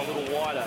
a 0.00 0.06
little 0.08 0.32
wider. 0.34 0.64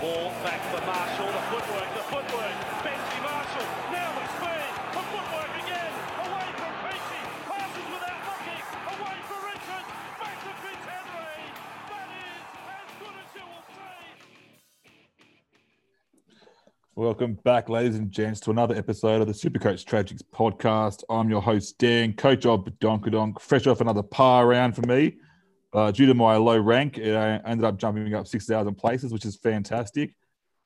Ball 0.00 0.30
back 0.46 0.62
for 0.70 0.80
Marshall. 0.86 1.26
The 1.26 1.42
footwork, 1.50 1.90
the 1.90 2.04
footwork. 2.06 2.54
Benji 2.86 3.18
Marshall. 3.20 3.66
Now 3.90 4.14
speed. 4.38 4.70
The 4.94 5.02
footwork 5.10 5.52
again. 5.58 5.92
Away 6.22 6.48
from 6.54 6.72
Peachy. 6.86 7.20
Passes 7.50 7.86
without 7.90 8.22
looking. 8.30 8.62
Away. 8.94 9.16
Back 10.20 10.36
to. 10.38 10.50
That 11.90 12.08
is 12.14 12.38
as 12.70 12.90
good 13.00 13.16
as 13.18 13.30
you 13.34 13.42
will 13.42 13.66
see. 13.74 14.06
Welcome 16.94 17.34
back, 17.42 17.68
ladies 17.68 17.96
and 17.96 18.12
gents, 18.12 18.38
to 18.40 18.52
another 18.52 18.76
episode 18.76 19.20
of 19.20 19.26
the 19.26 19.32
Supercoach 19.32 19.84
Tragics 19.84 20.22
podcast. 20.32 21.02
I'm 21.10 21.28
your 21.28 21.42
host, 21.42 21.76
Dan, 21.78 22.12
coach 22.12 22.46
of 22.46 22.64
Donkadonk, 22.80 23.40
fresh 23.40 23.66
off 23.66 23.80
another 23.80 24.04
par 24.04 24.46
round 24.46 24.76
for 24.76 24.82
me. 24.82 25.16
Uh, 25.72 25.90
due 25.90 26.06
to 26.06 26.14
my 26.14 26.36
low 26.36 26.58
rank, 26.58 26.98
I 26.98 27.36
ended 27.46 27.64
up 27.64 27.78
jumping 27.78 28.12
up 28.14 28.26
6,000 28.26 28.74
places, 28.74 29.12
which 29.12 29.24
is 29.24 29.36
fantastic. 29.36 30.14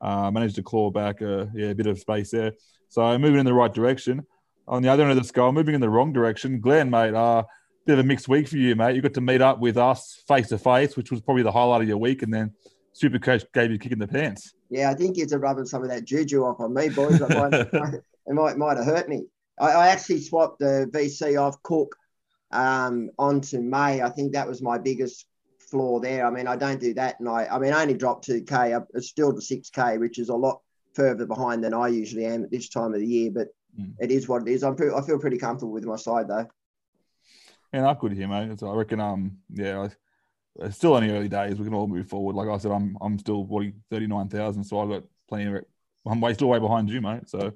Uh, 0.01 0.31
managed 0.31 0.57
to 0.57 0.63
claw 0.63 0.91
back 0.91 1.21
a, 1.21 1.51
yeah, 1.55 1.69
a 1.69 1.75
bit 1.75 1.87
of 1.87 1.99
space 1.99 2.31
there. 2.31 2.53
So 2.89 3.17
moving 3.19 3.41
in 3.41 3.47
the 3.47 3.55
right 3.55 3.73
direction. 3.73 4.27
On 4.67 4.83
the 4.83 4.89
other 4.89 5.03
end 5.03 5.13
of 5.13 5.19
the 5.19 5.25
scale, 5.25 5.53
moving 5.53 5.75
in 5.75 5.81
the 5.81 5.91
wrong 5.91 6.13
direction. 6.13 6.61
Glenn, 6.61 6.89
mate, 6.89 7.15
uh, 7.15 7.43
bit 7.85 7.95
of 7.95 7.99
a 7.99 8.03
mixed 8.03 8.29
week 8.29 8.49
for 8.49 8.57
you, 8.57 8.75
mate. 8.75 8.97
You 8.97 9.03
got 9.03 9.15
to 9.15 9.21
meet 9.21 9.43
up 9.43 9.61
with 9.61 9.77
us 9.77 10.23
face 10.27 10.49
to 10.49 10.59
face, 10.59 10.97
which 10.97 11.11
was 11.11 11.21
probably 11.21 11.43
the 11.43 11.53
highlight 11.53 11.83
of 11.83 11.89
your 11.89 11.99
week, 11.99 12.23
and 12.23 12.33
then 12.33 12.53
Supercoach 12.95 13.45
gave 13.53 13.71
you 13.71 13.77
a 13.77 13.79
kick 13.79 13.93
in 13.93 13.99
the 13.99 14.09
pants. 14.09 14.55
Yeah, 14.71 14.91
I 14.91 14.95
think 14.95 15.19
it's 15.19 15.33
a 15.33 15.39
rubbing 15.39 15.67
some 15.67 15.83
of 15.83 15.91
that 15.91 16.05
juju 16.05 16.45
off 16.45 16.61
on 16.61 16.73
me, 16.73 16.89
boys. 16.89 17.21
It 17.21 17.29
might, 17.29 17.53
it 18.27 18.33
might, 18.33 18.57
might 18.57 18.77
have 18.79 18.87
hurt 18.87 19.09
me. 19.09 19.27
I, 19.59 19.73
I 19.73 19.89
actually 19.89 20.21
swapped 20.21 20.61
the 20.61 20.89
VC 20.93 21.41
off 21.41 21.63
Cook 21.63 21.95
um, 22.55 23.11
onto 23.19 23.61
May. 23.61 24.03
I 24.03 24.09
think 24.11 24.33
that 24.33 24.49
was 24.49 24.63
my 24.63 24.79
biggest 24.79 25.27
flaw 25.59 25.99
there. 25.99 26.27
I 26.27 26.31
mean, 26.31 26.47
I 26.47 26.57
don't 26.57 26.81
do 26.81 26.95
that, 26.95 27.19
and 27.21 27.29
I, 27.29 27.47
I 27.51 27.59
mean, 27.59 27.73
I 27.73 27.83
only 27.83 27.95
dropped 27.95 28.25
two 28.25 28.43
k. 28.43 28.77
It's 28.95 29.09
still 29.09 29.35
to 29.35 29.41
six 29.41 29.71
k, 29.71 29.99
which 29.99 30.19
is 30.19 30.29
a 30.29 30.35
lot 30.35 30.61
further 30.95 31.27
behind 31.27 31.65
than 31.65 31.75
I 31.75 31.89
usually 31.89 32.25
am 32.27 32.45
at 32.45 32.51
this 32.51 32.69
time 32.69 32.95
of 32.95 33.01
the 33.01 33.07
year. 33.07 33.31
But 33.31 33.49
Mm. 33.77 33.93
it 33.99 34.13
is 34.13 34.29
what 34.29 34.43
it 34.43 34.49
is. 34.49 34.63
I'm 34.63 34.77
pretty, 34.77 34.95
I 34.95 35.03
feel 35.03 35.19
pretty 35.19 35.37
comfortable 35.37 35.73
with 35.73 35.85
my 35.85 35.97
side 35.97 36.29
though. 36.29 36.47
Yeah, 37.73 37.89
I'm 37.89 37.97
good 37.97 38.13
here, 38.13 38.29
mate. 38.29 38.61
So 38.61 38.71
I 38.71 38.75
reckon, 38.77 39.01
um, 39.01 39.39
yeah, 39.53 39.81
I, 39.81 40.65
it's 40.65 40.77
still 40.77 40.95
only 40.95 41.11
early 41.11 41.29
days. 41.29 41.59
We 41.59 41.65
can 41.65 41.75
all 41.75 41.89
move 41.89 42.09
forward. 42.09 42.37
Like 42.37 42.49
I 42.49 42.57
said, 42.59 42.71
I'm 42.71 42.97
I'm 43.01 43.19
still 43.19 43.45
40, 43.45 43.73
39,000, 43.91 44.63
so 44.63 44.79
I've 44.79 44.89
got 44.89 45.03
plenty 45.29 45.53
of. 45.53 45.65
I'm 46.07 46.21
way 46.21 46.35
still 46.35 46.49
way 46.51 46.61
behind 46.61 46.89
you, 46.89 47.01
mate. 47.01 47.29
So, 47.29 47.53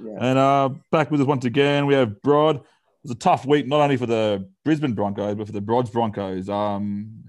Yeah. 0.00 0.18
and 0.20 0.38
uh, 0.38 0.68
back 0.92 1.10
with 1.10 1.20
us 1.22 1.26
once 1.26 1.44
again, 1.44 1.86
we 1.86 1.94
have 1.94 2.22
Brod. 2.22 2.60
Was 3.08 3.14
a 3.14 3.20
tough 3.20 3.46
week, 3.46 3.66
not 3.66 3.80
only 3.80 3.96
for 3.96 4.04
the 4.04 4.46
Brisbane 4.66 4.92
Broncos, 4.92 5.34
but 5.34 5.46
for 5.46 5.52
the 5.54 5.62
Brod's 5.62 5.88
Broncos. 5.88 6.50
Um, 6.50 7.24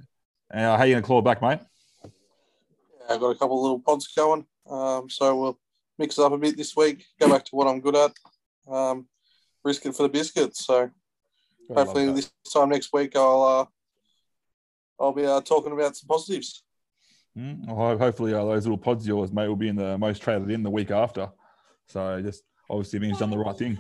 uh, 0.54 0.76
how 0.76 0.84
you 0.84 0.94
gonna 0.94 1.06
claw 1.06 1.22
back, 1.22 1.42
mate? 1.42 1.62
Yeah, 2.04 2.10
I've 3.12 3.22
got 3.22 3.30
a 3.30 3.36
couple 3.36 3.56
of 3.56 3.62
little 3.62 3.80
pods 3.80 4.08
going. 4.08 4.46
Um, 4.70 5.10
so 5.10 5.40
we'll 5.40 5.60
mix 5.98 6.18
it 6.18 6.26
up 6.26 6.34
a 6.34 6.38
bit 6.38 6.58
this 6.58 6.76
week, 6.76 7.06
go 7.18 7.30
back 7.30 7.46
to 7.46 7.56
what 7.56 7.66
I'm 7.66 7.80
good 7.80 7.96
at, 7.96 8.12
um, 8.70 9.08
risk 9.64 9.86
it 9.86 9.96
for 9.96 10.04
the 10.04 10.10
biscuits. 10.10 10.66
So 10.66 10.92
hopefully 11.74 12.12
this 12.12 12.30
time 12.54 12.68
next 12.68 12.92
week 12.92 13.16
I'll 13.16 13.44
uh, 13.44 13.66
I'll 15.02 15.14
be 15.14 15.26
uh, 15.26 15.40
talking 15.40 15.72
about 15.72 15.96
some 15.96 16.10
positives. 16.10 16.62
Mm, 17.38 17.68
well, 17.68 17.98
hopefully, 17.98 18.34
uh, 18.34 18.44
those 18.44 18.66
little 18.66 18.78
pods 18.78 19.06
of 19.06 19.08
yours, 19.08 19.32
mate, 19.32 19.48
will 19.48 19.56
be 19.56 19.70
in 19.70 19.78
the 19.78 19.98
most 19.98 20.22
traded 20.22 20.52
in 20.52 20.62
the 20.62 20.70
week 20.70 20.92
after. 20.92 21.30
So 21.88 22.22
just 22.22 22.44
obviously 22.70 23.00
means 23.00 23.20
done 23.20 23.30
the 23.30 23.38
right 23.38 23.58
thing. 23.58 23.80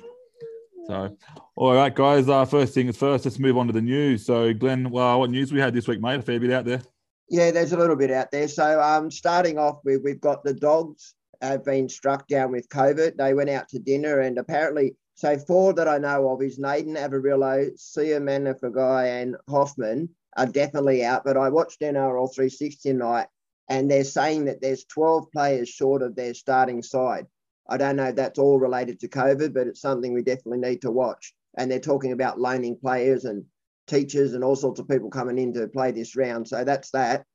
So, 0.89 1.15
all 1.55 1.75
right, 1.75 1.93
guys. 1.93 2.27
Uh, 2.27 2.45
first 2.45 2.73
thing 2.73 2.87
is 2.87 2.97
first. 2.97 3.23
Let's 3.23 3.37
move 3.37 3.59
on 3.59 3.67
to 3.67 3.73
the 3.73 3.79
news. 3.79 4.25
So, 4.25 4.51
Glenn, 4.55 4.89
well, 4.89 5.19
what 5.19 5.29
news 5.29 5.53
we 5.53 5.59
had 5.59 5.71
this 5.71 5.87
week, 5.87 6.01
mate? 6.01 6.19
A 6.19 6.23
fair 6.23 6.39
bit 6.39 6.51
out 6.51 6.65
there. 6.65 6.81
Yeah, 7.29 7.51
there's 7.51 7.73
a 7.73 7.77
little 7.77 7.95
bit 7.95 8.09
out 8.09 8.31
there. 8.31 8.47
So, 8.47 8.81
um, 8.81 9.11
starting 9.11 9.59
off 9.59 9.81
with, 9.85 10.01
we've 10.03 10.19
got 10.19 10.43
the 10.43 10.55
dogs 10.55 11.13
have 11.43 11.63
been 11.63 11.89
struck 11.89 12.27
down 12.27 12.51
with 12.51 12.69
COVID. 12.69 13.17
They 13.17 13.35
went 13.35 13.51
out 13.51 13.69
to 13.69 13.77
dinner, 13.77 14.21
and 14.21 14.39
apparently, 14.39 14.95
so 15.13 15.37
four 15.37 15.73
that 15.73 15.87
I 15.87 15.99
know 15.99 16.27
of 16.31 16.41
is 16.41 16.57
Naden, 16.57 16.95
Averillo, 16.95 17.69
Sia 17.77 18.19
Manafagai, 18.19 19.21
and 19.21 19.35
Hoffman 19.47 20.09
are 20.37 20.47
definitely 20.47 21.05
out. 21.05 21.23
But 21.23 21.37
I 21.37 21.49
watched 21.49 21.81
NRL 21.81 22.33
360 22.33 22.93
tonight, 22.93 23.27
and 23.69 23.91
they're 23.91 24.03
saying 24.03 24.45
that 24.45 24.59
there's 24.59 24.85
12 24.85 25.31
players 25.31 25.69
short 25.69 26.01
of 26.01 26.15
their 26.15 26.33
starting 26.33 26.81
side. 26.81 27.27
I 27.69 27.77
don't 27.77 27.95
know 27.95 28.07
if 28.07 28.15
that's 28.15 28.39
all 28.39 28.59
related 28.59 28.99
to 28.99 29.07
COVID, 29.07 29.53
but 29.53 29.67
it's 29.67 29.81
something 29.81 30.13
we 30.13 30.23
definitely 30.23 30.57
need 30.57 30.81
to 30.81 30.91
watch. 30.91 31.33
And 31.57 31.71
they're 31.71 31.79
talking 31.79 32.11
about 32.11 32.39
loaning 32.39 32.77
players 32.77 33.25
and 33.25 33.45
teachers 33.87 34.33
and 34.33 34.43
all 34.43 34.55
sorts 34.55 34.79
of 34.79 34.87
people 34.87 35.09
coming 35.09 35.37
in 35.37 35.53
to 35.53 35.67
play 35.67 35.91
this 35.91 36.15
round. 36.15 36.47
So 36.47 36.63
that's 36.63 36.91
that. 36.91 37.25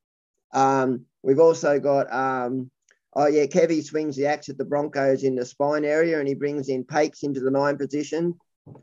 Um, 0.52 1.06
we've 1.22 1.40
also 1.40 1.78
got, 1.78 2.12
um, 2.12 2.70
oh 3.14 3.26
yeah, 3.26 3.46
Kevy 3.46 3.82
swings 3.82 4.16
the 4.16 4.26
axe 4.26 4.48
at 4.48 4.58
the 4.58 4.64
Broncos 4.64 5.24
in 5.24 5.34
the 5.34 5.44
spine 5.44 5.84
area 5.84 6.18
and 6.18 6.28
he 6.28 6.34
brings 6.34 6.68
in 6.68 6.84
Paix 6.84 7.22
into 7.22 7.40
the 7.40 7.50
nine 7.50 7.76
position, 7.76 8.34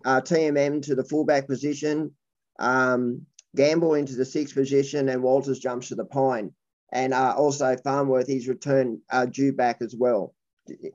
uh, 0.06 0.22
TMM 0.22 0.82
to 0.84 0.96
the 0.96 1.04
fullback 1.04 1.48
position, 1.48 2.12
um, 2.60 3.26
Gamble 3.56 3.96
into 3.96 4.16
the 4.16 4.24
sixth 4.24 4.56
position, 4.56 5.10
and 5.10 5.22
Walters 5.22 5.60
jumps 5.60 5.90
to 5.90 5.96
the 5.96 6.06
pine. 6.06 6.54
And 6.94 7.14
uh, 7.14 7.34
also 7.38 7.76
Farnworth, 7.84 8.28
he's 8.28 8.48
returned 8.48 9.00
uh, 9.10 9.26
due 9.26 9.52
back 9.52 9.82
as 9.82 9.94
well. 9.94 10.34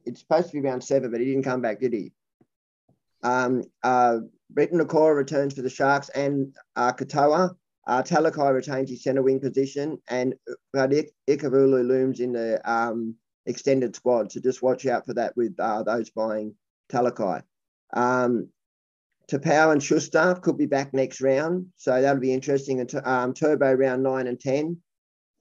It's 0.05 0.21
supposed 0.21 0.49
to 0.49 0.61
be 0.61 0.67
around 0.67 0.83
seven, 0.83 1.11
but 1.11 1.21
he 1.21 1.27
didn't 1.27 1.45
come 1.45 1.61
back, 1.61 1.81
did 1.81 1.93
he? 1.93 2.13
Um, 3.23 3.65
uh, 3.83 4.19
Briton 4.51 4.79
Nikora 4.79 5.17
returns 5.17 5.55
for 5.55 5.63
the 5.63 5.71
Sharks 5.71 6.09
and 6.11 6.55
uh, 6.77 6.93
Katoa. 6.93 7.57
Uh, 7.87 8.03
Talakai 8.03 8.53
retains 8.53 8.91
his 8.91 9.03
centre 9.03 9.23
wing 9.23 9.41
position, 9.41 9.99
and 10.09 10.35
Ik- 10.75 11.15
Ikavulu 11.29 11.87
looms 11.87 12.21
in 12.21 12.33
the 12.33 12.61
um, 12.71 13.15
extended 13.47 13.95
squad. 13.95 14.33
So 14.33 14.41
just 14.41 14.63
watch 14.63 14.87
out 14.87 15.07
for 15.07 15.15
that 15.15 15.37
with 15.37 15.55
uh, 15.59 15.83
those 15.85 16.11
buying 16.11 16.55
Talakai. 16.91 17.43
Um, 17.93 18.49
Tapau 19.31 19.73
and 19.73 19.83
Schuster 19.83 20.39
could 20.41 20.59
be 20.59 20.67
back 20.67 20.95
next 20.95 21.21
round, 21.21 21.67
so 21.77 22.01
that'll 22.01 22.21
be 22.21 22.33
interesting. 22.33 22.81
And 22.81 22.93
um, 23.05 23.35
Turbo 23.35 23.73
round 23.73 24.03
nine 24.03 24.27
and 24.27 24.39
ten. 24.39 24.79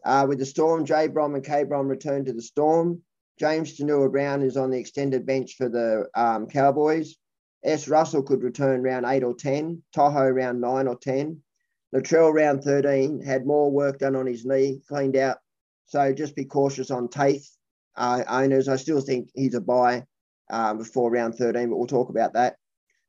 Uh, 0.03 0.25
with 0.27 0.37
the 0.37 0.45
Storm, 0.45 0.85
J. 0.85 1.07
Brom 1.07 1.33
and 1.33 1.43
K. 1.43 1.63
Brom 1.63 1.87
return 1.87 2.25
to 2.25 2.33
the 2.33 2.41
Storm. 2.41 3.01
James 3.37 3.77
Tanua 3.77 4.11
Brown 4.11 4.41
is 4.41 4.55
on 4.57 4.71
the 4.71 4.79
extended 4.79 5.25
bench 5.25 5.55
for 5.57 5.67
the 5.69 6.07
um, 6.15 6.47
Cowboys. 6.47 7.15
S. 7.63 7.87
Russell 7.87 8.23
could 8.23 8.43
return 8.43 8.83
round 8.83 9.05
eight 9.05 9.23
or 9.23 9.35
10. 9.35 9.81
Tohu 9.95 10.33
round 10.33 10.61
nine 10.61 10.87
or 10.87 10.97
10. 10.97 11.41
Latrell 11.93 12.33
round 12.33 12.63
13 12.63 13.21
had 13.21 13.45
more 13.45 13.71
work 13.71 13.99
done 13.99 14.15
on 14.15 14.27
his 14.27 14.45
knee, 14.45 14.81
cleaned 14.87 15.15
out. 15.15 15.37
So 15.87 16.13
just 16.13 16.35
be 16.35 16.45
cautious 16.45 16.91
on 16.91 17.07
Taith 17.07 17.47
uh, 17.95 18.23
owners. 18.27 18.67
I 18.67 18.75
still 18.75 19.01
think 19.01 19.29
he's 19.33 19.55
a 19.55 19.61
buy 19.61 20.05
um, 20.49 20.77
before 20.77 21.11
round 21.11 21.35
13, 21.35 21.69
but 21.69 21.77
we'll 21.77 21.87
talk 21.87 22.09
about 22.09 22.33
that. 22.33 22.55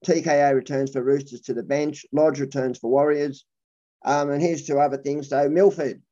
TKO 0.05 0.55
returns 0.55 0.93
for 0.93 1.03
Roosters 1.03 1.41
to 1.43 1.55
the 1.55 1.63
bench. 1.63 2.05
Lodge 2.13 2.41
returns 2.41 2.79
for 2.79 2.91
Warriors. 2.91 3.45
Um, 4.05 4.31
and 4.31 4.43
here's 4.43 4.67
two 4.67 4.79
other 4.79 4.99
things. 4.99 5.29
So 5.29 5.49
Milford 5.49 6.03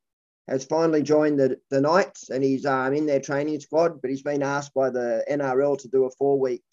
has 0.47 0.65
finally 0.65 1.01
joined 1.01 1.39
the, 1.39 1.57
the 1.71 1.81
Knights 1.81 2.29
and 2.29 2.43
he's 2.43 2.65
um, 2.65 2.93
in 2.93 3.05
their 3.05 3.19
training 3.19 3.59
squad, 3.59 4.01
but 4.01 4.09
he's 4.09 4.21
been 4.21 4.43
asked 4.43 4.73
by 4.73 4.89
the 4.89 5.23
NRL 5.29 5.77
to 5.79 5.87
do 5.87 6.05
a 6.05 6.11
four 6.11 6.39
week 6.39 6.63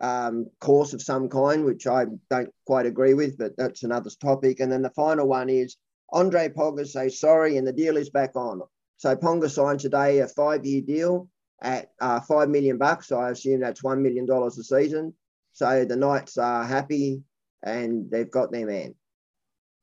um, 0.00 0.46
course 0.60 0.94
of 0.94 1.02
some 1.02 1.28
kind, 1.28 1.64
which 1.64 1.86
I 1.86 2.06
don't 2.30 2.50
quite 2.66 2.86
agree 2.86 3.14
with, 3.14 3.38
but 3.38 3.56
that's 3.56 3.82
another 3.82 4.10
topic. 4.20 4.60
And 4.60 4.72
then 4.72 4.82
the 4.82 4.90
final 4.90 5.28
one 5.28 5.50
is 5.50 5.76
Andre 6.12 6.48
Ponga 6.48 6.86
says 6.86 7.20
sorry 7.20 7.56
and 7.56 7.66
the 7.66 7.72
deal 7.72 7.96
is 7.96 8.10
back 8.10 8.34
on. 8.34 8.62
So 8.96 9.14
Ponga 9.14 9.50
signed 9.50 9.80
today 9.80 10.18
a 10.18 10.28
five 10.28 10.64
year 10.64 10.82
deal 10.82 11.28
at 11.62 11.90
uh, 12.00 12.20
five 12.20 12.48
million 12.48 12.78
bucks. 12.78 13.12
I 13.12 13.30
assume 13.30 13.60
that's 13.60 13.82
$1 13.82 14.00
million 14.00 14.28
a 14.30 14.50
season. 14.50 15.14
So 15.52 15.84
the 15.84 15.96
Knights 15.96 16.38
are 16.38 16.64
happy 16.64 17.22
and 17.62 18.10
they've 18.10 18.30
got 18.30 18.50
their 18.50 18.66
man. 18.66 18.94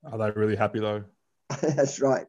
Are 0.03 0.17
they 0.17 0.31
really 0.31 0.55
happy 0.55 0.79
though? 0.79 1.03
that's 1.61 1.99
right. 1.99 2.25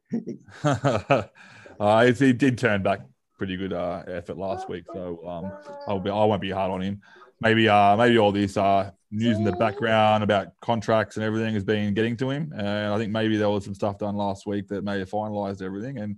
uh, 0.63 2.05
he 2.05 2.33
did 2.33 2.57
turn 2.57 2.81
back 2.81 3.01
pretty 3.37 3.57
good 3.57 3.73
uh, 3.73 4.03
effort 4.07 4.37
last 4.37 4.69
week, 4.69 4.85
so 4.93 5.27
um, 5.27 5.51
I'll 5.87 5.99
be 5.99 6.09
I 6.09 6.25
won't 6.25 6.41
be 6.41 6.51
hard 6.51 6.71
on 6.71 6.81
him. 6.81 7.01
Maybe 7.39 7.67
uh, 7.69 7.95
maybe 7.97 8.17
all 8.17 8.31
this 8.31 8.57
uh, 8.57 8.91
news 9.11 9.37
in 9.37 9.43
the 9.43 9.51
background 9.53 10.23
about 10.23 10.59
contracts 10.61 11.17
and 11.17 11.25
everything 11.25 11.53
has 11.53 11.63
been 11.63 11.93
getting 11.93 12.17
to 12.17 12.29
him, 12.29 12.51
and 12.55 12.93
I 12.93 12.97
think 12.97 13.11
maybe 13.11 13.37
there 13.37 13.49
was 13.49 13.65
some 13.65 13.75
stuff 13.75 13.99
done 13.99 14.15
last 14.15 14.47
week 14.47 14.67
that 14.69 14.83
may 14.83 14.99
have 14.99 15.09
finalised 15.09 15.61
everything, 15.61 15.99
and 15.99 16.17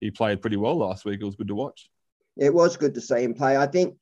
he 0.00 0.10
played 0.10 0.40
pretty 0.40 0.56
well 0.56 0.76
last 0.76 1.04
week. 1.04 1.20
It 1.20 1.24
was 1.24 1.36
good 1.36 1.48
to 1.48 1.54
watch. 1.54 1.90
It 2.36 2.52
was 2.52 2.76
good 2.76 2.94
to 2.94 3.00
see 3.00 3.22
him 3.22 3.34
play. 3.34 3.56
I 3.56 3.66
think 3.66 3.96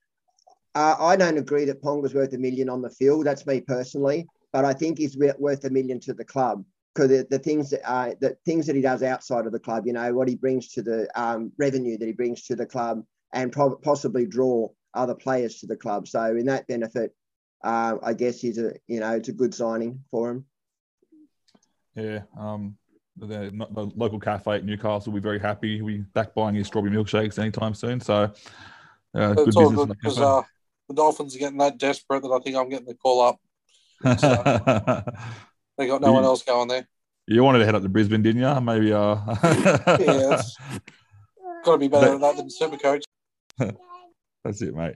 uh, 0.75 0.96
I 0.98 1.16
don't 1.16 1.38
agree 1.38 1.64
that 1.66 1.82
Ponga's 1.82 2.14
worth 2.14 2.34
a 2.34 2.38
million 2.38 2.69
on 2.69 2.82
the 2.82 2.90
field. 2.90 3.25
That's 3.25 3.46
me 3.46 3.60
personally, 3.62 4.26
but 4.52 4.64
I 4.66 4.75
think 4.75 4.98
he's 4.98 5.16
worth 5.16 5.64
a 5.64 5.70
million 5.70 6.00
to 6.00 6.12
the 6.12 6.25
club 6.25 6.64
because 6.94 7.08
the, 7.08 7.26
the 7.30 7.38
things 7.38 7.70
that 7.70 7.88
uh, 7.88 8.14
the 8.20 8.36
things 8.44 8.66
that 8.66 8.76
he 8.76 8.82
does 8.82 9.02
outside 9.02 9.46
of 9.46 9.52
the 9.52 9.58
club, 9.58 9.86
you 9.86 9.92
know, 9.92 10.12
what 10.14 10.28
he 10.28 10.34
brings 10.34 10.68
to 10.68 10.82
the 10.82 11.08
um, 11.20 11.52
revenue 11.58 11.96
that 11.98 12.06
he 12.06 12.12
brings 12.12 12.42
to 12.44 12.56
the 12.56 12.66
club, 12.66 13.02
and 13.32 13.52
pro- 13.52 13.76
possibly 13.76 14.26
draw 14.26 14.68
other 14.94 15.14
players 15.14 15.58
to 15.60 15.66
the 15.66 15.76
club. 15.76 16.06
So 16.06 16.22
in 16.36 16.46
that 16.46 16.66
benefit, 16.66 17.14
uh, 17.64 17.96
I 18.02 18.12
guess 18.12 18.40
he's 18.40 18.58
a 18.58 18.74
you 18.86 19.00
know 19.00 19.12
it's 19.12 19.28
a 19.28 19.32
good 19.32 19.54
signing 19.54 20.04
for 20.10 20.30
him. 20.30 20.44
Yeah, 21.94 22.20
um, 22.38 22.76
the, 23.16 23.26
the 23.26 23.92
local 23.96 24.18
cafe 24.18 24.56
at 24.56 24.64
Newcastle 24.64 25.12
will 25.12 25.20
be 25.20 25.22
very 25.22 25.38
happy. 25.38 25.76
He'll 25.76 25.86
be 25.86 25.98
back 25.98 26.34
buying 26.34 26.54
his 26.54 26.66
strawberry 26.66 26.94
milkshakes 26.94 27.38
anytime 27.38 27.74
soon. 27.74 28.00
So, 28.00 28.32
uh, 29.14 29.34
It's 29.36 29.56
all 29.56 29.70
good 29.70 29.88
because 29.88 30.18
uh, 30.18 30.42
the 30.88 30.94
Dolphins 30.94 31.36
are 31.36 31.38
getting 31.38 31.58
that 31.58 31.76
desperate 31.76 32.22
that 32.22 32.30
I 32.30 32.38
think 32.40 32.56
I'm 32.56 32.70
getting 32.70 32.86
the 32.86 32.94
call 32.94 33.20
up. 33.20 33.38
They 35.82 35.88
got 35.88 36.00
no 36.00 36.12
one 36.12 36.23
else 36.23 36.44
going 36.44 36.69
there. 36.69 36.87
you 37.26 37.43
wanted 37.43 37.58
to 37.58 37.64
head 37.64 37.75
up 37.75 37.82
to 37.82 37.88
Brisbane, 37.88 38.23
didn't 38.23 38.40
you? 38.40 38.61
Maybe. 38.61 38.93
Uh... 38.93 39.17
Yeah, 39.99 40.40
got 41.64 41.73
to 41.73 41.79
be 41.79 41.88
better 41.88 42.11
than 42.11 42.20
that 42.20 42.37
than 42.37 42.46
Supercoach. 42.49 43.02
That's 44.44 44.62
it, 44.62 44.76
mate. 44.76 44.94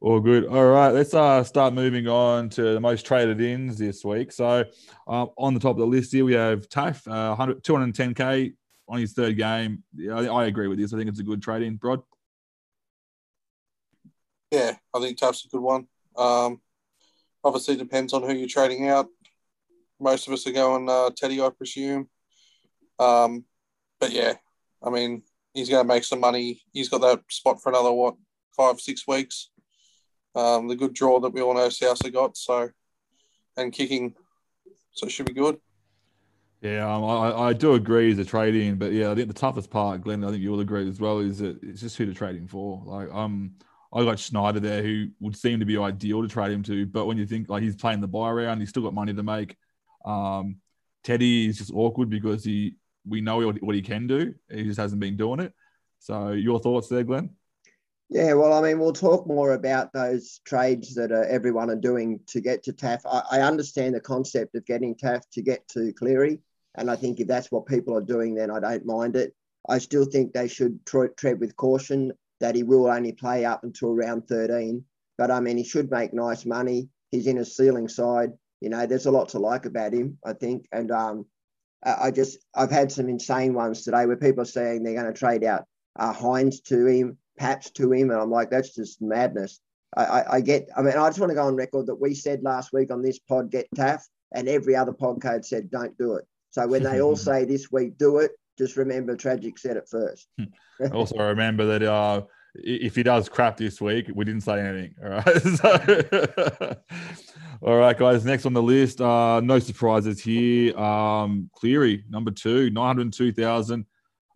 All 0.00 0.20
good. 0.20 0.46
All 0.46 0.66
right, 0.66 0.90
let's 0.90 1.12
uh, 1.12 1.42
start 1.42 1.74
moving 1.74 2.06
on 2.06 2.50
to 2.50 2.74
the 2.74 2.80
most 2.80 3.04
traded 3.04 3.40
ins 3.40 3.78
this 3.78 4.04
week. 4.04 4.30
So, 4.30 4.64
um, 5.08 5.30
on 5.36 5.54
the 5.54 5.60
top 5.60 5.72
of 5.72 5.78
the 5.78 5.86
list 5.86 6.12
here, 6.12 6.24
we 6.24 6.34
have 6.34 6.68
Taaffe, 6.68 7.08
uh, 7.08 7.34
210k 7.36 8.54
on 8.88 9.00
his 9.00 9.12
third 9.12 9.36
game. 9.36 9.82
Yeah, 9.96 10.20
I, 10.20 10.26
I 10.26 10.46
agree 10.46 10.68
with 10.68 10.78
this. 10.78 10.94
I 10.94 10.98
think 10.98 11.08
it's 11.08 11.18
a 11.18 11.24
good 11.24 11.42
trade 11.42 11.64
in, 11.64 11.74
Brod. 11.74 12.02
Yeah, 14.52 14.76
I 14.94 15.00
think 15.00 15.18
Taaffe's 15.18 15.46
a 15.46 15.48
good 15.48 15.62
one. 15.62 15.88
Um, 16.16 16.60
obviously, 17.42 17.74
it 17.74 17.78
depends 17.78 18.12
on 18.12 18.22
who 18.22 18.34
you're 18.34 18.46
trading 18.46 18.88
out. 18.88 19.08
Most 20.00 20.26
of 20.26 20.34
us 20.34 20.46
are 20.46 20.52
going 20.52 20.88
uh, 20.88 21.10
Teddy, 21.16 21.40
I 21.40 21.50
presume. 21.50 22.08
Um, 22.98 23.44
but 24.00 24.12
yeah, 24.12 24.34
I 24.82 24.90
mean, 24.90 25.22
he's 25.54 25.68
going 25.68 25.82
to 25.82 25.88
make 25.88 26.04
some 26.04 26.20
money. 26.20 26.62
He's 26.72 26.88
got 26.88 27.00
that 27.00 27.20
spot 27.28 27.62
for 27.62 27.70
another 27.70 27.92
what 27.92 28.16
five, 28.56 28.80
six 28.80 29.06
weeks. 29.06 29.50
Um, 30.34 30.68
the 30.68 30.76
good 30.76 30.94
draw 30.94 31.20
that 31.20 31.30
we 31.30 31.40
all 31.40 31.54
know 31.54 31.68
Souths 31.68 32.12
got. 32.12 32.36
So, 32.36 32.70
and 33.56 33.72
kicking, 33.72 34.14
so 34.92 35.06
it 35.06 35.10
should 35.10 35.26
be 35.26 35.32
good. 35.32 35.58
Yeah, 36.60 36.92
um, 36.92 37.04
I, 37.04 37.32
I 37.32 37.52
do 37.52 37.74
agree 37.74 38.12
trade 38.24 38.56
in, 38.56 38.76
but 38.76 38.92
yeah, 38.92 39.12
I 39.12 39.14
think 39.14 39.28
the 39.28 39.34
toughest 39.34 39.70
part, 39.70 40.02
Glenn, 40.02 40.24
I 40.24 40.30
think 40.30 40.42
you 40.42 40.50
will 40.50 40.60
agree 40.60 40.88
as 40.88 41.00
well, 41.00 41.20
is 41.20 41.38
that 41.38 41.62
it's 41.62 41.80
just 41.80 41.96
who 41.96 42.06
to 42.06 42.14
trade 42.14 42.34
him 42.34 42.48
for. 42.48 42.82
Like, 42.84 43.12
um, 43.12 43.52
I 43.92 44.02
got 44.02 44.18
Schneider 44.18 44.58
there, 44.58 44.82
who 44.82 45.08
would 45.20 45.36
seem 45.36 45.60
to 45.60 45.64
be 45.64 45.78
ideal 45.78 46.20
to 46.20 46.28
trade 46.28 46.50
him 46.50 46.64
to, 46.64 46.84
but 46.86 47.06
when 47.06 47.16
you 47.16 47.26
think 47.26 47.48
like 47.48 47.62
he's 47.62 47.76
playing 47.76 48.00
the 48.00 48.08
buy 48.08 48.30
round, 48.30 48.60
he's 48.60 48.70
still 48.70 48.82
got 48.82 48.92
money 48.92 49.14
to 49.14 49.22
make. 49.22 49.56
Um, 50.04 50.56
Teddy 51.04 51.46
is 51.48 51.58
just 51.58 51.72
awkward 51.72 52.10
because 52.10 52.44
he 52.44 52.74
we 53.06 53.20
know 53.20 53.52
what, 53.60 53.74
he 53.74 53.82
can 53.82 54.06
do, 54.06 54.34
he 54.50 54.64
just 54.64 54.78
hasn't 54.78 55.00
been 55.00 55.16
doing 55.16 55.40
it. 55.40 55.54
So, 55.98 56.30
your 56.30 56.60
thoughts 56.60 56.88
there, 56.88 57.04
Glenn? 57.04 57.30
Yeah, 58.10 58.34
well, 58.34 58.52
I 58.52 58.62
mean, 58.62 58.78
we'll 58.78 58.92
talk 58.92 59.26
more 59.26 59.52
about 59.52 59.92
those 59.92 60.40
trades 60.44 60.94
that 60.94 61.12
uh, 61.12 61.24
everyone 61.28 61.70
are 61.70 61.76
doing 61.76 62.20
to 62.28 62.40
get 62.40 62.62
to 62.64 62.72
Taaffe. 62.72 63.02
I, 63.06 63.38
I 63.38 63.40
understand 63.40 63.94
the 63.94 64.00
concept 64.00 64.54
of 64.54 64.64
getting 64.64 64.94
Taaffe 64.94 65.28
to 65.32 65.42
get 65.42 65.66
to 65.68 65.92
Cleary, 65.92 66.40
and 66.76 66.90
I 66.90 66.96
think 66.96 67.20
if 67.20 67.26
that's 67.26 67.50
what 67.50 67.66
people 67.66 67.96
are 67.96 68.02
doing, 68.02 68.34
then 68.34 68.50
I 68.50 68.60
don't 68.60 68.86
mind 68.86 69.16
it. 69.16 69.34
I 69.68 69.78
still 69.78 70.06
think 70.06 70.32
they 70.32 70.48
should 70.48 70.84
tr- 70.86 71.06
tread 71.16 71.40
with 71.40 71.56
caution 71.56 72.12
that 72.40 72.54
he 72.54 72.62
will 72.62 72.86
only 72.86 73.12
play 73.12 73.44
up 73.44 73.64
until 73.64 73.94
round 73.94 74.28
13. 74.28 74.84
But 75.18 75.30
I 75.30 75.40
mean, 75.40 75.56
he 75.56 75.64
should 75.64 75.90
make 75.90 76.14
nice 76.14 76.46
money. 76.46 76.88
He's 77.10 77.26
in 77.26 77.38
a 77.38 77.44
ceiling 77.44 77.88
side. 77.88 78.32
You 78.60 78.70
know, 78.70 78.86
there's 78.86 79.06
a 79.06 79.10
lot 79.10 79.30
to 79.30 79.38
like 79.38 79.66
about 79.66 79.92
him, 79.92 80.18
I 80.24 80.32
think. 80.32 80.66
And 80.72 80.90
um, 80.90 81.26
I 81.84 82.10
just, 82.10 82.38
I've 82.54 82.70
had 82.70 82.90
some 82.90 83.08
insane 83.08 83.54
ones 83.54 83.84
today 83.84 84.06
where 84.06 84.16
people 84.16 84.42
are 84.42 84.46
saying 84.46 84.82
they're 84.82 85.00
going 85.00 85.12
to 85.12 85.18
trade 85.18 85.44
out 85.44 85.64
uh, 85.98 86.12
Hynes 86.12 86.62
to 86.64 86.86
him, 86.86 87.18
Paps 87.38 87.70
to 87.72 87.92
him. 87.92 88.10
And 88.10 88.20
I'm 88.20 88.30
like, 88.30 88.50
that's 88.50 88.74
just 88.74 89.00
madness. 89.00 89.60
I, 89.96 90.04
I, 90.04 90.34
I 90.36 90.40
get, 90.40 90.68
I 90.76 90.82
mean, 90.82 90.94
I 90.94 91.08
just 91.08 91.20
want 91.20 91.30
to 91.30 91.36
go 91.36 91.46
on 91.46 91.56
record 91.56 91.86
that 91.86 92.00
we 92.00 92.14
said 92.14 92.42
last 92.42 92.72
week 92.72 92.90
on 92.90 93.02
this 93.02 93.18
pod, 93.18 93.50
get 93.50 93.68
Taaffe, 93.76 94.04
and 94.32 94.48
every 94.48 94.76
other 94.76 94.92
podcast 94.92 95.46
said, 95.46 95.70
don't 95.70 95.96
do 95.96 96.14
it. 96.14 96.24
So 96.50 96.66
when 96.66 96.82
they 96.82 97.00
all 97.00 97.16
say 97.30 97.44
this 97.44 97.70
week, 97.70 97.96
do 97.96 98.18
it, 98.18 98.32
just 98.58 98.76
remember 98.76 99.16
Tragic 99.16 99.58
said 99.58 99.76
it 99.76 99.88
first. 99.88 100.28
also 100.92 101.16
remember 101.16 101.64
that 101.66 101.82
uh, 101.82 102.22
if 102.54 102.94
he 102.94 103.02
does 103.02 103.28
crap 103.28 103.56
this 103.56 103.80
week, 103.80 104.10
we 104.14 104.24
didn't 104.24 104.42
say 104.42 104.60
anything. 104.60 104.94
All 105.02 105.10
right. 105.10 105.24
So, 105.58 106.74
all 107.62 107.76
right, 107.76 107.96
guys. 107.96 108.24
Next 108.24 108.46
on 108.46 108.52
the 108.52 108.62
list, 108.62 109.00
uh, 109.00 109.40
no 109.40 109.58
surprises 109.58 110.22
here. 110.22 110.76
Um, 110.78 111.50
Cleary, 111.54 112.04
number 112.08 112.30
two, 112.30 112.70
902,000. 112.70 113.84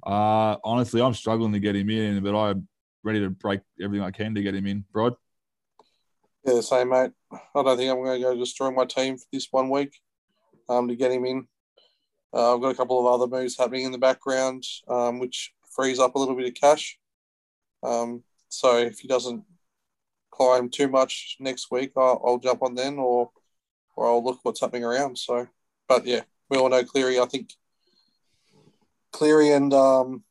Uh, 0.05 0.57
honestly, 0.65 1.01
I'm 1.01 1.15
struggling 1.15 1.53
to 1.53 1.61
get 1.61 1.77
him 1.77 1.91
in, 1.91 2.23
but 2.23 2.37
I'm 2.37 2.67
ready 3.05 3.21
to 3.21 3.31
break 3.31 3.61
everything 3.81 4.05
I 4.05 4.11
can 4.11 4.35
to 4.35 4.43
get 4.43 4.55
him 4.55 4.67
in. 4.67 4.85
Brod? 4.93 5.15
Yeah, 6.45 6.61
same, 6.61 6.89
mate. 6.89 7.13
I 7.33 7.63
don't 7.63 7.77
think 7.77 7.91
I'm 7.91 8.03
going 8.03 8.21
to 8.21 8.29
go 8.29 8.37
destroy 8.37 8.71
my 8.71 8.85
team 8.85 9.17
for 9.17 9.27
this 9.33 9.49
one 9.51 9.71
week 9.71 9.97
um, 10.69 10.89
to 10.89 10.97
get 10.97 11.13
him 11.13 11.25
in. 11.25 11.47
Uh, 12.35 12.55
I've 12.55 12.63
got 12.63 12.71
a 12.71 12.75
couple 12.75 12.99
of 12.99 13.07
other 13.07 13.31
moves 13.31 13.57
happening 13.57 13.85
in 13.85 13.93
the 13.93 13.99
background, 13.99 14.65
um, 14.89 15.21
which 15.21 15.53
frees 15.71 15.99
up 15.99 16.15
a 16.15 16.19
little 16.19 16.35
bit 16.35 16.49
of 16.49 16.55
cash. 16.55 16.99
Um, 17.83 18.23
so 18.49 18.79
if 18.79 19.01
he 19.01 19.09
doesn't 19.09 19.45
climb 20.31 20.69
too 20.69 20.89
much 20.89 21.37
next 21.41 21.71
week, 21.71 21.93
I'll, 21.97 22.23
I'll 22.25 22.39
jump 22.39 22.63
on 22.63 22.75
then, 22.75 22.99
or 22.99 23.31
or 23.95 24.07
I'll 24.07 24.25
look 24.25 24.41
what's 24.43 24.61
happening 24.61 24.85
around. 24.85 25.19
So, 25.19 25.47
but 25.89 26.07
yeah, 26.07 26.23
we 26.49 26.57
all 26.57 26.69
know 26.69 26.85
Cleary. 26.85 27.19
I 27.21 27.27
think 27.27 27.53
Cleary 29.13 29.51
and 29.53 29.73
um, 29.75 30.25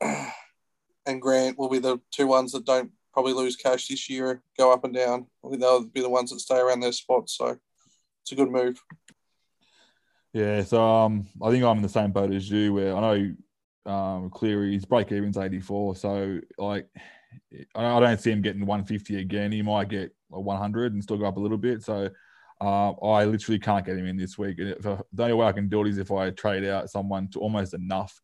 and 1.06 1.20
Grant 1.20 1.58
will 1.58 1.68
be 1.68 1.78
the 1.78 2.00
two 2.10 2.26
ones 2.26 2.52
that 2.52 2.64
don't 2.64 2.90
probably 3.12 3.32
lose 3.32 3.56
cash 3.56 3.88
this 3.88 4.08
year, 4.08 4.42
go 4.56 4.72
up 4.72 4.84
and 4.84 4.94
down. 4.94 5.26
I 5.44 5.48
think 5.48 5.60
they'll 5.60 5.84
be 5.84 6.00
the 6.00 6.08
ones 6.08 6.30
that 6.30 6.40
stay 6.40 6.58
around 6.58 6.80
their 6.80 6.92
spots. 6.92 7.36
So 7.36 7.58
it's 8.22 8.32
a 8.32 8.34
good 8.34 8.50
move. 8.50 8.82
Yeah, 10.32 10.62
so 10.64 10.82
um, 10.82 11.26
I 11.42 11.50
think 11.50 11.62
I'm 11.62 11.76
in 11.76 11.82
the 11.82 11.90
same 11.90 12.10
boat 12.10 12.32
as 12.32 12.50
you, 12.50 12.72
where 12.72 12.96
I 12.96 13.00
know 13.00 13.34
um, 13.86 14.30
Cleary's 14.30 14.84
break 14.84 15.12
even's 15.12 15.38
84. 15.38 15.96
So 15.96 16.40
like, 16.58 16.88
I 17.74 18.00
don't 18.00 18.20
see 18.20 18.30
him 18.30 18.42
getting 18.42 18.66
150 18.66 19.20
again. 19.20 19.52
He 19.52 19.62
might 19.62 19.88
get 19.88 20.14
100 20.28 20.92
and 20.92 21.02
still 21.02 21.16
go 21.16 21.26
up 21.26 21.36
a 21.36 21.40
little 21.40 21.58
bit. 21.58 21.82
So 21.82 22.08
uh, 22.60 22.90
I 22.92 23.24
literally 23.24 23.58
can't 23.58 23.84
get 23.84 23.96
him 23.96 24.06
in 24.06 24.16
this 24.16 24.38
week. 24.38 24.58
I, 24.60 24.74
the 25.12 25.22
only 25.22 25.34
way 25.34 25.46
I 25.46 25.52
can 25.52 25.68
do 25.68 25.84
it 25.84 25.88
is 25.88 25.98
if 25.98 26.10
I 26.10 26.30
trade 26.30 26.64
out 26.64 26.90
someone 26.90 27.28
to 27.28 27.40
almost 27.40 27.74
enough, 27.74 28.20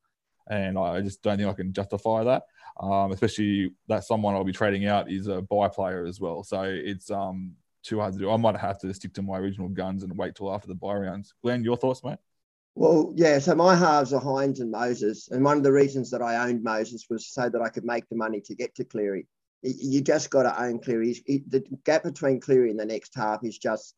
and 0.51 0.79
I 0.79 1.01
just 1.01 1.23
don't 1.23 1.37
think 1.37 1.49
I 1.49 1.53
can 1.53 1.73
justify 1.73 2.25
that. 2.25 2.45
Um, 2.81 3.11
especially 3.11 3.73
that 3.89 4.05
someone 4.05 4.35
I'll 4.35 4.45
be 4.45 4.53
trading 4.53 4.87
out 4.87 5.11
is 5.11 5.27
a 5.27 5.43
buy 5.43 5.69
player 5.69 6.07
as 6.07 6.21
well. 6.21 6.45
So 6.45 6.63
it's 6.63 7.11
um 7.11 7.57
too 7.83 7.99
hard 7.99 8.13
to 8.13 8.19
do. 8.19 8.31
I 8.31 8.37
might 8.37 8.57
have 8.57 8.79
to 8.81 8.95
stick 8.95 9.15
to 9.15 9.23
my 9.23 9.39
original 9.39 9.69
guns 9.69 10.05
and 10.05 10.17
wait 10.17 10.35
till 10.35 10.55
after 10.55 10.69
the 10.69 10.75
buy 10.75 10.95
rounds. 10.95 11.35
Glenn, 11.43 11.65
your 11.65 11.77
thoughts, 11.77 12.05
mate? 12.05 12.19
Well, 12.79 13.13
yeah. 13.17 13.41
So 13.41 13.57
my 13.57 13.75
halves 13.75 14.13
are 14.13 14.21
Hynes 14.21 14.61
and 14.61 14.71
Moses, 14.71 15.31
and 15.33 15.45
one 15.45 15.57
of 15.57 15.65
the 15.65 15.73
reasons 15.73 16.13
that 16.13 16.23
I 16.23 16.49
owned 16.49 16.63
Moses 16.63 17.07
was 17.11 17.27
so 17.27 17.49
that 17.49 17.61
I 17.61 17.71
could 17.71 17.85
make 17.85 18.09
the 18.09 18.15
money 18.15 18.41
to 18.43 18.55
get 18.55 18.73
to 18.77 18.85
Cleary. 18.85 19.27
You 19.63 20.01
just 20.01 20.31
got 20.31 20.45
to 20.45 20.63
own 20.63 20.79
Cleary. 20.79 21.21
The 21.27 21.65
gap 21.85 22.05
between 22.05 22.39
Cleary 22.39 22.71
and 22.71 22.79
the 22.79 22.87
next 22.87 23.17
half 23.17 23.41
is 23.43 23.59
just 23.59 23.97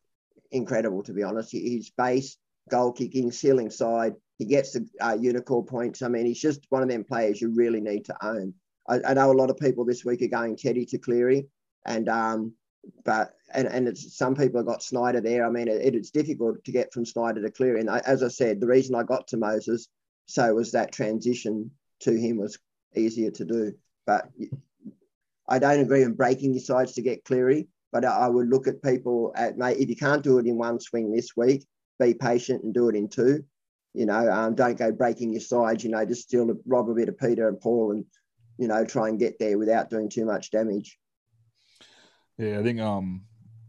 incredible, 0.49 1.03
to 1.03 1.13
be 1.13 1.21
honest. 1.21 1.51
His 1.51 1.91
base, 1.91 2.37
goal 2.71 2.91
kicking, 2.91 3.31
ceiling 3.31 3.69
side, 3.69 4.15
he 4.39 4.45
gets 4.45 4.71
the 4.71 4.87
uh, 4.99 5.15
unicorn 5.19 5.67
points. 5.67 6.01
I 6.01 6.07
mean, 6.07 6.25
he's 6.25 6.41
just 6.41 6.65
one 6.69 6.81
of 6.81 6.89
them 6.89 7.03
players 7.03 7.39
you 7.39 7.53
really 7.53 7.81
need 7.81 8.05
to 8.05 8.15
own. 8.25 8.55
I, 8.89 8.99
I 9.09 9.13
know 9.13 9.31
a 9.31 9.33
lot 9.33 9.51
of 9.51 9.57
people 9.57 9.85
this 9.85 10.03
week 10.03 10.23
are 10.23 10.27
going 10.27 10.57
Teddy 10.57 10.87
to 10.87 10.97
Cleary, 10.97 11.45
and 11.85 12.09
um, 12.09 12.53
but 13.05 13.33
and, 13.53 13.67
and 13.67 13.97
some 13.97 14.35
people 14.35 14.59
have 14.59 14.67
got 14.67 14.83
Snyder 14.83 15.21
there. 15.21 15.45
I 15.45 15.49
mean, 15.49 15.67
it, 15.67 15.95
it's 15.95 16.11
difficult 16.11 16.63
to 16.63 16.71
get 16.71 16.93
from 16.93 17.05
Snyder 17.05 17.41
to 17.41 17.51
Cleary. 17.51 17.79
And 17.81 17.89
I, 17.89 18.01
as 18.05 18.23
I 18.23 18.27
said, 18.27 18.59
the 18.59 18.67
reason 18.67 18.95
I 18.95 19.03
got 19.03 19.27
to 19.29 19.37
Moses 19.37 19.87
so 20.25 20.53
was 20.53 20.71
that 20.71 20.91
transition 20.91 21.71
to 22.01 22.13
him 22.13 22.37
was 22.37 22.57
easier 22.95 23.31
to 23.31 23.45
do. 23.45 23.73
But 24.05 24.29
I 25.47 25.59
don't 25.59 25.81
agree 25.81 26.05
on 26.05 26.13
breaking 26.13 26.53
your 26.53 26.63
sides 26.63 26.93
to 26.93 27.01
get 27.01 27.25
Cleary. 27.25 27.67
But 27.91 28.05
I 28.05 28.11
I 28.11 28.27
would 28.27 28.47
look 28.47 28.67
at 28.67 28.81
people 28.81 29.33
at 29.35 29.57
mate. 29.57 29.77
If 29.77 29.89
you 29.89 29.95
can't 29.95 30.23
do 30.23 30.37
it 30.37 30.45
in 30.45 30.57
one 30.57 30.79
swing 30.79 31.11
this 31.11 31.35
week, 31.35 31.65
be 31.99 32.13
patient 32.13 32.63
and 32.63 32.73
do 32.73 32.87
it 32.87 32.95
in 32.95 33.09
two. 33.09 33.43
You 33.93 34.05
know, 34.05 34.31
um, 34.31 34.55
don't 34.55 34.77
go 34.77 34.91
breaking 34.93 35.33
your 35.33 35.41
sides. 35.41 35.83
You 35.83 35.91
know, 35.91 36.05
just 36.05 36.23
still 36.23 36.55
rob 36.65 36.89
a 36.89 36.93
bit 36.93 37.09
of 37.09 37.17
Peter 37.17 37.49
and 37.49 37.59
Paul, 37.59 37.91
and 37.91 38.05
you 38.57 38.69
know, 38.69 38.85
try 38.85 39.09
and 39.09 39.19
get 39.19 39.37
there 39.39 39.57
without 39.57 39.89
doing 39.89 40.07
too 40.09 40.25
much 40.25 40.51
damage. 40.51 40.97
Yeah, 42.37 42.59
I 42.59 42.63
think 42.63 42.79
um, 42.79 43.23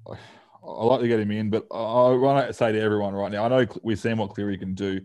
I 0.09 0.85
like 0.85 1.01
to 1.01 1.09
get 1.09 1.21
him 1.21 1.31
in, 1.33 1.51
but 1.51 1.67
I 1.73 1.77
I 1.77 2.17
want 2.17 2.47
to 2.47 2.53
say 2.53 2.73
to 2.73 2.81
everyone 2.81 3.15
right 3.15 3.33
now, 3.33 3.45
I 3.45 3.49
know 3.49 3.67
we've 3.83 3.99
seen 3.99 4.17
what 4.19 4.31
Cleary 4.31 4.57
can 4.59 4.75
do, 4.75 5.01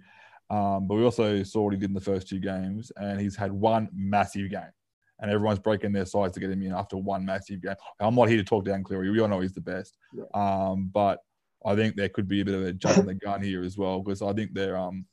um, 0.49 0.87
but 0.87 0.95
we 0.95 1.03
also 1.03 1.43
saw 1.43 1.63
what 1.63 1.73
he 1.73 1.79
did 1.79 1.89
in 1.89 1.93
the 1.95 2.01
first 2.01 2.27
two 2.27 2.39
games, 2.39 2.91
and 2.97 3.19
he's 3.19 3.35
had 3.35 3.51
one 3.51 3.89
massive 3.93 4.49
game, 4.51 4.71
and 5.19 5.31
everyone's 5.31 5.59
breaking 5.59 5.93
their 5.93 6.05
sides 6.05 6.33
to 6.33 6.39
get 6.39 6.51
him 6.51 6.61
in 6.61 6.73
after 6.73 6.95
one 6.97 7.25
massive 7.25 7.61
game. 7.61 7.75
I'm 7.99 8.15
not 8.15 8.29
here 8.29 8.37
to 8.37 8.43
talk 8.43 8.65
down 8.65 8.83
Cleary. 8.83 9.09
We 9.09 9.19
all 9.19 9.27
know 9.27 9.39
he's 9.39 9.53
the 9.53 9.61
best, 9.61 9.97
Yeah. 10.13 10.25
um, 10.33 10.89
but 10.93 11.19
I 11.65 11.75
think 11.75 11.95
there 11.95 12.09
could 12.09 12.27
be 12.27 12.41
a 12.41 12.45
bit 12.45 12.53
of 12.53 12.63
a 12.63 12.73
jump 12.73 12.99
in 12.99 13.05
the 13.07 13.15
gun 13.15 13.41
here 13.41 13.63
as 13.63 13.77
well 13.77 13.99
because 14.01 14.21
I 14.21 14.31
think 14.33 14.53
they're 14.53 14.77
um, 14.77 15.05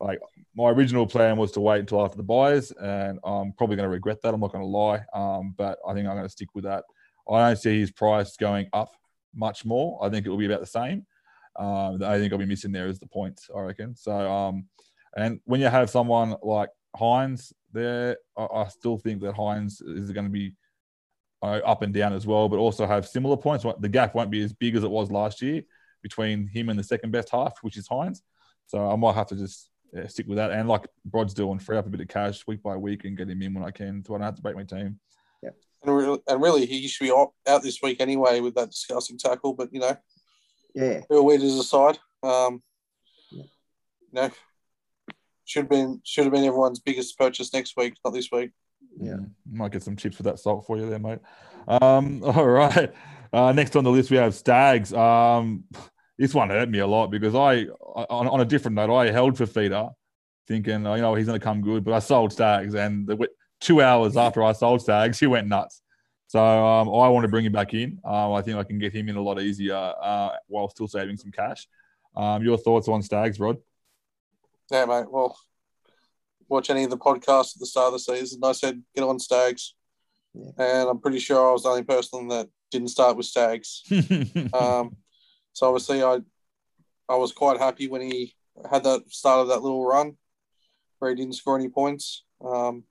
like 0.00 0.18
my 0.56 0.68
original 0.70 1.06
plan 1.06 1.36
was 1.36 1.52
to 1.52 1.60
wait 1.60 1.78
until 1.80 2.04
after 2.04 2.16
the 2.16 2.22
buys, 2.24 2.72
and 2.72 3.20
I'm 3.22 3.52
probably 3.52 3.76
going 3.76 3.86
to 3.88 3.92
regret 3.94 4.20
that. 4.22 4.34
I'm 4.34 4.40
not 4.40 4.52
going 4.52 4.64
to 4.64 4.68
lie, 4.68 5.04
um, 5.14 5.54
but 5.56 5.78
I 5.86 5.94
think 5.94 6.08
I'm 6.08 6.14
going 6.16 6.24
to 6.26 6.28
stick 6.28 6.48
with 6.54 6.64
that. 6.64 6.82
I 7.30 7.46
don't 7.46 7.56
see 7.56 7.78
his 7.78 7.92
price 7.92 8.36
going 8.36 8.66
up 8.72 8.90
much 9.34 9.64
more. 9.64 9.98
I 10.04 10.08
think 10.08 10.26
it 10.26 10.30
will 10.30 10.36
be 10.36 10.46
about 10.46 10.60
the 10.60 10.66
same. 10.66 11.06
Um, 11.56 11.98
the 11.98 12.06
only 12.06 12.20
thing 12.20 12.32
I'll 12.32 12.38
be 12.38 12.46
missing 12.46 12.72
there 12.72 12.88
is 12.88 12.98
the 12.98 13.06
points, 13.06 13.50
I 13.54 13.60
reckon. 13.60 13.96
So, 13.96 14.12
um, 14.12 14.66
and 15.16 15.40
when 15.44 15.60
you 15.60 15.66
have 15.66 15.90
someone 15.90 16.36
like 16.42 16.70
Hynes 16.96 17.52
there, 17.72 18.16
I, 18.36 18.46
I 18.54 18.68
still 18.68 18.98
think 18.98 19.20
that 19.22 19.34
Hynes 19.34 19.82
is 19.82 20.12
going 20.12 20.26
to 20.26 20.32
be 20.32 20.54
uh, 21.42 21.60
up 21.64 21.82
and 21.82 21.92
down 21.92 22.12
as 22.12 22.26
well, 22.26 22.48
but 22.48 22.58
also 22.58 22.86
have 22.86 23.06
similar 23.06 23.36
points. 23.36 23.64
The 23.80 23.88
gap 23.88 24.14
won't 24.14 24.30
be 24.30 24.42
as 24.42 24.52
big 24.52 24.76
as 24.76 24.84
it 24.84 24.90
was 24.90 25.10
last 25.10 25.42
year 25.42 25.62
between 26.02 26.46
him 26.46 26.68
and 26.68 26.78
the 26.78 26.84
second 26.84 27.10
best 27.10 27.30
half, 27.30 27.58
which 27.62 27.76
is 27.76 27.88
Hines. 27.88 28.22
So 28.66 28.88
I 28.88 28.96
might 28.96 29.14
have 29.14 29.26
to 29.28 29.36
just 29.36 29.70
yeah, 29.92 30.06
stick 30.06 30.26
with 30.28 30.36
that. 30.36 30.52
And 30.52 30.68
like 30.68 30.86
Brod's 31.04 31.34
doing, 31.34 31.58
free 31.58 31.76
up 31.76 31.86
a 31.86 31.90
bit 31.90 32.00
of 32.00 32.08
cash 32.08 32.46
week 32.46 32.62
by 32.62 32.76
week 32.76 33.04
and 33.04 33.16
get 33.16 33.28
him 33.28 33.42
in 33.42 33.54
when 33.54 33.64
I 33.64 33.70
can, 33.70 34.04
so 34.04 34.14
I 34.14 34.18
don't 34.18 34.26
have 34.26 34.36
to 34.36 34.42
break 34.42 34.56
my 34.56 34.64
team. 34.64 35.00
Yeah, 35.82 35.90
and 35.90 35.96
really, 35.96 36.18
and 36.26 36.42
really, 36.42 36.66
he 36.66 36.86
should 36.88 37.04
be 37.04 37.26
out 37.48 37.62
this 37.62 37.80
week 37.82 38.00
anyway 38.00 38.40
with 38.40 38.54
that 38.54 38.70
disgusting 38.70 39.18
tackle. 39.18 39.54
But 39.54 39.72
you 39.72 39.80
know, 39.80 39.96
yeah, 40.74 41.00
who 41.08 41.22
wedges 41.22 41.58
aside, 41.58 41.98
um, 42.22 42.62
you 43.30 43.44
know, 44.12 44.30
should 45.44 45.64
have 45.64 45.70
been 45.70 46.00
should 46.04 46.24
have 46.24 46.32
been 46.32 46.44
everyone's 46.44 46.80
biggest 46.80 47.18
purchase 47.18 47.52
next 47.52 47.76
week, 47.76 47.94
not 48.04 48.12
this 48.12 48.30
week. 48.30 48.50
Yeah, 48.98 49.14
mm, 49.14 49.30
might 49.50 49.72
get 49.72 49.82
some 49.82 49.96
chips 49.96 50.16
for 50.16 50.22
that 50.24 50.38
salt 50.38 50.66
for 50.66 50.76
you 50.76 50.88
there, 50.88 50.98
mate. 50.98 51.20
Um, 51.68 52.22
all 52.24 52.46
right. 52.46 52.92
Uh, 53.32 53.52
next 53.52 53.76
on 53.76 53.84
the 53.84 53.90
list 53.90 54.10
we 54.10 54.16
have 54.16 54.34
Staggs. 54.34 54.92
Um, 54.92 55.64
this 56.18 56.34
one 56.34 56.50
hurt 56.50 56.68
me 56.68 56.80
a 56.80 56.86
lot 56.86 57.10
because 57.10 57.34
I, 57.34 57.64
on, 57.64 58.28
on 58.28 58.40
a 58.40 58.44
different 58.44 58.74
note, 58.74 58.94
I 58.94 59.10
held 59.10 59.38
for 59.38 59.46
Fifita, 59.46 59.92
thinking, 60.46 60.86
oh, 60.86 60.94
you 60.94 61.00
know, 61.00 61.14
he's 61.14 61.26
going 61.26 61.38
to 61.38 61.42
come 61.44 61.62
good, 61.62 61.84
but 61.84 61.94
I 61.94 62.00
sold 62.00 62.32
Staggs, 62.32 62.74
and 62.74 63.06
the, 63.06 63.16
two 63.60 63.82
hours 63.82 64.16
after 64.16 64.42
I 64.42 64.52
sold 64.52 64.82
Staggs, 64.82 65.18
he 65.18 65.26
went 65.26 65.48
nuts. 65.48 65.82
So 66.26 66.40
um, 66.40 66.88
I 66.88 67.08
want 67.08 67.24
to 67.24 67.28
bring 67.28 67.44
him 67.44 67.52
back 67.52 67.74
in. 67.74 67.98
Um, 68.04 68.32
I 68.32 68.42
think 68.42 68.56
I 68.56 68.62
can 68.62 68.78
get 68.78 68.94
him 68.94 69.08
in 69.08 69.16
a 69.16 69.22
lot 69.22 69.40
easier 69.40 69.74
uh, 69.74 70.30
while 70.46 70.68
still 70.68 70.86
saving 70.86 71.16
some 71.16 71.32
cash. 71.32 71.66
Um, 72.16 72.42
your 72.42 72.56
thoughts 72.56 72.88
on 72.88 73.02
Staggs, 73.02 73.40
Rod? 73.40 73.56
Yeah, 74.70 74.84
mate. 74.84 75.10
Well, 75.10 75.36
watch 76.48 76.70
any 76.70 76.84
of 76.84 76.90
the 76.90 76.98
podcasts 76.98 77.56
at 77.56 77.60
the 77.60 77.66
start 77.66 77.88
of 77.88 77.92
the 77.94 77.98
season. 77.98 78.40
I 78.44 78.52
said 78.52 78.82
get 78.94 79.04
on 79.04 79.18
Staggs, 79.18 79.74
yeah. 80.34 80.50
and 80.58 80.88
I'm 80.88 81.00
pretty 81.00 81.18
sure 81.18 81.48
I 81.48 81.52
was 81.52 81.64
the 81.64 81.70
only 81.70 81.82
person 81.82 82.28
that 82.28 82.48
didn't 82.70 82.88
start 82.88 83.16
with 83.16 83.26
Staggs. 83.26 83.82
um, 84.52 84.96
so 85.52 85.66
obviously, 85.66 86.02
I 86.02 86.18
I 87.08 87.16
was 87.16 87.32
quite 87.32 87.58
happy 87.58 87.88
when 87.88 88.02
he 88.02 88.34
had 88.70 88.84
that 88.84 89.02
start 89.08 89.40
of 89.40 89.48
that 89.48 89.62
little 89.62 89.84
run 89.84 90.16
where 91.00 91.10
he 91.10 91.16
didn't 91.16 91.34
score 91.34 91.58
any 91.58 91.68
points. 91.68 92.24
Um, 92.44 92.84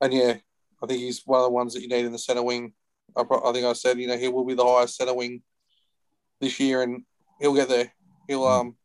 and 0.00 0.12
yeah, 0.12 0.34
I 0.82 0.86
think 0.86 1.00
he's 1.00 1.22
one 1.24 1.40
of 1.40 1.44
the 1.44 1.50
ones 1.50 1.74
that 1.74 1.82
you 1.82 1.88
need 1.88 2.04
in 2.04 2.12
the 2.12 2.18
centre 2.18 2.42
wing. 2.42 2.72
I, 3.16 3.22
I 3.22 3.52
think 3.52 3.66
I 3.66 3.72
said, 3.72 3.98
you 3.98 4.06
know, 4.06 4.16
he 4.16 4.28
will 4.28 4.44
be 4.44 4.54
the 4.54 4.64
highest 4.64 4.96
centre 4.96 5.14
wing 5.14 5.42
this 6.40 6.58
year, 6.60 6.82
and 6.82 7.02
he'll 7.40 7.54
get 7.54 7.68
there. 7.68 7.92
He'll 8.28 8.46
um, 8.46 8.76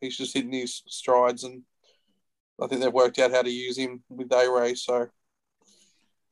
he's 0.00 0.16
just 0.16 0.34
hitting 0.34 0.52
his 0.52 0.82
strides, 0.86 1.44
and 1.44 1.62
I 2.60 2.66
think 2.66 2.82
they've 2.82 2.92
worked 2.92 3.18
out 3.18 3.32
how 3.32 3.42
to 3.42 3.50
use 3.50 3.78
him 3.78 4.02
with 4.08 4.32
A 4.32 4.50
Ray. 4.50 4.74
So 4.74 5.08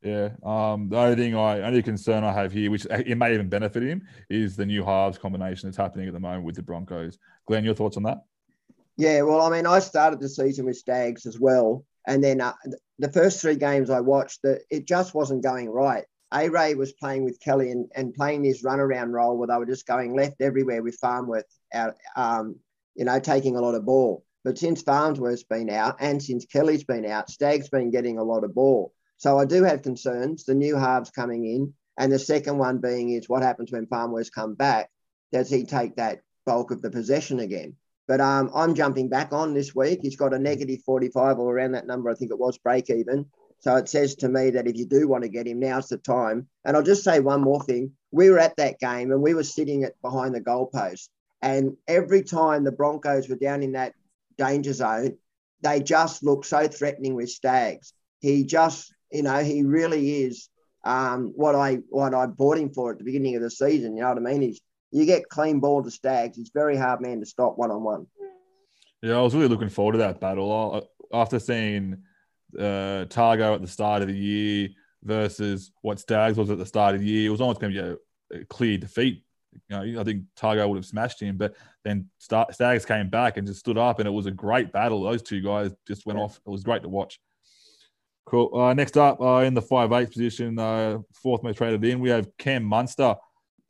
yeah. 0.02 0.30
Um, 0.44 0.88
the 0.88 0.98
only 0.98 1.16
thing 1.16 1.34
I 1.34 1.62
only 1.62 1.82
concern 1.82 2.22
I 2.22 2.32
have 2.32 2.52
here, 2.52 2.70
which 2.70 2.86
it 2.86 3.18
may 3.18 3.34
even 3.34 3.48
benefit 3.48 3.82
him, 3.82 4.06
is 4.30 4.54
the 4.54 4.66
new 4.66 4.84
halves 4.84 5.18
combination 5.18 5.68
that's 5.68 5.76
happening 5.76 6.06
at 6.06 6.14
the 6.14 6.20
moment 6.20 6.44
with 6.44 6.54
the 6.54 6.62
Broncos. 6.62 7.18
Glenn, 7.46 7.64
your 7.64 7.74
thoughts 7.74 7.96
on 7.96 8.04
that? 8.04 8.18
Yeah, 8.96 9.22
well, 9.22 9.42
I 9.42 9.50
mean, 9.50 9.66
I 9.66 9.80
started 9.80 10.20
the 10.20 10.28
season 10.28 10.66
with 10.66 10.76
Staggs 10.76 11.26
as 11.26 11.40
well, 11.40 11.84
and 12.06 12.22
then 12.22 12.40
uh, 12.40 12.54
the 12.98 13.12
first 13.12 13.40
three 13.40 13.56
games 13.56 13.90
I 13.90 14.00
watched, 14.00 14.40
it 14.44 14.86
just 14.86 15.14
wasn't 15.14 15.42
going 15.42 15.68
right. 15.68 16.04
A 16.32 16.48
Ray 16.48 16.74
was 16.74 16.92
playing 16.92 17.24
with 17.24 17.40
Kelly 17.40 17.70
and, 17.70 17.90
and 17.94 18.14
playing 18.14 18.42
this 18.42 18.62
runaround 18.62 19.12
role 19.12 19.36
where 19.36 19.48
they 19.48 19.56
were 19.56 19.66
just 19.66 19.86
going 19.86 20.16
left 20.16 20.40
everywhere 20.40 20.82
with 20.82 20.98
Farnworth 21.00 21.44
out, 21.72 21.94
um, 22.16 22.56
you 22.94 23.04
know, 23.04 23.20
taking 23.20 23.56
a 23.56 23.60
lot 23.60 23.74
of 23.74 23.84
ball. 23.84 24.24
But 24.44 24.58
since 24.58 24.82
Farnworth's 24.82 25.44
been 25.44 25.70
out 25.70 25.96
and 26.00 26.22
since 26.22 26.44
Kelly's 26.46 26.84
been 26.84 27.06
out, 27.06 27.30
Stag's 27.30 27.68
been 27.68 27.90
getting 27.90 28.18
a 28.18 28.24
lot 28.24 28.44
of 28.44 28.54
ball. 28.54 28.92
So 29.18 29.38
I 29.38 29.44
do 29.44 29.62
have 29.64 29.82
concerns. 29.82 30.44
The 30.44 30.54
new 30.54 30.76
halves 30.76 31.10
coming 31.10 31.46
in, 31.46 31.74
and 31.98 32.12
the 32.12 32.18
second 32.18 32.58
one 32.58 32.78
being 32.78 33.10
is 33.10 33.28
what 33.28 33.42
happens 33.42 33.72
when 33.72 33.86
Farnworth 33.86 34.32
come 34.32 34.54
back? 34.54 34.90
Does 35.32 35.48
he 35.48 35.64
take 35.64 35.96
that 35.96 36.20
bulk 36.44 36.70
of 36.70 36.82
the 36.82 36.90
possession 36.90 37.40
again? 37.40 37.76
But 38.08 38.20
um, 38.20 38.50
I'm 38.54 38.74
jumping 38.74 39.08
back 39.08 39.32
on 39.32 39.54
this 39.54 39.74
week. 39.74 40.00
He's 40.02 40.16
got 40.16 40.34
a 40.34 40.38
negative 40.38 40.82
45 40.84 41.38
or 41.38 41.54
around 41.54 41.72
that 41.72 41.86
number. 41.86 42.10
I 42.10 42.14
think 42.14 42.30
it 42.30 42.38
was 42.38 42.58
break 42.58 42.88
even. 42.90 43.26
So 43.58 43.74
it 43.76 43.88
says 43.88 44.14
to 44.16 44.28
me 44.28 44.50
that 44.50 44.68
if 44.68 44.76
you 44.76 44.86
do 44.86 45.08
want 45.08 45.24
to 45.24 45.28
get 45.28 45.46
him, 45.46 45.60
now's 45.60 45.88
the 45.88 45.96
time. 45.96 46.46
And 46.64 46.76
I'll 46.76 46.82
just 46.82 47.02
say 47.02 47.20
one 47.20 47.40
more 47.40 47.62
thing. 47.64 47.92
We 48.12 48.30
were 48.30 48.38
at 48.38 48.56
that 48.56 48.78
game 48.78 49.10
and 49.10 49.22
we 49.22 49.34
were 49.34 49.42
sitting 49.42 49.82
at 49.84 50.00
behind 50.02 50.34
the 50.34 50.40
goalpost. 50.40 51.08
And 51.42 51.76
every 51.88 52.22
time 52.22 52.64
the 52.64 52.72
Broncos 52.72 53.28
were 53.28 53.36
down 53.36 53.62
in 53.62 53.72
that 53.72 53.94
danger 54.38 54.72
zone, 54.72 55.16
they 55.62 55.80
just 55.80 56.22
looked 56.22 56.46
so 56.46 56.68
threatening 56.68 57.14
with 57.14 57.30
Staggs. 57.30 57.92
He 58.20 58.44
just 58.44 58.92
you 59.10 59.22
know, 59.22 59.42
he 59.42 59.62
really 59.62 60.22
is 60.22 60.48
um, 60.84 61.32
what 61.34 61.54
I 61.54 61.76
what 61.88 62.14
I 62.14 62.26
bought 62.26 62.58
him 62.58 62.70
for 62.70 62.92
at 62.92 62.98
the 62.98 63.04
beginning 63.04 63.36
of 63.36 63.42
the 63.42 63.50
season. 63.50 63.96
You 63.96 64.02
know 64.02 64.10
what 64.10 64.18
I 64.18 64.20
mean? 64.20 64.42
He's 64.42 64.60
you 64.90 65.04
get 65.04 65.28
clean 65.28 65.60
ball 65.60 65.82
to 65.82 65.90
Staggs. 65.90 66.36
He's 66.36 66.50
very 66.54 66.76
hard 66.76 67.00
man 67.00 67.20
to 67.20 67.26
stop 67.26 67.58
one 67.58 67.70
on 67.70 67.82
one. 67.82 68.06
Yeah, 69.02 69.18
I 69.18 69.20
was 69.20 69.34
really 69.34 69.48
looking 69.48 69.68
forward 69.68 69.92
to 69.92 69.98
that 69.98 70.20
battle 70.20 70.88
after 71.12 71.38
seeing 71.38 71.98
uh, 72.58 73.04
Tago 73.08 73.54
at 73.54 73.60
the 73.60 73.68
start 73.68 74.02
of 74.02 74.08
the 74.08 74.16
year 74.16 74.68
versus 75.02 75.70
what 75.82 76.00
Staggs 76.00 76.38
was 76.38 76.50
at 76.50 76.58
the 76.58 76.66
start 76.66 76.94
of 76.94 77.00
the 77.00 77.06
year. 77.06 77.28
It 77.28 77.30
was 77.30 77.40
almost 77.40 77.60
going 77.60 77.74
to 77.74 77.98
be 78.30 78.38
a, 78.38 78.44
clear 78.46 78.78
defeat. 78.78 79.22
You 79.70 79.76
know, 79.76 80.00
I 80.00 80.04
think 80.04 80.24
Tago 80.38 80.68
would 80.68 80.76
have 80.76 80.84
smashed 80.84 81.20
him, 81.20 81.36
but 81.36 81.54
then 81.84 82.10
Staggs 82.18 82.84
came 82.84 83.08
back 83.08 83.36
and 83.36 83.46
just 83.46 83.60
stood 83.60 83.78
up, 83.78 83.98
and 83.98 84.08
it 84.08 84.10
was 84.10 84.26
a 84.26 84.30
great 84.30 84.72
battle. 84.72 85.02
Those 85.02 85.22
two 85.22 85.40
guys 85.40 85.72
just 85.86 86.04
went 86.04 86.18
yeah. 86.18 86.24
off. 86.24 86.40
It 86.44 86.50
was 86.50 86.64
great 86.64 86.82
to 86.82 86.88
watch. 86.88 87.20
Cool. 88.26 88.50
Uh, 88.58 88.74
next 88.74 88.96
up, 88.96 89.20
uh, 89.20 89.38
in 89.38 89.54
the 89.54 89.62
five 89.62 89.92
eight 89.92 90.10
position, 90.10 90.58
uh, 90.58 90.98
fourth 91.14 91.44
most 91.44 91.58
traded 91.58 91.84
in, 91.84 92.00
we 92.00 92.10
have 92.10 92.28
Cam 92.38 92.64
Munster, 92.64 93.14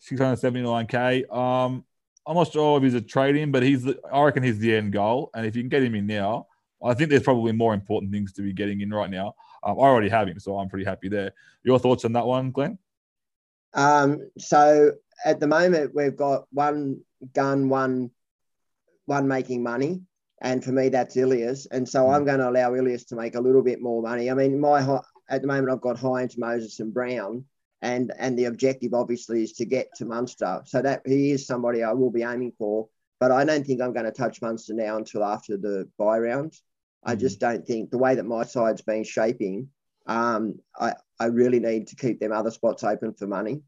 679k. 0.02 1.32
Um, 1.34 1.84
I'm 2.26 2.34
not 2.34 2.52
sure 2.52 2.76
if 2.76 2.82
he's 2.82 2.94
a 2.94 3.00
trade 3.00 3.36
in, 3.36 3.52
but 3.52 3.62
he's 3.62 3.84
the, 3.84 3.98
I 4.12 4.22
reckon 4.22 4.42
he's 4.42 4.58
the 4.58 4.74
end 4.74 4.92
goal. 4.92 5.30
And 5.34 5.46
if 5.46 5.54
you 5.54 5.62
can 5.62 5.68
get 5.68 5.82
him 5.82 5.94
in 5.94 6.06
now, 6.06 6.46
I 6.84 6.94
think 6.94 7.10
there's 7.10 7.22
probably 7.22 7.52
more 7.52 7.74
important 7.74 8.12
things 8.12 8.32
to 8.34 8.42
be 8.42 8.52
getting 8.52 8.80
in 8.80 8.90
right 8.90 9.10
now. 9.10 9.34
Um, 9.62 9.78
I 9.78 9.82
already 9.82 10.08
have 10.08 10.28
him, 10.28 10.38
so 10.38 10.58
I'm 10.58 10.68
pretty 10.68 10.84
happy 10.84 11.08
there. 11.08 11.32
Your 11.62 11.78
thoughts 11.78 12.04
on 12.04 12.12
that 12.12 12.26
one, 12.26 12.50
Glenn? 12.50 12.78
Um, 13.74 14.30
so 14.38 14.92
at 15.24 15.40
the 15.40 15.46
moment, 15.46 15.94
we've 15.94 16.16
got 16.16 16.44
one 16.52 17.00
gun, 17.32 17.68
one 17.68 18.10
one 19.06 19.28
making 19.28 19.62
money. 19.62 20.02
And 20.42 20.62
for 20.62 20.72
me, 20.72 20.90
that's 20.90 21.16
Ilias. 21.16 21.66
And 21.66 21.88
so 21.88 22.10
I'm 22.10 22.22
hmm. 22.22 22.26
going 22.26 22.38
to 22.40 22.50
allow 22.50 22.74
Ilias 22.74 23.04
to 23.06 23.16
make 23.16 23.36
a 23.36 23.40
little 23.40 23.62
bit 23.62 23.80
more 23.80 24.02
money. 24.02 24.30
I 24.30 24.34
mean, 24.34 24.60
my 24.60 25.00
at 25.28 25.40
the 25.40 25.48
moment, 25.48 25.70
I've 25.70 25.80
got 25.80 25.96
Hynes, 25.96 26.38
Moses, 26.38 26.78
and 26.80 26.92
Brown. 26.92 27.44
And, 27.83 28.12
and 28.18 28.38
the 28.38 28.47
objective 28.47 28.95
obviously 28.95 29.42
is 29.42 29.52
to 29.54 29.64
get 29.64 29.88
to 29.97 30.04
Munster. 30.04 30.62
So 30.64 30.83
that 30.83 31.02
he 31.06 31.33
is 31.33 31.47
somebody 31.47 31.83
I 31.83 31.92
will 31.92 32.11
be 32.11 32.23
aiming 32.23 32.52
for. 32.59 32.88
But 33.21 33.30
I 33.30 33.45
don't 33.45 33.66
think 33.66 33.80
I'm 33.80 33.92
going 33.92 34.06
to 34.06 34.12
touch 34.12 34.42
Munster 34.42 34.75
now 34.75 34.97
until 34.97 35.25
after 35.25 35.56
the 35.56 35.88
buy 35.99 36.18
rounds. 36.18 36.62
I 37.04 37.14
hmm. 37.14 37.21
just 37.21 37.40
don't 37.40 37.66
think 37.66 37.90
the 37.90 37.99
way 37.99 38.14
that 38.14 38.26
my 38.26 38.45
side's 38.45 38.83
been 38.83 39.04
shaping, 39.04 39.68
um, 40.06 40.59
I, 40.78 40.95
I 41.18 41.26
really 41.26 41.61
need 41.61 41.88
to 41.88 41.97
keep 41.97 42.21
them 42.21 42.33
other 42.33 42.50
spots 42.50 42.85
open 42.85 43.14
for 43.14 43.26
money. 43.26 43.62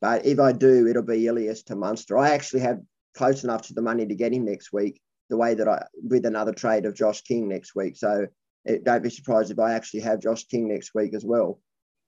But 0.00 0.26
if 0.26 0.38
I 0.38 0.52
do, 0.52 0.86
it'll 0.86 1.02
be 1.02 1.26
Ilias 1.26 1.64
to 1.64 1.76
Munster. 1.76 2.16
I 2.16 2.30
actually 2.30 2.60
have 2.60 2.80
close 3.14 3.44
enough 3.44 3.62
to 3.62 3.74
the 3.74 3.82
money 3.82 4.06
to 4.06 4.14
get 4.14 4.32
him 4.32 4.44
next 4.44 4.72
week 4.72 5.00
the 5.28 5.36
way 5.36 5.54
that 5.54 5.68
I 5.68 5.84
with 6.02 6.24
another 6.24 6.52
trade 6.52 6.86
of 6.86 6.94
Josh 6.94 7.22
King 7.22 7.48
next 7.48 7.74
week. 7.74 7.96
So 7.96 8.26
it, 8.64 8.84
don't 8.84 9.02
be 9.02 9.10
surprised 9.10 9.50
if 9.50 9.58
I 9.58 9.72
actually 9.72 10.00
have 10.00 10.20
Josh 10.20 10.44
King 10.44 10.68
next 10.68 10.94
week 10.94 11.14
as 11.14 11.24
well. 11.24 11.60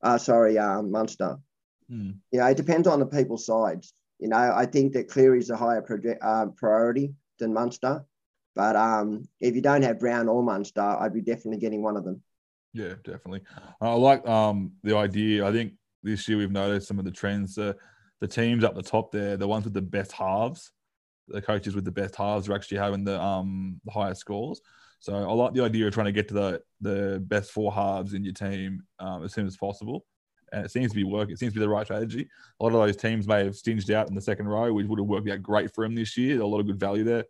Uh, 0.03 0.19
sorry, 0.19 0.59
um, 0.59 0.91
Munster. 0.91 1.39
Hmm. 1.89 2.13
You 2.31 2.41
know, 2.41 2.47
it 2.47 2.57
depends 2.57 2.89
on 2.89 3.01
the 3.01 3.07
people's 3.07 3.47
sides. 3.47 3.93
You 4.19 4.29
know, 4.29 4.53
I 4.55 4.67
think 4.67 4.93
that 4.93 5.09
Cleary's 5.09 5.51
a 5.51 5.57
higher 5.57 5.83
project, 5.83 6.23
uh, 6.23 6.47
priority 6.57 7.15
than 7.39 7.55
Munster. 7.55 8.05
But 8.55 8.77
um, 8.77 9.25
if 9.41 9.55
you 9.55 9.63
don't 9.63 9.83
have 9.83 10.01
Brown 10.01 10.29
or 10.29 10.43
Munster, 10.43 10.83
I'd 10.83 11.15
be 11.15 11.23
definitely 11.23 11.59
getting 11.59 11.83
one 11.83 11.97
of 11.97 12.05
them. 12.05 12.23
Yeah, 12.73 12.95
definitely. 13.03 13.43
I 13.81 13.93
like 13.95 14.27
um, 14.29 14.73
the 14.83 14.97
idea. 14.97 15.47
I 15.47 15.53
think 15.53 15.73
this 16.03 16.29
year 16.29 16.39
we've 16.39 16.51
noticed 16.51 16.89
some 16.89 16.99
of 16.99 17.05
the 17.05 17.11
trends. 17.11 17.59
Uh, 17.59 17.73
the 18.21 18.29
teams 18.29 18.65
up 18.65 18.75
the 18.75 18.83
top 18.83 19.11
there, 19.11 19.37
the 19.37 19.49
ones 19.49 19.65
with 19.65 19.73
the 19.73 19.83
best 19.83 20.13
halves, 20.13 20.71
the 21.29 21.41
coaches 21.41 21.75
with 21.75 21.85
the 21.85 21.91
best 21.91 22.15
halves 22.17 22.49
are 22.49 22.53
actually 22.53 22.79
having 22.79 23.05
the 23.05 23.21
um 23.21 23.81
the 23.85 23.91
highest 23.91 24.21
scores. 24.21 24.61
So 25.01 25.15
I 25.15 25.33
like 25.33 25.55
the 25.55 25.65
idea 25.65 25.87
of 25.87 25.95
trying 25.95 26.07
to 26.07 26.13
get 26.13 26.29
to 26.29 26.35
the 26.35 26.63
the 26.83 27.21
best 27.21 27.51
four 27.51 27.73
halves 27.73 28.15
in 28.15 28.23
your 28.23 28.35
team 28.35 28.83
um, 28.99 29.25
as 29.25 29.33
soon 29.33 29.47
as 29.47 29.57
possible. 29.57 30.05
And 30.53 30.65
it 30.65 30.71
seems 30.71 30.91
to 30.91 30.97
be 30.97 31.05
working. 31.05 31.33
It 31.33 31.39
seems 31.39 31.53
to 31.55 31.59
be 31.59 31.65
the 31.65 31.69
right 31.69 31.87
strategy. 31.87 32.29
A 32.59 32.65
lot 32.65 32.75
of 32.75 32.87
those 32.87 32.97
teams 32.97 33.27
may 33.27 33.45
have 33.45 33.57
stinged 33.57 33.91
out 33.91 34.09
in 34.09 34.15
the 34.15 34.21
second 34.21 34.49
row, 34.49 34.73
which 34.73 34.87
would 34.87 34.99
have 34.99 35.09
worked 35.09 35.29
out 35.29 35.43
great 35.43 35.73
for 35.75 35.85
them 35.85 35.95
this 35.95 36.17
year. 36.17 36.41
A 36.41 36.47
lot 36.47 36.61
of 36.61 36.67
good 36.67 36.79
value 36.79 37.05
there. 37.05 37.25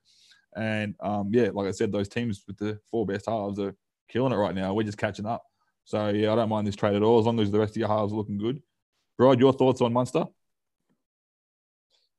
And 0.57 0.97
um, 1.01 1.31
yeah, 1.33 1.51
like 1.53 1.69
I 1.69 1.71
said, 1.71 1.93
those 1.93 2.09
teams 2.09 2.43
with 2.47 2.57
the 2.57 2.81
four 2.91 3.07
best 3.07 3.27
halves 3.27 3.59
are 3.61 3.75
killing 4.09 4.33
it 4.33 4.37
right 4.37 4.55
now. 4.55 4.75
We're 4.75 4.83
just 4.83 4.99
catching 4.99 5.27
up. 5.27 5.45
So 5.85 6.09
yeah, 6.09 6.33
I 6.33 6.37
don't 6.37 6.49
mind 6.49 6.67
this 6.67 6.77
trade 6.77 6.97
at 6.97 7.03
all 7.03 7.21
as 7.21 7.27
long 7.27 7.39
as 7.41 7.51
the 7.51 7.59
rest 7.59 7.73
of 7.73 7.77
your 7.77 7.89
halves 7.89 8.13
are 8.13 8.17
looking 8.17 8.39
good. 8.39 8.63
Rod, 9.19 9.39
your 9.39 9.53
thoughts 9.53 9.81
on 9.81 9.93
Munster? 9.93 10.25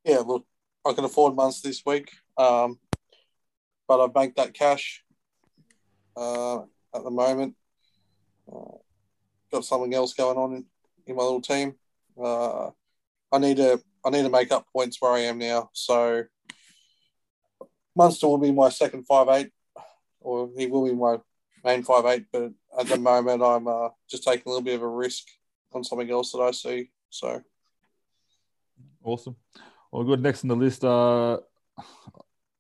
Yeah, 0.06 0.20
look, 0.20 0.46
I 0.86 0.94
can 0.94 1.04
afford 1.04 1.36
Munster 1.36 1.68
this 1.68 1.84
week. 1.86 2.12
Um, 2.38 2.80
but 3.88 4.02
I've 4.02 4.14
banked 4.14 4.38
that 4.38 4.54
cash 4.54 5.04
uh, 6.16 6.60
at 6.94 7.04
the 7.04 7.12
moment. 7.12 7.56
Uh, 8.52 8.78
got 9.52 9.66
something 9.66 9.94
else 9.94 10.14
going 10.14 10.38
on 10.38 10.66
in, 11.08 11.16
my 11.16 11.24
little 11.24 11.42
team. 11.42 11.76
Uh, 12.22 12.70
I 13.32 13.38
need 13.38 13.58
to 13.58 13.82
I 14.06 14.10
need 14.10 14.24
to 14.24 14.30
make 14.30 14.52
up 14.52 14.66
points 14.72 14.98
where 15.00 15.12
I 15.12 15.20
am 15.20 15.38
now. 15.38 15.70
So 15.74 16.24
Munster 17.96 18.28
will 18.28 18.38
be 18.38 18.52
my 18.52 18.70
second 18.70 19.06
five 19.06 19.28
eight, 19.30 19.52
or 20.22 20.50
he 20.58 20.68
will 20.68 20.86
be 20.86 20.94
my 20.94 21.18
main 21.66 21.84
five 21.84 22.06
eight. 22.06 22.26
But 22.32 22.52
at 22.80 22.88
the 22.88 22.98
moment, 22.98 23.44
I'm 23.44 23.68
uh, 23.68 23.90
just 24.10 24.24
taking 24.24 24.44
a 24.46 24.50
little 24.50 24.64
bit 24.64 24.76
of 24.76 24.84
a 24.84 24.88
risk 24.88 25.28
on 25.74 25.84
something 25.84 26.10
else 26.10 26.32
that 26.32 26.40
I 26.40 26.52
see. 26.52 26.92
So 27.10 27.42
awesome. 29.04 29.36
Well, 29.92 30.06
good. 30.06 30.22
Next 30.22 30.44
on 30.44 30.48
the 30.48 30.56
list, 30.56 30.86
uh, 30.86 31.40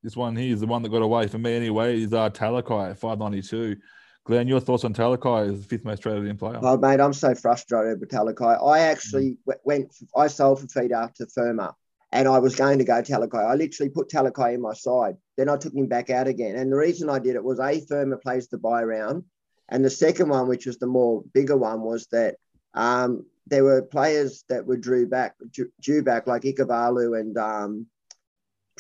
this 0.03 0.15
one 0.15 0.36
here 0.36 0.53
is 0.53 0.60
the 0.60 0.67
one 0.67 0.81
that 0.84 0.89
got 0.89 1.01
away 1.01 1.27
for 1.27 1.38
me 1.38 1.53
anyway. 1.53 2.01
Is 2.01 2.13
uh, 2.13 2.29
Talakai 2.29 2.91
at 2.91 3.00
five 3.00 3.20
ninety 3.20 3.41
two. 3.41 3.77
Glenn, 4.24 4.48
your 4.48 4.60
thoughts 4.60 4.84
on 4.84 4.93
Talakai 4.93 5.51
as 5.51 5.62
the 5.62 5.67
fifth 5.67 5.84
most 5.84 6.03
traded 6.03 6.27
in 6.27 6.38
player? 6.38 6.60
Oh, 6.62 6.77
mate, 6.77 7.00
I'm 7.00 7.13
so 7.13 7.34
frustrated 7.34 8.00
with 8.00 8.10
Talakai. 8.10 8.63
I 8.63 8.79
actually 8.81 9.38
mm. 9.48 9.55
went, 9.65 9.96
I 10.15 10.27
sold 10.27 10.60
for 10.60 10.67
Fifita 10.67 11.13
to 11.15 11.25
Firma 11.25 11.74
and 12.12 12.27
I 12.27 12.38
was 12.38 12.55
going 12.55 12.77
to 12.77 12.84
go 12.84 13.01
Talakai. 13.01 13.43
I 13.43 13.55
literally 13.55 13.89
put 13.89 14.10
Talakai 14.10 14.53
in 14.53 14.62
my 14.62 14.74
side. 14.74 15.15
Then 15.38 15.50
I 15.50 15.58
took 15.58 15.74
him 15.74 15.88
back 15.88 16.12
out 16.12 16.27
again. 16.27 16.55
And 16.55 16.72
the 16.72 16.77
reason 16.77 17.10
I 17.10 17.17
did 17.17 17.36
it 17.36 17.43
was 17.43 17.60
A, 17.60 17.79
Firma 17.81 18.17
plays 18.17 18.48
the 18.48 18.60
buy 18.60 18.84
round. 18.84 19.24
And 19.70 19.84
the 19.84 19.89
second 19.89 20.29
one, 20.29 20.48
which 20.48 20.67
was 20.67 20.77
the 20.77 20.86
more 20.88 21.24
bigger 21.34 21.58
one, 21.58 21.81
was 21.81 22.08
that 22.12 22.36
um, 22.75 23.25
there 23.48 23.63
were 23.63 23.81
players 23.81 24.43
that 24.50 24.67
were 24.67 24.77
drew 24.77 25.08
back, 25.08 25.36
due 25.81 26.03
back, 26.03 26.27
like 26.27 26.43
Ikuvalu 26.43 27.20
and 27.20 27.38
um, 27.38 27.88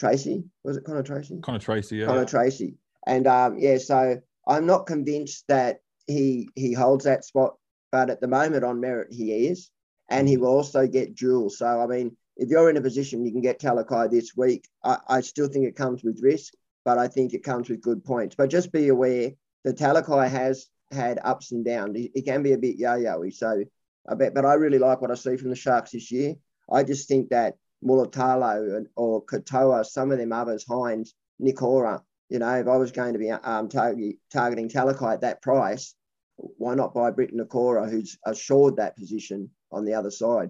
Tracey. 0.01 0.43
Was 0.63 0.77
it 0.77 0.83
Connor 0.83 1.03
Tracey? 1.03 1.39
Connor 1.41 1.59
Tracey, 1.59 1.97
yeah. 1.97 2.07
Connor 2.07 2.25
Tracey. 2.25 2.75
And 3.05 3.27
um, 3.27 3.57
yeah, 3.59 3.77
so 3.77 4.19
I'm 4.47 4.65
not 4.65 4.87
convinced 4.87 5.45
that 5.47 5.81
he 6.07 6.49
he 6.55 6.73
holds 6.73 7.05
that 7.05 7.23
spot, 7.23 7.55
but 7.91 8.09
at 8.09 8.19
the 8.19 8.27
moment 8.27 8.63
on 8.63 8.81
merit 8.81 9.09
he 9.11 9.47
is, 9.47 9.69
and 10.09 10.27
he 10.27 10.37
will 10.37 10.49
also 10.49 10.87
get 10.87 11.15
dual. 11.15 11.51
So 11.51 11.67
I 11.67 11.85
mean, 11.85 12.17
if 12.35 12.49
you're 12.49 12.69
in 12.71 12.77
a 12.77 12.81
position 12.81 13.23
you 13.23 13.31
can 13.31 13.41
get 13.41 13.59
Talakai 13.59 14.09
this 14.09 14.31
week, 14.35 14.67
I, 14.83 14.97
I 15.07 15.21
still 15.21 15.47
think 15.47 15.65
it 15.65 15.75
comes 15.75 16.03
with 16.03 16.23
risk, 16.23 16.53
but 16.83 16.97
I 16.97 17.07
think 17.07 17.33
it 17.33 17.43
comes 17.43 17.69
with 17.69 17.81
good 17.81 18.03
points. 18.03 18.35
But 18.35 18.49
just 18.49 18.71
be 18.71 18.87
aware 18.87 19.31
that 19.63 19.77
Talakai 19.77 20.29
has 20.29 20.67
had 20.91 21.19
ups 21.23 21.51
and 21.51 21.63
downs. 21.63 21.95
He, 21.95 22.11
he 22.15 22.23
can 22.23 22.41
be 22.41 22.53
a 22.53 22.57
bit 22.57 22.77
yo-yo-y. 22.77 23.29
So 23.29 23.63
I 24.09 24.15
bet, 24.15 24.33
but 24.33 24.45
I 24.45 24.55
really 24.55 24.79
like 24.79 24.99
what 24.99 25.11
I 25.11 25.15
see 25.15 25.37
from 25.37 25.51
the 25.51 25.55
Sharks 25.55 25.91
this 25.91 26.11
year. 26.11 26.33
I 26.71 26.83
just 26.83 27.07
think 27.07 27.29
that 27.29 27.57
Mulitalo 27.83 28.85
or 28.95 29.25
Katoa, 29.25 29.85
some 29.85 30.11
of 30.11 30.17
them 30.17 30.31
others, 30.31 30.65
Hynes, 30.65 31.09
Nikora, 31.41 32.01
you 32.31 32.39
know, 32.39 32.55
if 32.55 32.67
I 32.67 32.77
was 32.77 32.91
going 32.91 33.11
to 33.11 33.19
be 33.19 33.29
um, 33.29 33.67
target, 33.67 34.15
targeting 34.31 34.69
Talakai 34.69 35.15
at 35.15 35.21
that 35.21 35.41
price, 35.41 35.95
why 36.37 36.75
not 36.75 36.93
buy 36.93 37.11
Briton 37.11 37.39
Nikora, 37.39 37.89
who's 37.89 38.17
assured 38.25 38.77
that 38.77 38.95
position 38.95 39.49
on 39.69 39.83
the 39.83 39.93
other 39.93 40.11
side? 40.11 40.49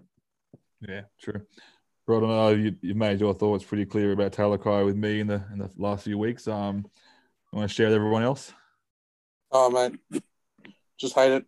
Yeah, 0.87 1.01
true. 1.19 1.41
Rod, 2.07 2.23
I 2.23 2.27
know 2.27 2.49
you, 2.49 2.75
you 2.81 2.93
made 2.93 3.19
your 3.19 3.33
thoughts 3.33 3.63
pretty 3.63 3.85
clear 3.85 4.11
about 4.11 4.31
Talakai 4.31 4.85
with 4.85 4.95
me 4.95 5.21
in 5.21 5.27
the 5.27 5.43
in 5.51 5.57
the 5.57 5.71
last 5.77 6.03
few 6.03 6.17
weeks. 6.17 6.47
Um, 6.47 6.85
I 7.51 7.57
want 7.57 7.69
to 7.69 7.75
share 7.75 7.87
with 7.87 7.95
everyone 7.95 8.23
else. 8.23 8.53
Oh 9.51 9.69
man, 9.69 9.99
just 10.99 11.15
hate 11.15 11.31
it. 11.31 11.45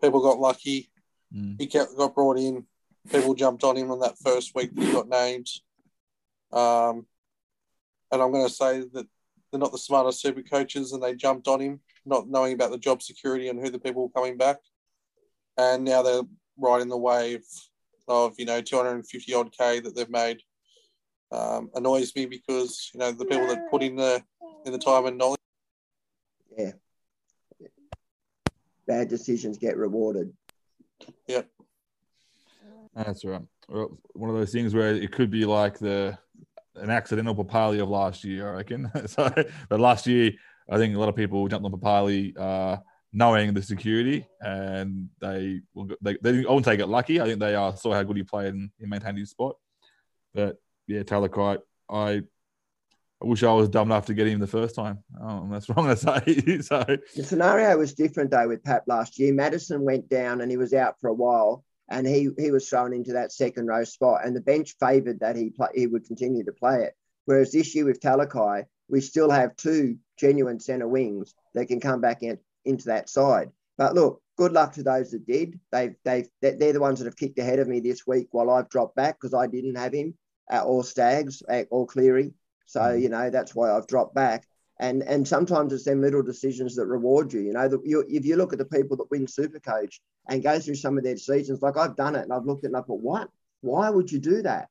People 0.00 0.22
got 0.22 0.38
lucky. 0.38 0.90
Mm. 1.34 1.56
He 1.58 1.66
kept, 1.66 1.96
got 1.96 2.14
brought 2.14 2.38
in. 2.38 2.64
People 3.10 3.34
jumped 3.34 3.64
on 3.64 3.76
him 3.76 3.90
on 3.90 4.00
that 4.00 4.18
first 4.18 4.54
week. 4.54 4.70
He 4.76 4.92
got 4.92 5.08
named. 5.08 5.48
Um, 6.52 7.06
and 8.10 8.22
I'm 8.22 8.32
going 8.32 8.46
to 8.46 8.52
say 8.52 8.80
that 8.80 9.06
they're 9.50 9.60
not 9.60 9.72
the 9.72 9.78
smartest 9.78 10.20
super 10.20 10.42
coaches, 10.42 10.92
and 10.92 11.02
they 11.02 11.14
jumped 11.14 11.48
on 11.48 11.60
him, 11.60 11.80
not 12.06 12.28
knowing 12.28 12.54
about 12.54 12.70
the 12.70 12.78
job 12.78 13.02
security 13.02 13.48
and 13.48 13.60
who 13.60 13.70
the 13.70 13.78
people 13.78 14.02
were 14.02 14.20
coming 14.20 14.36
back. 14.36 14.58
And 15.58 15.84
now 15.84 16.02
they're 16.02 16.22
riding 16.58 16.88
the 16.88 16.96
wave 16.96 17.44
of 18.08 18.34
you 18.38 18.44
know 18.44 18.60
250 18.60 19.34
odd 19.34 19.52
k 19.56 19.80
that 19.80 19.94
they've 19.94 20.10
made. 20.10 20.42
Um, 21.32 21.70
annoys 21.74 22.14
me 22.14 22.26
because 22.26 22.90
you 22.92 23.00
know 23.00 23.10
the 23.12 23.24
people 23.24 23.46
that 23.48 23.70
put 23.70 23.82
in 23.82 23.96
the 23.96 24.22
in 24.64 24.72
the 24.72 24.78
time 24.78 25.06
and 25.06 25.18
knowledge. 25.18 25.40
Yeah. 26.56 26.72
Bad 28.86 29.08
decisions 29.08 29.58
get 29.58 29.76
rewarded. 29.76 30.32
Yep. 31.26 31.48
That's 32.94 33.24
right. 33.24 33.42
One 33.68 34.30
of 34.30 34.36
those 34.36 34.52
things 34.52 34.74
where 34.74 34.94
it 34.94 35.12
could 35.12 35.30
be 35.30 35.44
like 35.44 35.78
the 35.78 36.18
an 36.76 36.90
accidental 36.90 37.34
Papali'i 37.34 37.82
of 37.82 37.88
last 37.88 38.24
year, 38.24 38.48
I 38.48 38.56
reckon. 38.56 38.90
so, 39.06 39.32
but 39.68 39.80
last 39.80 40.06
year, 40.06 40.32
I 40.68 40.76
think 40.76 40.94
a 40.94 40.98
lot 40.98 41.08
of 41.08 41.16
people 41.16 41.46
jumped 41.48 41.64
on 41.64 41.72
Papali'i 41.72 42.38
uh, 42.38 42.78
knowing 43.12 43.54
the 43.54 43.62
security, 43.62 44.26
and 44.40 45.08
they 45.20 45.60
they, 46.02 46.16
they 46.20 46.32
didn't, 46.32 46.62
take 46.62 46.80
it 46.80 46.86
lucky. 46.86 47.20
I 47.20 47.26
think 47.26 47.40
they 47.40 47.54
uh, 47.54 47.72
saw 47.74 47.94
how 47.94 48.02
good 48.02 48.16
he 48.16 48.22
played 48.22 48.54
and 48.54 48.70
he 48.78 48.86
maintained 48.86 49.18
his 49.18 49.30
spot. 49.30 49.56
But 50.34 50.56
yeah, 50.86 51.02
Talakai, 51.02 51.58
I 51.88 52.22
I 53.22 53.26
wish 53.26 53.42
I 53.42 53.52
was 53.52 53.68
dumb 53.68 53.88
enough 53.88 54.06
to 54.06 54.14
get 54.14 54.26
him 54.26 54.40
the 54.40 54.46
first 54.46 54.74
time. 54.74 54.98
Oh, 55.20 55.48
that's 55.50 55.68
wrong 55.70 55.86
to 55.86 55.96
say. 55.96 56.60
so 56.60 56.84
the 57.16 57.24
scenario 57.24 57.76
was 57.78 57.94
different 57.94 58.30
though 58.30 58.48
with 58.48 58.64
Pat 58.64 58.82
last 58.86 59.18
year. 59.18 59.32
Madison 59.32 59.82
went 59.82 60.08
down 60.08 60.40
and 60.40 60.50
he 60.50 60.56
was 60.56 60.74
out 60.74 61.00
for 61.00 61.08
a 61.08 61.14
while, 61.14 61.64
and 61.88 62.06
he 62.06 62.30
he 62.38 62.50
was 62.50 62.68
thrown 62.68 62.92
into 62.92 63.12
that 63.12 63.32
second 63.32 63.66
row 63.66 63.84
spot, 63.84 64.24
and 64.24 64.34
the 64.34 64.40
bench 64.40 64.74
favoured 64.80 65.20
that 65.20 65.36
he 65.36 65.50
play, 65.50 65.68
he 65.74 65.86
would 65.86 66.06
continue 66.06 66.44
to 66.44 66.52
play 66.52 66.84
it. 66.84 66.94
Whereas 67.26 67.52
this 67.52 67.74
year 67.74 67.84
with 67.84 68.00
Talakai, 68.00 68.64
we 68.88 69.00
still 69.00 69.30
have 69.30 69.56
two 69.56 69.98
genuine 70.18 70.60
centre 70.60 70.88
wings 70.88 71.34
that 71.54 71.66
can 71.66 71.80
come 71.80 72.00
back 72.00 72.22
in, 72.22 72.38
into 72.64 72.86
that 72.86 73.08
side. 73.08 73.50
But 73.76 73.94
look, 73.94 74.22
good 74.36 74.52
luck 74.52 74.74
to 74.74 74.82
those 74.82 75.10
that 75.10 75.26
did. 75.26 75.58
They've 75.72 75.94
they've 76.04 76.28
they're 76.40 76.72
the 76.72 76.80
ones 76.80 76.98
that 76.98 77.06
have 77.06 77.16
kicked 77.16 77.38
ahead 77.38 77.58
of 77.58 77.68
me 77.68 77.80
this 77.80 78.06
week 78.06 78.28
while 78.30 78.50
I've 78.50 78.68
dropped 78.68 78.96
back 78.96 79.20
because 79.20 79.34
I 79.34 79.46
didn't 79.46 79.76
have 79.76 79.92
him 79.92 80.14
at 80.50 80.64
all 80.64 80.82
Staggs 80.82 81.42
at 81.48 81.68
all 81.70 81.86
Cleary. 81.86 82.34
So 82.66 82.80
mm-hmm. 82.80 83.02
you 83.02 83.08
know 83.08 83.30
that's 83.30 83.54
why 83.54 83.72
I've 83.72 83.86
dropped 83.86 84.14
back. 84.14 84.46
And 84.80 85.02
and 85.04 85.26
sometimes 85.26 85.72
it's 85.72 85.84
them 85.84 86.00
little 86.00 86.22
decisions 86.22 86.74
that 86.76 86.86
reward 86.86 87.32
you. 87.32 87.40
You 87.40 87.52
know, 87.52 87.68
the, 87.68 87.80
you, 87.84 88.04
if 88.08 88.24
you 88.24 88.36
look 88.36 88.52
at 88.52 88.58
the 88.58 88.64
people 88.64 88.96
that 88.96 89.10
win 89.10 89.26
Supercoach 89.26 90.00
and 90.28 90.42
go 90.42 90.58
through 90.58 90.74
some 90.74 90.98
of 90.98 91.04
their 91.04 91.16
seasons, 91.16 91.62
like 91.62 91.76
I've 91.76 91.96
done 91.96 92.16
it 92.16 92.22
and 92.22 92.32
I've 92.32 92.44
looked 92.44 92.64
at 92.64 92.70
it 92.70 92.74
and 92.74 92.76
I 92.76 92.82
thought, 92.82 93.00
what? 93.00 93.28
Why 93.60 93.88
would 93.88 94.10
you 94.10 94.18
do 94.18 94.42
that? 94.42 94.68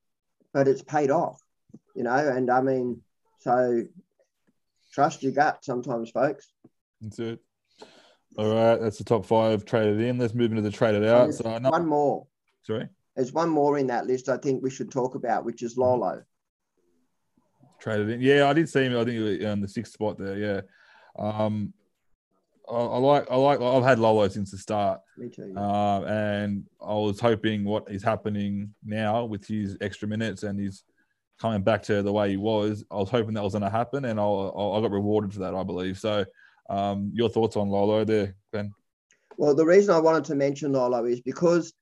But 0.54 0.68
it's 0.68 0.84
paid 0.84 1.10
off. 1.10 1.42
You 1.96 2.04
know, 2.04 2.16
and 2.16 2.52
I 2.52 2.62
mean, 2.62 3.02
so 3.39 3.84
trust 4.92 5.24
your 5.24 5.32
gut 5.32 5.63
sometimes, 5.63 6.12
folks. 6.12 6.52
That's 7.02 7.20
it. 7.20 7.39
All 8.38 8.54
right, 8.54 8.82
that's 8.82 8.98
the 8.98 9.04
top 9.04 9.26
five 9.26 9.63
traded 9.63 10.02
in. 10.02 10.18
Let's 10.18 10.34
move 10.34 10.52
into 10.52 10.63
the 10.63 10.72
traded 10.72 11.06
out. 11.06 11.34
So 11.34 11.50
one 11.60 11.86
more. 11.86 12.28
Sorry. 12.63 12.89
There's 13.16 13.32
one 13.32 13.50
more 13.50 13.78
in 13.78 13.88
that 13.88 14.08
list 14.08 14.28
I 14.28 14.38
think 14.38 14.63
we 14.63 14.72
should 14.72 14.92
talk 14.92 15.16
about, 15.16 15.46
which 15.46 15.62
is 15.62 15.78
Lolo. 15.78 16.24
Traded 17.84 18.10
in. 18.12 18.22
Yeah, 18.22 18.48
I 18.48 18.54
did 18.54 18.69
see 18.69 18.86
him. 18.86 18.93
I 18.93 19.04
think 19.04 19.17
he 19.17 19.19
was 19.19 19.39
in 19.39 19.60
the 19.60 19.67
sixth 19.67 19.91
spot 19.91 20.17
there. 20.17 20.38
Yeah. 20.38 20.62
Um, 21.19 21.74
I, 22.69 22.76
I, 22.76 22.98
like. 22.98 23.28
I 23.30 23.36
like. 23.36 23.60
I've 23.60 23.84
had 23.84 24.00
Lolo 24.00 24.26
since 24.30 24.52
the 24.52 24.58
start. 24.58 25.02
Me 25.17 25.28
too. 25.30 25.54
Uh, 25.58 26.02
and 26.04 26.63
I 26.82 26.93
was 26.93 27.19
hoping 27.19 27.65
what 27.65 27.91
is 27.91 28.02
happening 28.02 28.74
now 28.86 29.26
with 29.26 29.46
his 29.46 29.78
extra 29.82 30.08
minutes 30.08 30.43
and 30.43 30.58
his 30.58 30.84
coming 31.41 31.62
back 31.62 31.84
to 31.84 32.02
the 32.02 32.13
way 32.13 32.30
he 32.30 32.38
was. 32.38 32.86
I 32.89 32.96
was 32.96 33.10
hoping 33.10 33.34
that 33.34 33.43
was 33.43 33.52
going 33.52 33.63
to 33.63 33.69
happen, 33.69 34.06
and 34.06 34.17
I, 34.17 34.24
I 34.24 34.80
got 34.80 34.91
rewarded 34.91 35.34
for 35.34 35.39
that. 35.39 35.54
I 35.54 35.63
believe 35.63 36.00
so. 36.00 36.24
Um, 36.69 37.12
your 37.13 37.28
thoughts 37.28 37.58
on 37.58 37.67
Lolo 37.67 38.06
there, 38.06 38.34
Ben? 38.54 38.74
Well, 39.36 39.56
the 39.56 39.65
reason 39.65 39.93
I 39.93 40.00
wanted 40.00 40.24
to 40.26 40.36
mention 40.36 40.72
Lolo 40.72 41.04
is 41.04 41.19
because 41.19 41.74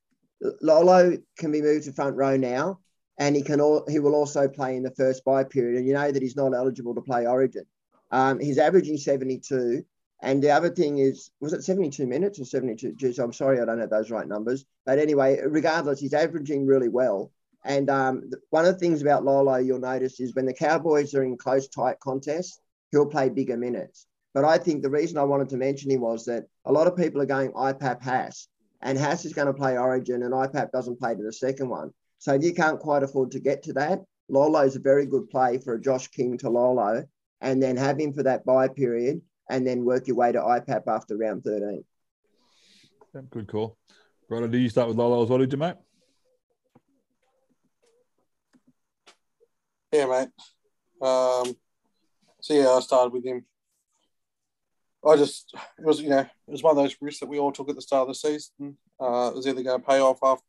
Lolo 0.60 1.16
can 1.38 1.52
be 1.52 1.62
moved 1.62 1.84
to 1.84 1.92
front 1.92 2.16
row 2.16 2.36
now, 2.36 2.80
and 3.18 3.36
he 3.36 3.42
can 3.42 3.60
all, 3.60 3.84
he 3.88 3.98
will 3.98 4.14
also 4.14 4.48
play 4.48 4.76
in 4.76 4.82
the 4.82 4.90
first 4.92 5.24
buy 5.24 5.44
period. 5.44 5.78
And 5.78 5.86
you 5.86 5.94
know 5.94 6.10
that 6.10 6.22
he's 6.22 6.36
not 6.36 6.54
eligible 6.54 6.94
to 6.94 7.00
play 7.00 7.26
Origin. 7.26 7.64
Um, 8.10 8.40
he's 8.40 8.58
averaging 8.58 8.96
72. 8.96 9.84
And 10.22 10.42
the 10.42 10.50
other 10.50 10.70
thing 10.70 10.98
is, 10.98 11.30
was 11.40 11.52
it 11.52 11.64
72 11.64 12.06
minutes 12.06 12.38
or 12.38 12.44
72? 12.44 12.92
Geez, 12.92 13.18
I'm 13.18 13.32
sorry, 13.32 13.60
I 13.60 13.64
don't 13.64 13.80
have 13.80 13.90
those 13.90 14.10
right 14.10 14.26
numbers. 14.26 14.64
But 14.86 14.98
anyway, 14.98 15.40
regardless, 15.44 16.00
he's 16.00 16.14
averaging 16.14 16.66
really 16.66 16.88
well. 16.88 17.32
And 17.64 17.90
um, 17.90 18.30
one 18.50 18.64
of 18.64 18.72
the 18.72 18.78
things 18.78 19.02
about 19.02 19.24
Lolo 19.24 19.56
you'll 19.56 19.78
notice 19.78 20.20
is 20.20 20.34
when 20.34 20.46
the 20.46 20.54
Cowboys 20.54 21.14
are 21.14 21.22
in 21.22 21.36
close, 21.36 21.68
tight 21.68 21.98
contests, 22.00 22.60
he'll 22.90 23.06
play 23.06 23.28
bigger 23.28 23.56
minutes. 23.56 24.06
But 24.34 24.44
I 24.44 24.58
think 24.58 24.82
the 24.82 24.90
reason 24.90 25.18
I 25.18 25.24
wanted 25.24 25.48
to 25.50 25.56
mention 25.56 25.90
him 25.90 26.00
was 26.00 26.24
that 26.24 26.46
a 26.64 26.72
lot 26.72 26.86
of 26.86 26.96
people 26.96 27.20
are 27.20 27.26
going 27.26 27.52
IPAP 27.52 28.02
Haas, 28.02 28.48
and 28.80 28.98
Haas 28.98 29.24
is 29.24 29.34
going 29.34 29.46
to 29.46 29.52
play 29.52 29.76
Origin, 29.76 30.22
and 30.22 30.32
IPAP 30.32 30.70
doesn't 30.72 30.98
play 30.98 31.14
to 31.14 31.22
the 31.22 31.32
second 31.32 31.68
one. 31.68 31.92
So 32.22 32.34
if 32.34 32.44
you 32.44 32.54
can't 32.54 32.78
quite 32.78 33.02
afford 33.02 33.32
to 33.32 33.40
get 33.40 33.64
to 33.64 33.72
that, 33.72 33.98
Lolo 34.28 34.60
is 34.60 34.76
a 34.76 34.78
very 34.78 35.06
good 35.06 35.28
play 35.28 35.58
for 35.58 35.74
a 35.74 35.80
Josh 35.80 36.06
King 36.06 36.38
to 36.38 36.50
Lolo, 36.50 37.04
and 37.40 37.60
then 37.60 37.76
have 37.76 37.98
him 37.98 38.12
for 38.12 38.22
that 38.22 38.46
buy 38.46 38.68
period, 38.68 39.20
and 39.50 39.66
then 39.66 39.84
work 39.84 40.06
your 40.06 40.14
way 40.14 40.30
to 40.30 40.38
IPAP 40.38 40.84
after 40.86 41.16
round 41.16 41.42
13. 41.42 41.84
good 43.28 43.48
call. 43.48 43.76
Right, 44.28 44.48
do 44.48 44.56
you 44.56 44.68
start 44.68 44.86
with 44.86 44.96
Lolo 44.96 45.24
as 45.24 45.30
well, 45.30 45.40
did 45.40 45.50
you, 45.50 45.58
mate? 45.58 45.74
Yeah, 49.92 50.06
mate. 50.06 50.28
Um, 51.04 51.56
So 52.40 52.54
yeah, 52.54 52.68
I 52.68 52.78
started 52.82 53.12
with 53.12 53.24
him. 53.24 53.44
I 55.04 55.16
just 55.16 55.52
it 55.76 55.84
was 55.84 56.00
you 56.00 56.08
know 56.08 56.20
it 56.20 56.28
was 56.46 56.62
one 56.62 56.78
of 56.78 56.84
those 56.84 56.94
risks 57.00 57.18
that 57.18 57.28
we 57.28 57.40
all 57.40 57.50
took 57.50 57.68
at 57.68 57.74
the 57.74 57.82
start 57.82 58.02
of 58.02 58.08
the 58.08 58.14
season. 58.14 58.78
Uh, 59.00 59.30
it 59.32 59.34
was 59.34 59.48
either 59.48 59.64
going 59.64 59.80
to 59.80 59.84
pay 59.84 59.98
off 59.98 60.20
after, 60.22 60.44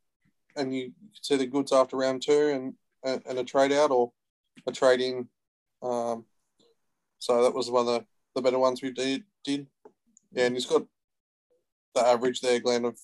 and 0.56 0.74
you 0.74 0.92
could 1.14 1.24
see 1.24 1.36
the 1.36 1.46
goods 1.46 1.72
after 1.72 1.96
round 1.96 2.22
two 2.22 2.48
and 2.48 2.74
and, 3.04 3.22
and 3.26 3.38
a 3.38 3.44
trade 3.44 3.72
out 3.72 3.90
or 3.90 4.12
a 4.66 4.72
trade 4.72 5.00
in. 5.00 5.28
Um, 5.82 6.24
so 7.18 7.42
that 7.42 7.54
was 7.54 7.70
one 7.70 7.86
of 7.86 7.94
the, 7.94 8.04
the 8.34 8.42
better 8.42 8.58
ones 8.58 8.82
we 8.82 8.90
did. 8.90 9.24
Did 9.44 9.66
yeah, 10.32 10.46
and 10.46 10.54
he's 10.54 10.66
got 10.66 10.84
the 11.94 12.06
average 12.06 12.40
there, 12.40 12.60
Glenn, 12.60 12.84
of 12.84 12.98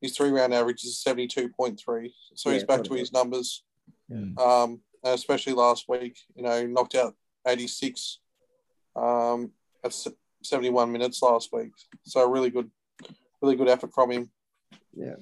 his 0.00 0.16
three 0.16 0.30
round 0.30 0.54
average 0.54 0.84
is 0.84 1.02
seventy 1.02 1.26
two 1.26 1.48
point 1.48 1.80
three. 1.80 2.14
So 2.34 2.50
Yeah, 2.50 2.54
he's 2.54 2.64
back 2.64 2.84
to 2.84 2.94
a 2.94 2.98
his 2.98 3.12
numbers. 3.12 3.64
Mm. 4.10 4.38
Um, 4.38 4.80
especially 5.04 5.52
last 5.52 5.88
week, 5.88 6.18
you 6.34 6.42
know, 6.42 6.66
knocked 6.66 6.94
out 6.94 7.14
eighty 7.46 7.66
six. 7.66 8.20
Um, 8.94 9.52
at 9.84 9.94
seventy 10.42 10.70
one 10.70 10.92
minutes 10.92 11.22
last 11.22 11.50
week. 11.52 11.70
So 12.04 12.28
really 12.28 12.50
good, 12.50 12.70
really 13.40 13.56
good 13.56 13.68
effort 13.68 13.92
from 13.94 14.10
him. 14.10 14.30
Yeah. 14.94 15.16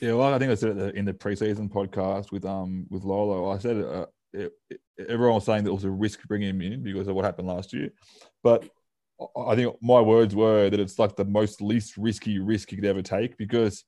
Yeah, 0.00 0.14
well, 0.14 0.34
I 0.34 0.38
think 0.38 0.50
I 0.50 0.54
said 0.56 0.76
it 0.76 0.94
in 0.96 1.04
the- 1.04 1.12
preseason 1.14 1.68
podcast 1.70 2.32
with 2.32 2.44
um 2.44 2.86
with 2.90 3.04
Lolo. 3.04 3.50
I 3.50 3.58
said 3.58 3.76
uh, 3.76 4.06
it, 4.32 4.52
it, 4.70 4.80
everyone 5.08 5.36
was 5.36 5.44
saying 5.44 5.64
that 5.64 5.70
it 5.70 5.74
was 5.74 5.84
a 5.84 5.90
risk 5.90 6.20
bringing 6.26 6.48
him 6.50 6.60
in 6.62 6.82
because 6.82 7.08
of 7.08 7.14
what 7.14 7.24
happened 7.24 7.48
last 7.48 7.72
year, 7.72 7.90
but 8.42 8.68
I- 9.20 9.40
I 9.52 9.54
think 9.56 9.76
my 9.80 10.00
words 10.00 10.34
were 10.34 10.68
that 10.70 10.80
it's 10.80 10.98
like 10.98 11.14
the 11.16 11.24
most 11.24 11.62
least 11.62 11.96
risky 11.96 12.38
risk 12.40 12.70
he 12.70 12.76
could 12.76 12.84
ever 12.84 13.02
take 13.02 13.36
because 13.36 13.84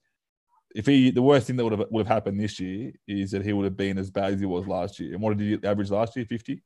if 0.75 0.87
he 0.87 1.11
the 1.11 1.23
worst 1.23 1.47
thing 1.47 1.57
that 1.57 1.65
would 1.65 1.77
have 1.79 1.89
would 1.91 2.07
have 2.07 2.15
happened 2.15 2.39
this 2.39 2.61
year 2.61 2.93
is 3.09 3.31
that 3.33 3.45
he 3.45 3.53
would 3.53 3.65
have 3.65 3.77
been 3.77 3.99
as 3.99 4.11
bad 4.11 4.35
as 4.35 4.41
he 4.41 4.47
was 4.47 4.67
last 4.67 5.01
year. 5.01 5.13
And 5.15 5.23
what 5.23 5.37
did 5.37 5.61
he 5.63 5.67
average 5.69 5.91
last 5.91 6.15
year? 6.17 6.27
Fifty. 6.27 6.63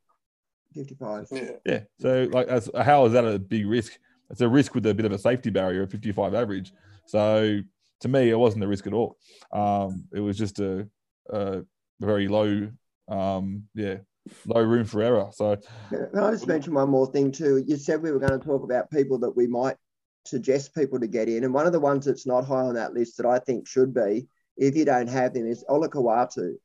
55. 0.73 1.27
Yeah, 1.31 1.49
Yeah. 1.65 1.79
So 1.99 2.29
like, 2.31 2.47
as 2.47 2.69
how 2.75 3.05
is 3.05 3.13
that 3.13 3.25
a 3.25 3.37
big 3.39 3.65
risk? 3.67 3.97
It's 4.29 4.39
a 4.41 4.47
risk 4.47 4.73
with 4.75 4.85
a 4.85 4.93
bit 4.93 5.05
of 5.05 5.11
a 5.11 5.17
safety 5.17 5.49
barrier, 5.49 5.83
a 5.83 5.87
55 5.87 6.33
average. 6.33 6.71
So 7.07 7.59
to 8.01 8.07
me, 8.07 8.29
it 8.29 8.37
wasn't 8.37 8.63
a 8.63 8.67
risk 8.67 8.87
at 8.87 8.93
all. 8.93 9.17
Um, 9.51 10.05
it 10.13 10.19
was 10.19 10.37
just 10.37 10.59
a, 10.59 10.87
a 11.29 11.61
very 11.99 12.27
low, 12.27 12.69
um, 13.07 13.63
yeah, 13.73 13.97
low 14.45 14.61
room 14.61 14.85
for 14.85 15.01
error. 15.01 15.29
So 15.33 15.57
Can 15.89 16.19
I 16.19 16.31
just 16.31 16.47
mention 16.47 16.73
one 16.73 16.89
more 16.89 17.11
thing 17.11 17.31
too? 17.31 17.63
You 17.65 17.77
said 17.77 18.01
we 18.01 18.11
were 18.11 18.19
going 18.19 18.39
to 18.39 18.45
talk 18.45 18.63
about 18.63 18.91
people 18.91 19.19
that 19.19 19.35
we 19.35 19.47
might 19.47 19.77
suggest 20.25 20.75
people 20.75 20.99
to 20.99 21.07
get 21.07 21.29
in, 21.29 21.43
and 21.43 21.53
one 21.53 21.67
of 21.67 21.73
the 21.73 21.79
ones 21.79 22.05
that's 22.05 22.27
not 22.27 22.45
high 22.45 22.63
on 22.63 22.75
that 22.75 22.93
list 22.93 23.17
that 23.17 23.25
I 23.25 23.39
think 23.39 23.67
should 23.67 23.93
be, 23.93 24.27
if 24.57 24.75
you 24.75 24.85
don't 24.85 25.09
have 25.09 25.35
him, 25.35 25.47
is 25.47 25.63
Olakau'atu. 25.69 26.55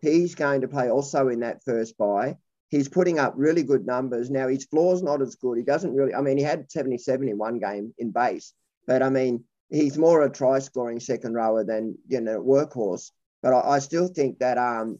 He's 0.00 0.34
going 0.34 0.62
to 0.62 0.68
play 0.68 0.90
also 0.90 1.28
in 1.28 1.40
that 1.40 1.62
first 1.64 1.96
buy. 1.96 2.36
He's 2.68 2.88
putting 2.88 3.18
up 3.18 3.34
really 3.36 3.62
good 3.62 3.86
numbers. 3.86 4.28
Now 4.28 4.48
his 4.48 4.64
floor's 4.64 5.02
not 5.02 5.22
as 5.22 5.36
good. 5.36 5.56
He 5.56 5.64
doesn't 5.64 5.94
really. 5.94 6.14
I 6.14 6.20
mean, 6.20 6.36
he 6.36 6.42
had 6.42 6.70
77 6.70 7.28
in 7.28 7.38
one 7.38 7.58
game 7.58 7.94
in 7.98 8.10
base, 8.10 8.52
but 8.86 9.02
I 9.02 9.10
mean, 9.10 9.44
he's 9.70 9.98
more 9.98 10.22
a 10.22 10.30
try 10.30 10.58
scoring 10.58 11.00
second 11.00 11.34
rower 11.34 11.64
than 11.64 11.96
you 12.08 12.20
know 12.20 12.40
workhorse. 12.42 13.10
But 13.42 13.52
I, 13.52 13.76
I 13.76 13.78
still 13.80 14.08
think 14.08 14.38
that 14.38 14.58
um, 14.58 14.98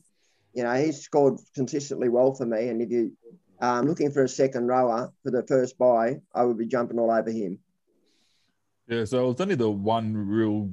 you 0.56 0.62
know, 0.62 0.74
he's 0.74 1.02
scored 1.02 1.38
consistently 1.54 2.08
well 2.08 2.34
for 2.34 2.46
me. 2.46 2.68
And 2.68 2.80
if 2.80 2.90
you 2.90 3.12
um 3.60 3.86
looking 3.86 4.10
for 4.10 4.24
a 4.24 4.28
second 4.28 4.66
rower 4.66 5.12
for 5.22 5.30
the 5.30 5.46
first 5.46 5.78
buy, 5.78 6.16
I 6.34 6.44
would 6.44 6.58
be 6.58 6.66
jumping 6.66 6.98
all 6.98 7.10
over 7.10 7.30
him. 7.30 7.58
yeah, 8.88 9.04
so 9.04 9.24
it 9.24 9.28
was 9.28 9.40
only 9.40 9.54
the 9.54 9.70
one 9.70 10.16
real 10.16 10.70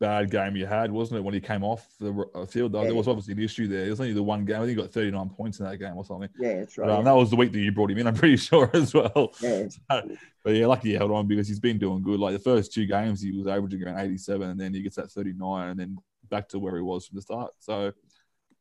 bad 0.00 0.30
game 0.30 0.54
you 0.56 0.64
had, 0.66 0.90
wasn't 0.92 1.18
it? 1.18 1.22
When 1.24 1.34
he 1.34 1.40
came 1.40 1.64
off 1.64 1.88
the 1.98 2.12
uh, 2.34 2.46
field, 2.46 2.72
though, 2.72 2.80
Yeah. 2.82 2.86
there 2.88 2.94
was 2.94 3.08
obviously 3.08 3.32
an 3.34 3.40
issue 3.40 3.66
there. 3.66 3.86
It 3.86 3.90
was 3.90 4.00
only 4.00 4.12
the 4.12 4.22
one 4.22 4.44
game. 4.44 4.56
I 4.56 4.58
think 4.60 4.70
he 4.70 4.74
got 4.76 4.92
39 4.92 5.28
points 5.30 5.58
in 5.58 5.66
that 5.66 5.76
game 5.78 5.96
or 5.96 6.04
something. 6.04 6.28
Yeah, 6.38 6.60
that's 6.60 6.76
But, 6.76 6.82
right. 6.82 6.98
um, 6.98 7.04
that 7.04 7.12
was 7.16 7.30
the 7.30 7.36
week 7.36 7.50
that 7.52 7.58
you 7.58 7.72
brought 7.72 7.90
him 7.90 7.98
in. 7.98 8.06
I'm 8.06 8.14
pretty 8.14 8.36
sure 8.48 8.70
as 8.74 8.94
well. 8.94 9.32
yeah. 9.40 9.66
But 10.44 10.54
yeah, 10.54 10.66
lucky 10.66 10.90
he 10.90 10.94
held 10.94 11.10
on 11.10 11.26
because 11.26 11.46
he's 11.48 11.60
been 11.60 11.78
doing 11.78 12.02
good. 12.02 12.20
Like 12.20 12.32
the 12.32 12.38
first 12.38 12.72
two 12.72 12.86
games, 12.86 13.20
he 13.20 13.32
was 13.32 13.46
averaging 13.48 13.82
around 13.82 13.98
87, 13.98 14.48
and 14.50 14.58
then 14.58 14.72
he 14.72 14.80
gets 14.82 14.96
that 14.96 15.10
39, 15.10 15.68
and 15.70 15.78
then 15.80 15.98
back 16.30 16.48
to 16.50 16.58
where 16.58 16.76
he 16.76 16.80
was 16.82 17.06
from 17.06 17.16
the 17.16 17.22
start. 17.22 17.50
So 17.58 17.92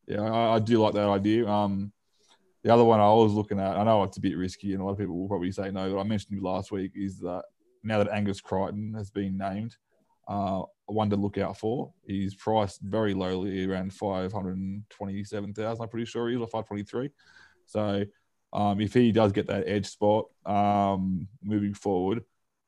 yeah, 0.08 0.21
I, 0.21 0.56
I 0.56 0.60
do 0.60 0.82
like 0.82 0.95
that 0.95 1.08
idea. 1.08 1.47
Um, 1.47 1.91
the 2.63 2.73
other 2.73 2.84
one 2.84 3.00
I 3.00 3.13
was 3.13 3.32
looking 3.34 3.60
at, 3.60 3.78
I 3.78 3.84
know 3.84 4.04
it's 4.04 4.17
a 4.17 4.21
bit 4.21 4.36
risky, 4.36 4.73
and 4.73 4.82
a 4.82 4.86
lot 4.86 4.91
of 4.93 4.97
people 4.97 5.17
will 5.17 5.30
probably 5.30 5.52
say 5.52 5.69
no, 5.71 5.93
but 5.93 6.00
I 6.00 6.04
mentioned 6.04 6.41
last 6.41 6.71
week 6.71 6.91
is 6.95 7.19
that 7.19 7.43
now 7.84 8.00
that 8.04 8.12
Angus 8.12 8.41
Crichton 8.41 8.93
has 8.95 9.10
been 9.12 9.38
named, 9.38 9.78
uh, 10.28 10.63
one 10.88 11.10
to 11.10 11.15
look 11.15 11.38
out 11.38 11.58
for. 11.58 11.93
He's 12.06 12.36
priced 12.36 12.82
very 12.82 13.13
lowly, 13.13 13.65
around 13.65 13.93
527,000. 13.93 15.82
I'm 15.82 15.89
pretty 15.89 16.06
sure 16.06 16.30
he 16.30 16.36
is, 16.36 16.41
or 16.41 16.47
523. 16.47 17.10
So 17.65 18.06
um, 18.54 18.82
if 18.82 18.93
he 18.93 19.12
does 19.12 19.32
get 19.32 19.47
that 19.47 19.67
edge 19.67 19.88
spot 19.88 20.26
um, 20.45 21.28
moving 21.43 21.73
forward, 21.73 22.23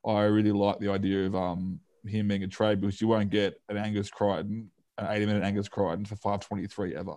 I 0.06 0.22
really 0.22 0.52
like 0.52 0.78
the 0.78 0.90
idea 0.90 1.26
of 1.26 1.34
um, 1.34 1.80
him 2.06 2.28
being 2.28 2.42
a 2.42 2.48
trade 2.48 2.80
because 2.80 3.00
you 3.00 3.08
won't 3.08 3.30
get 3.30 3.60
an 3.68 3.76
Angus 3.76 4.10
Crichton, 4.10 4.70
an 4.98 5.06
80 5.08 5.26
minute 5.26 5.42
Angus 5.42 5.68
Crichton 5.68 6.04
for 6.04 6.16
523 6.16 6.96
ever. 6.96 7.14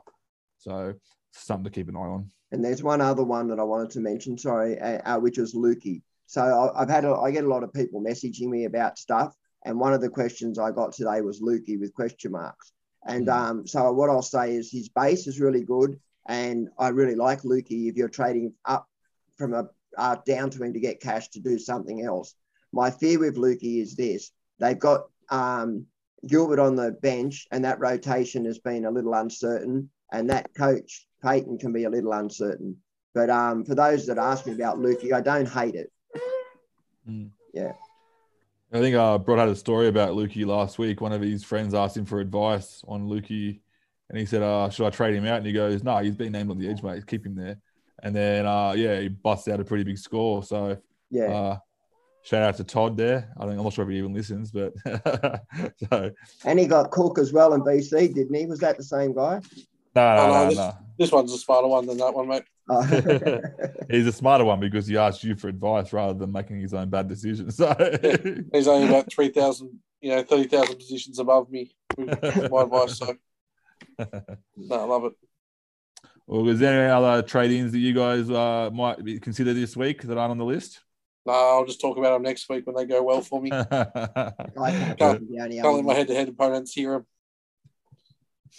So 0.57 0.93
something 1.31 1.65
to 1.65 1.69
keep 1.69 1.89
an 1.89 1.95
eye 1.95 1.99
on. 1.99 2.31
And 2.51 2.63
there's 2.63 2.83
one 2.83 3.01
other 3.01 3.23
one 3.23 3.47
that 3.47 3.59
I 3.59 3.63
wanted 3.63 3.89
to 3.91 3.99
mention, 3.99 4.37
sorry, 4.37 4.79
uh, 4.79 4.99
uh, 5.05 5.19
which 5.19 5.37
was 5.37 5.53
Lukey. 5.53 6.01
So 6.27 6.71
I've 6.75 6.89
had, 6.89 7.03
a, 7.03 7.13
I 7.13 7.31
get 7.31 7.43
a 7.43 7.47
lot 7.47 7.63
of 7.63 7.73
people 7.73 8.01
messaging 8.01 8.47
me 8.47 8.65
about 8.65 8.97
stuff, 8.97 9.35
and 9.65 9.79
one 9.79 9.93
of 9.93 10.01
the 10.01 10.09
questions 10.09 10.59
I 10.59 10.71
got 10.71 10.93
today 10.93 11.21
was 11.21 11.41
Lukey 11.41 11.79
with 11.79 11.93
question 11.93 12.31
marks. 12.31 12.71
And 13.05 13.27
Mm. 13.27 13.33
um, 13.33 13.67
so 13.67 13.91
what 13.91 14.09
I'll 14.09 14.21
say 14.21 14.55
is 14.55 14.71
his 14.71 14.89
base 14.89 15.27
is 15.27 15.39
really 15.39 15.63
good, 15.63 15.99
and 16.27 16.69
I 16.77 16.89
really 16.89 17.15
like 17.15 17.41
Lukey 17.41 17.89
if 17.89 17.95
you're 17.95 18.09
trading 18.09 18.53
up 18.65 18.87
from 19.37 19.53
a 19.53 19.69
uh, 19.97 20.15
down 20.25 20.49
to 20.49 20.63
him 20.63 20.73
to 20.73 20.79
get 20.79 21.01
cash 21.01 21.29
to 21.29 21.39
do 21.39 21.59
something 21.59 22.03
else. 22.03 22.33
My 22.71 22.89
fear 22.89 23.19
with 23.19 23.35
Lukey 23.35 23.81
is 23.81 23.95
this: 23.95 24.31
they've 24.59 24.79
got 24.79 25.09
um, 25.29 25.85
Gilbert 26.25 26.59
on 26.59 26.75
the 26.75 26.91
bench, 26.91 27.47
and 27.51 27.65
that 27.65 27.79
rotation 27.79 28.45
has 28.45 28.59
been 28.59 28.85
a 28.85 28.91
little 28.91 29.13
uncertain, 29.13 29.89
and 30.11 30.29
that 30.29 30.53
coach 30.55 31.07
Payten 31.23 31.59
can 31.59 31.73
be 31.73 31.83
a 31.83 31.89
little 31.89 32.13
uncertain. 32.13 32.77
But 33.13 33.29
um, 33.29 33.65
for 33.65 33.75
those 33.75 34.07
that 34.07 34.17
ask 34.17 34.47
me 34.47 34.53
about 34.53 34.79
Lukey, 34.79 35.13
I 35.13 35.21
don't 35.21 35.47
hate 35.47 35.75
it. 35.75 35.91
I 38.73 38.79
think 38.79 38.95
uh, 38.95 39.19
brought 39.19 39.37
out 39.37 39.49
a 39.49 39.55
story 39.55 39.87
about 39.87 40.15
Lukey 40.15 40.45
last 40.47 40.79
week. 40.79 40.99
One 40.99 41.13
of 41.13 41.21
his 41.21 41.43
friends 41.43 41.75
asked 41.75 41.95
him 41.95 42.05
for 42.05 42.19
advice 42.19 42.83
on 42.87 43.07
Lukey, 43.07 43.59
and 44.09 44.17
he 44.17 44.25
said, 44.25 44.41
uh, 44.41 44.69
"Should 44.69 44.87
I 44.87 44.89
trade 44.89 45.13
him 45.15 45.25
out?" 45.27 45.37
And 45.37 45.45
he 45.45 45.53
goes, 45.53 45.83
"No, 45.83 45.97
he's 45.99 46.15
been 46.15 46.31
named 46.31 46.49
on 46.49 46.57
the 46.57 46.67
edge, 46.67 46.81
mate. 46.81 47.05
Keep 47.05 47.27
him 47.27 47.35
there." 47.35 47.57
And 48.01 48.15
then, 48.15 48.47
uh, 48.47 48.73
yeah, 48.75 48.99
he 48.99 49.09
busts 49.09 49.47
out 49.47 49.59
a 49.59 49.63
pretty 49.63 49.83
big 49.83 49.99
score. 49.99 50.41
So, 50.43 50.77
Yeah, 51.11 51.25
uh, 51.25 51.57
shout 52.23 52.41
out 52.41 52.57
to 52.57 52.63
Todd 52.63 52.97
there. 52.97 53.31
I 53.37 53.41
think 53.45 53.57
I'm 53.59 53.63
not 53.63 53.73
sure 53.73 53.85
if 53.85 53.91
he 53.91 53.97
even 53.99 54.13
listens, 54.13 54.51
but 54.51 54.73
so 55.89 56.11
and 56.43 56.57
he 56.59 56.65
got 56.65 56.89
Cook 56.89 57.19
as 57.19 57.31
well 57.31 57.53
in 57.53 57.61
VC, 57.61 58.11
didn't 58.13 58.33
he? 58.33 58.47
Was 58.47 58.59
that 58.59 58.77
the 58.77 58.83
same 58.83 59.13
guy? 59.13 59.39
no, 59.95 60.01
Oh, 60.01 60.15
no, 60.15 60.27
no, 60.27 60.33
no, 60.43 60.49
this- 60.49 60.57
no. 60.57 60.73
This 60.99 61.11
one's 61.11 61.33
a 61.33 61.37
smarter 61.39 61.67
one 61.67 61.85
than 61.87 61.97
that 61.97 62.13
one, 62.13 62.27
mate. 62.27 62.43
Oh. 62.69 62.81
He's 63.89 64.07
a 64.07 64.11
smarter 64.13 64.45
one 64.45 64.59
because 64.61 64.87
he 64.87 64.95
asked 64.97 65.23
you 65.23 65.35
for 65.35 65.49
advice 65.49 65.91
rather 65.91 66.13
than 66.13 66.31
making 66.31 66.61
his 66.61 66.73
own 66.73 66.89
bad 66.89 67.07
decisions. 67.07 67.57
So, 67.57 67.75
He's 68.53 68.67
only 68.67 68.87
about 68.87 69.11
three 69.11 69.29
thousand, 69.29 69.79
you 70.01 70.11
know, 70.11 70.23
thirty 70.23 70.47
thousand 70.47 70.77
positions 70.77 71.19
above 71.19 71.49
me 71.51 71.75
with 71.97 72.07
my 72.51 72.61
advice. 72.63 72.97
So 72.97 73.13
no, 73.99 74.75
I 74.75 74.83
love 74.85 75.05
it. 75.05 75.13
well, 76.25 76.47
is 76.47 76.59
there 76.59 76.83
any 76.85 76.91
other 76.91 77.21
trade-ins 77.21 77.73
that 77.73 77.79
you 77.79 77.93
guys 77.93 78.29
uh, 78.29 78.69
might 78.73 79.03
be- 79.03 79.19
consider 79.19 79.53
this 79.53 79.75
week 79.75 80.01
that 80.03 80.17
aren't 80.17 80.31
on 80.31 80.37
the 80.37 80.45
list? 80.45 80.79
No, 81.25 81.33
I'll 81.33 81.65
just 81.65 81.81
talk 81.81 81.97
about 81.97 82.13
them 82.13 82.21
next 82.23 82.47
week 82.49 82.65
when 82.65 82.75
they 82.75 82.85
go 82.85 83.03
well 83.03 83.21
for 83.21 83.41
me. 83.41 83.49
I 83.51 83.65
can't 83.67 84.97
Can't- 84.97 85.19
be 85.29 85.35
the 85.35 85.41
only 85.43 85.61
Can't 85.61 85.75
let 85.75 85.85
my 85.85 85.93
head-to-head 85.95 86.29
opponents 86.29 86.73
hear 86.73 87.05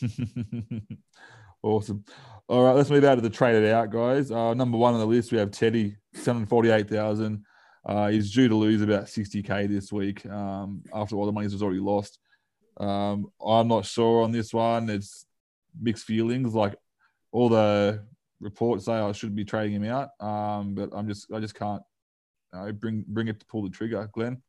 them. 0.01 0.87
Awesome. 1.64 2.05
All 2.46 2.62
right, 2.62 2.77
let's 2.77 2.90
move 2.90 3.05
out 3.05 3.14
to 3.14 3.22
the 3.22 3.31
traded 3.31 3.68
out 3.70 3.90
guys. 3.90 4.31
Uh, 4.31 4.53
number 4.55 4.77
one 4.77 4.92
on 4.92 5.00
the 5.00 5.07
list, 5.07 5.33
we 5.33 5.38
have 5.38 5.50
Teddy, 5.50 5.96
seven 6.12 6.42
hundred 6.42 6.50
forty-eight 6.50 6.88
thousand. 6.90 7.44
Uh, 7.87 8.09
he's 8.09 8.33
due 8.33 8.48
to 8.48 8.55
lose 8.55 8.83
about 8.83 9.09
sixty 9.09 9.42
k 9.42 9.66
this 9.66 9.90
week 9.90 10.24
um, 10.27 10.83
after 10.92 11.16
all 11.16 11.27
the 11.27 11.33
money 11.33 11.46
was 11.46 11.62
already 11.62 11.81
lost. 11.81 12.18
Um, 12.79 13.29
I'm 13.44 13.68
not 13.68 13.87
sure 13.87 14.22
on 14.22 14.31
this 14.31 14.53
one. 14.53 14.90
It's 14.90 15.24
mixed 15.81 16.05
feelings. 16.05 16.55
Like 16.55 16.77
all 17.33 17.48
the 17.48 18.05
reports 18.40 18.85
say, 18.85 18.92
I 18.92 19.12
should 19.12 19.35
be 19.35 19.44
trading 19.44 19.83
him 19.83 19.90
out, 19.90 20.11
um, 20.20 20.74
but 20.74 20.90
I'm 20.92 21.09
just 21.09 21.33
I 21.33 21.40
just 21.40 21.55
can't 21.55 21.83
bring 22.79 23.05
bring 23.09 23.29
it 23.29 23.40
to 23.40 23.46
pull 23.46 23.62
the 23.62 23.70
trigger. 23.70 24.09
Glenn. 24.12 24.42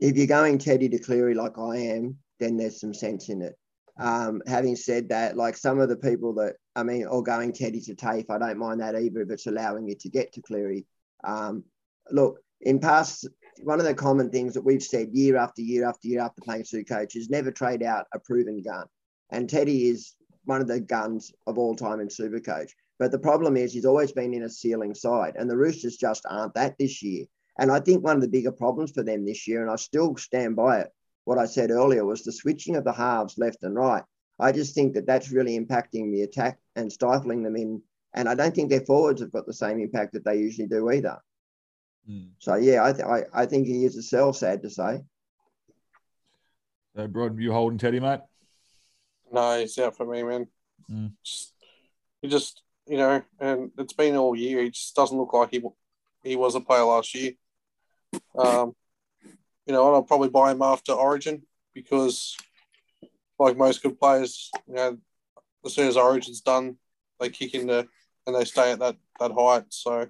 if 0.00 0.16
you're 0.16 0.26
going 0.26 0.58
Teddy 0.58 0.88
to 0.88 0.98
Cleary 0.98 1.34
like 1.34 1.58
I 1.58 1.76
am, 1.76 2.16
then 2.40 2.56
there's 2.56 2.80
some 2.80 2.94
sense 2.94 3.28
in 3.28 3.42
it. 3.42 3.54
Um, 3.98 4.42
having 4.46 4.76
said 4.76 5.10
that, 5.10 5.36
like 5.36 5.56
some 5.56 5.78
of 5.78 5.88
the 5.88 5.96
people 5.96 6.32
that 6.34 6.56
I 6.74 6.82
mean, 6.82 7.06
or 7.06 7.22
going 7.22 7.52
Teddy 7.52 7.80
to 7.82 7.94
Taaffe, 7.94 8.30
I 8.30 8.38
don't 8.38 8.58
mind 8.58 8.80
that 8.80 8.94
either 8.94 9.20
if 9.20 9.30
it's 9.30 9.46
allowing 9.46 9.86
you 9.86 9.94
to 9.96 10.08
get 10.08 10.32
to 10.32 10.42
Cleary. 10.42 10.86
Um, 11.24 11.64
look, 12.10 12.40
in 12.62 12.78
past, 12.78 13.28
one 13.62 13.78
of 13.78 13.84
the 13.84 13.94
common 13.94 14.30
things 14.30 14.54
that 14.54 14.64
we've 14.64 14.82
said 14.82 15.10
year 15.12 15.36
after 15.36 15.62
year 15.62 15.86
after 15.86 16.08
year 16.08 16.20
after 16.20 16.40
playing 16.42 16.64
two 16.64 16.84
coaches, 16.84 17.28
never 17.28 17.50
trade 17.50 17.82
out 17.82 18.06
a 18.14 18.18
proven 18.18 18.62
gun. 18.62 18.86
And 19.30 19.48
Teddy 19.48 19.88
is 19.88 20.14
one 20.44 20.60
of 20.60 20.68
the 20.68 20.80
guns 20.80 21.32
of 21.46 21.58
all 21.58 21.74
time 21.74 22.00
in 22.00 22.08
Supercoach. 22.08 22.70
But 22.98 23.10
the 23.10 23.18
problem 23.18 23.56
is 23.56 23.72
he's 23.72 23.84
always 23.84 24.12
been 24.12 24.34
in 24.34 24.44
a 24.44 24.48
ceiling 24.48 24.94
side, 24.94 25.34
and 25.36 25.50
the 25.50 25.56
Roosters 25.56 25.96
just 25.96 26.24
aren't 26.28 26.54
that 26.54 26.76
this 26.78 27.02
year. 27.02 27.26
And 27.58 27.70
I 27.70 27.80
think 27.80 28.02
one 28.02 28.16
of 28.16 28.22
the 28.22 28.28
bigger 28.28 28.52
problems 28.52 28.92
for 28.92 29.02
them 29.02 29.26
this 29.26 29.46
year, 29.46 29.62
and 29.62 29.70
I 29.70 29.76
still 29.76 30.16
stand 30.16 30.56
by 30.56 30.80
it, 30.80 30.92
what 31.24 31.38
I 31.38 31.46
said 31.46 31.70
earlier 31.70 32.04
was 32.04 32.22
the 32.22 32.32
switching 32.32 32.76
of 32.76 32.84
the 32.84 32.92
halves 32.92 33.38
left 33.38 33.62
and 33.62 33.74
right. 33.76 34.02
I 34.38 34.52
just 34.52 34.74
think 34.74 34.94
that 34.94 35.06
that's 35.06 35.30
really 35.30 35.58
impacting 35.58 36.10
the 36.10 36.22
attack 36.22 36.58
and 36.74 36.92
stifling 36.92 37.42
them 37.42 37.56
in. 37.56 37.82
And 38.14 38.28
I 38.28 38.34
don't 38.34 38.54
think 38.54 38.70
their 38.70 38.80
forwards 38.80 39.20
have 39.20 39.32
got 39.32 39.46
the 39.46 39.52
same 39.52 39.78
impact 39.78 40.12
that 40.14 40.24
they 40.24 40.36
usually 40.36 40.66
do 40.66 40.90
either. 40.90 41.18
Mm. 42.10 42.30
So 42.38 42.56
yeah, 42.56 42.84
I, 42.84 42.92
th- 42.92 43.04
I 43.04 43.22
I 43.32 43.46
think 43.46 43.66
he 43.66 43.84
is 43.84 43.96
a 43.96 44.02
sell. 44.02 44.32
Sad 44.32 44.62
to 44.62 44.70
say. 44.70 45.00
So, 46.96 47.06
Brod, 47.06 47.38
you 47.38 47.52
holding 47.52 47.78
Teddy, 47.78 48.00
mate? 48.00 48.20
No, 49.30 49.58
he's 49.58 49.78
out 49.78 49.96
for 49.96 50.04
me, 50.04 50.22
man. 50.22 50.46
Mm. 50.90 51.12
Just, 51.24 51.54
he 52.20 52.28
just, 52.28 52.62
you 52.86 52.98
know, 52.98 53.22
and 53.40 53.70
it's 53.78 53.94
been 53.94 54.16
all 54.16 54.36
year. 54.36 54.62
He 54.62 54.70
just 54.70 54.94
doesn't 54.94 55.16
look 55.16 55.32
like 55.32 55.50
he 55.52 55.62
he 56.22 56.36
was 56.36 56.54
a 56.54 56.60
player 56.60 56.84
last 56.84 57.14
year. 57.14 57.32
Um, 58.36 58.74
you 59.66 59.72
know, 59.72 59.86
and 59.86 59.96
I'll 59.96 60.02
probably 60.02 60.28
buy 60.28 60.52
him 60.52 60.62
after 60.62 60.92
Origin 60.92 61.42
because, 61.74 62.36
like 63.38 63.56
most 63.56 63.82
good 63.82 63.98
players, 63.98 64.50
you 64.68 64.74
know, 64.74 64.98
as 65.64 65.74
soon 65.74 65.88
as 65.88 65.96
Origin's 65.96 66.40
done, 66.40 66.76
they 67.20 67.30
kick 67.30 67.54
in 67.54 67.62
into 67.62 67.88
and 68.26 68.36
they 68.36 68.44
stay 68.44 68.72
at 68.72 68.78
that 68.80 68.96
that 69.20 69.32
height. 69.32 69.64
So 69.70 70.08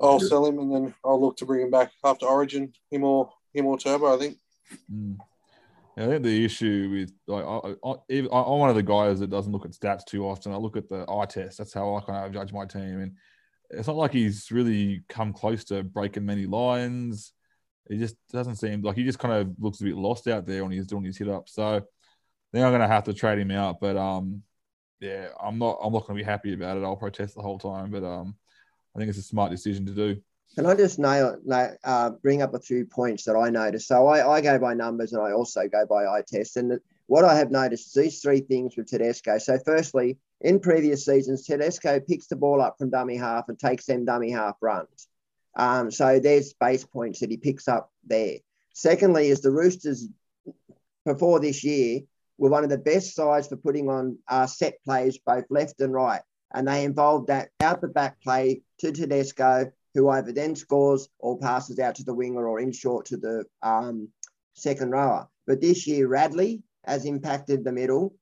I'll 0.00 0.20
sell 0.20 0.46
him 0.46 0.58
and 0.58 0.74
then 0.74 0.94
I'll 1.04 1.20
look 1.20 1.36
to 1.38 1.46
bring 1.46 1.62
him 1.62 1.70
back 1.70 1.92
after 2.02 2.26
Origin. 2.26 2.72
Him 2.90 3.04
or 3.04 3.30
him 3.52 3.66
or 3.66 3.78
Turbo, 3.78 4.14
I 4.14 4.18
think. 4.18 4.38
Mm. 4.92 5.18
Yeah, 5.96 6.04
I 6.04 6.08
think 6.08 6.24
the 6.24 6.44
issue 6.44 6.88
with 6.90 7.12
like 7.28 7.44
I, 7.44 7.74
I, 7.84 7.94
I, 8.10 8.42
I'm 8.42 8.58
one 8.58 8.70
of 8.70 8.74
the 8.74 8.82
guys 8.82 9.20
that 9.20 9.30
doesn't 9.30 9.52
look 9.52 9.64
at 9.64 9.72
stats 9.72 10.04
too 10.04 10.26
often. 10.26 10.52
I 10.52 10.56
look 10.56 10.76
at 10.76 10.88
the 10.88 11.04
eye 11.08 11.26
test. 11.26 11.58
That's 11.58 11.72
how 11.72 11.94
I 11.94 12.00
kind 12.00 12.26
of 12.26 12.32
judge 12.32 12.52
my 12.52 12.66
team, 12.66 13.00
and 13.00 13.12
it's 13.70 13.86
not 13.86 13.96
like 13.96 14.12
he's 14.12 14.50
really 14.50 15.04
come 15.08 15.32
close 15.32 15.64
to 15.64 15.84
breaking 15.84 16.26
many 16.26 16.46
lines. 16.46 17.32
He 17.88 17.98
just 17.98 18.16
doesn't 18.32 18.56
seem 18.56 18.82
like 18.82 18.96
he 18.96 19.04
just 19.04 19.18
kind 19.18 19.34
of 19.34 19.54
looks 19.58 19.80
a 19.80 19.84
bit 19.84 19.96
lost 19.96 20.26
out 20.26 20.46
there 20.46 20.62
when 20.62 20.72
he's 20.72 20.86
doing 20.86 21.04
his 21.04 21.18
hit 21.18 21.28
up. 21.28 21.48
So 21.48 21.62
I 21.62 21.80
think 22.52 22.64
I'm 22.64 22.70
going 22.70 22.80
to 22.80 22.88
have 22.88 23.04
to 23.04 23.12
trade 23.12 23.38
him 23.38 23.50
out. 23.50 23.80
But 23.80 23.96
um, 23.96 24.42
yeah, 25.00 25.28
I'm 25.40 25.58
not. 25.58 25.78
I'm 25.82 25.92
not 25.92 26.06
going 26.06 26.16
to 26.18 26.24
be 26.24 26.30
happy 26.30 26.54
about 26.54 26.78
it. 26.78 26.84
I'll 26.84 26.96
protest 26.96 27.34
the 27.34 27.42
whole 27.42 27.58
time. 27.58 27.90
But 27.90 28.04
um, 28.04 28.36
I 28.94 28.98
think 28.98 29.10
it's 29.10 29.18
a 29.18 29.22
smart 29.22 29.50
decision 29.50 29.84
to 29.86 29.92
do. 29.92 30.20
Can 30.54 30.66
I 30.66 30.74
just 30.74 30.98
nail, 31.00 31.36
nail 31.44 31.76
uh, 31.82 32.10
bring 32.10 32.40
up 32.40 32.54
a 32.54 32.60
few 32.60 32.86
points 32.86 33.24
that 33.24 33.34
I 33.34 33.50
noticed? 33.50 33.88
So 33.88 34.06
I, 34.06 34.36
I 34.36 34.40
go 34.40 34.58
by 34.58 34.72
numbers 34.74 35.12
and 35.12 35.20
I 35.20 35.32
also 35.32 35.66
go 35.68 35.84
by 35.84 36.04
eye 36.04 36.22
test. 36.26 36.56
And 36.56 36.78
what 37.06 37.24
I 37.24 37.36
have 37.36 37.50
noticed 37.50 37.88
is 37.88 38.02
these 38.02 38.20
three 38.20 38.40
things 38.40 38.76
with 38.76 38.86
Tedesco. 38.86 39.38
So 39.38 39.58
firstly, 39.64 40.16
in 40.40 40.60
previous 40.60 41.04
seasons, 41.04 41.44
Tedesco 41.44 41.98
picks 42.00 42.28
the 42.28 42.36
ball 42.36 42.62
up 42.62 42.76
from 42.78 42.90
dummy 42.90 43.16
half 43.16 43.48
and 43.48 43.58
takes 43.58 43.86
them 43.86 44.04
dummy 44.04 44.30
half 44.30 44.56
runs. 44.60 45.08
Um, 45.56 45.90
so 45.90 46.18
there's 46.18 46.54
base 46.54 46.84
points 46.84 47.20
that 47.20 47.30
he 47.30 47.36
picks 47.36 47.68
up 47.68 47.90
there. 48.04 48.38
Secondly, 48.72 49.28
is 49.28 49.40
the 49.40 49.50
Roosters 49.50 50.08
before 51.04 51.40
this 51.40 51.62
year 51.62 52.00
were 52.38 52.50
one 52.50 52.64
of 52.64 52.70
the 52.70 52.78
best 52.78 53.14
sides 53.14 53.46
for 53.46 53.56
putting 53.56 53.88
on 53.88 54.18
uh, 54.28 54.46
set 54.46 54.82
plays 54.84 55.18
both 55.18 55.44
left 55.50 55.80
and 55.80 55.92
right. 55.92 56.22
And 56.52 56.66
they 56.66 56.84
involved 56.84 57.28
that 57.28 57.50
out 57.60 57.80
the 57.80 57.88
back 57.88 58.20
play 58.20 58.62
to 58.78 58.92
Tedesco, 58.92 59.70
who 59.94 60.08
either 60.08 60.32
then 60.32 60.56
scores 60.56 61.08
or 61.18 61.38
passes 61.38 61.78
out 61.78 61.96
to 61.96 62.04
the 62.04 62.14
winger 62.14 62.46
or 62.46 62.60
in 62.60 62.72
short 62.72 63.06
to 63.06 63.16
the 63.16 63.44
um, 63.62 64.08
second 64.54 64.90
rower. 64.90 65.28
But 65.46 65.60
this 65.60 65.86
year, 65.86 66.08
Radley 66.08 66.62
has 66.84 67.04
impacted 67.04 67.64
the 67.64 67.72
middle. 67.72 68.14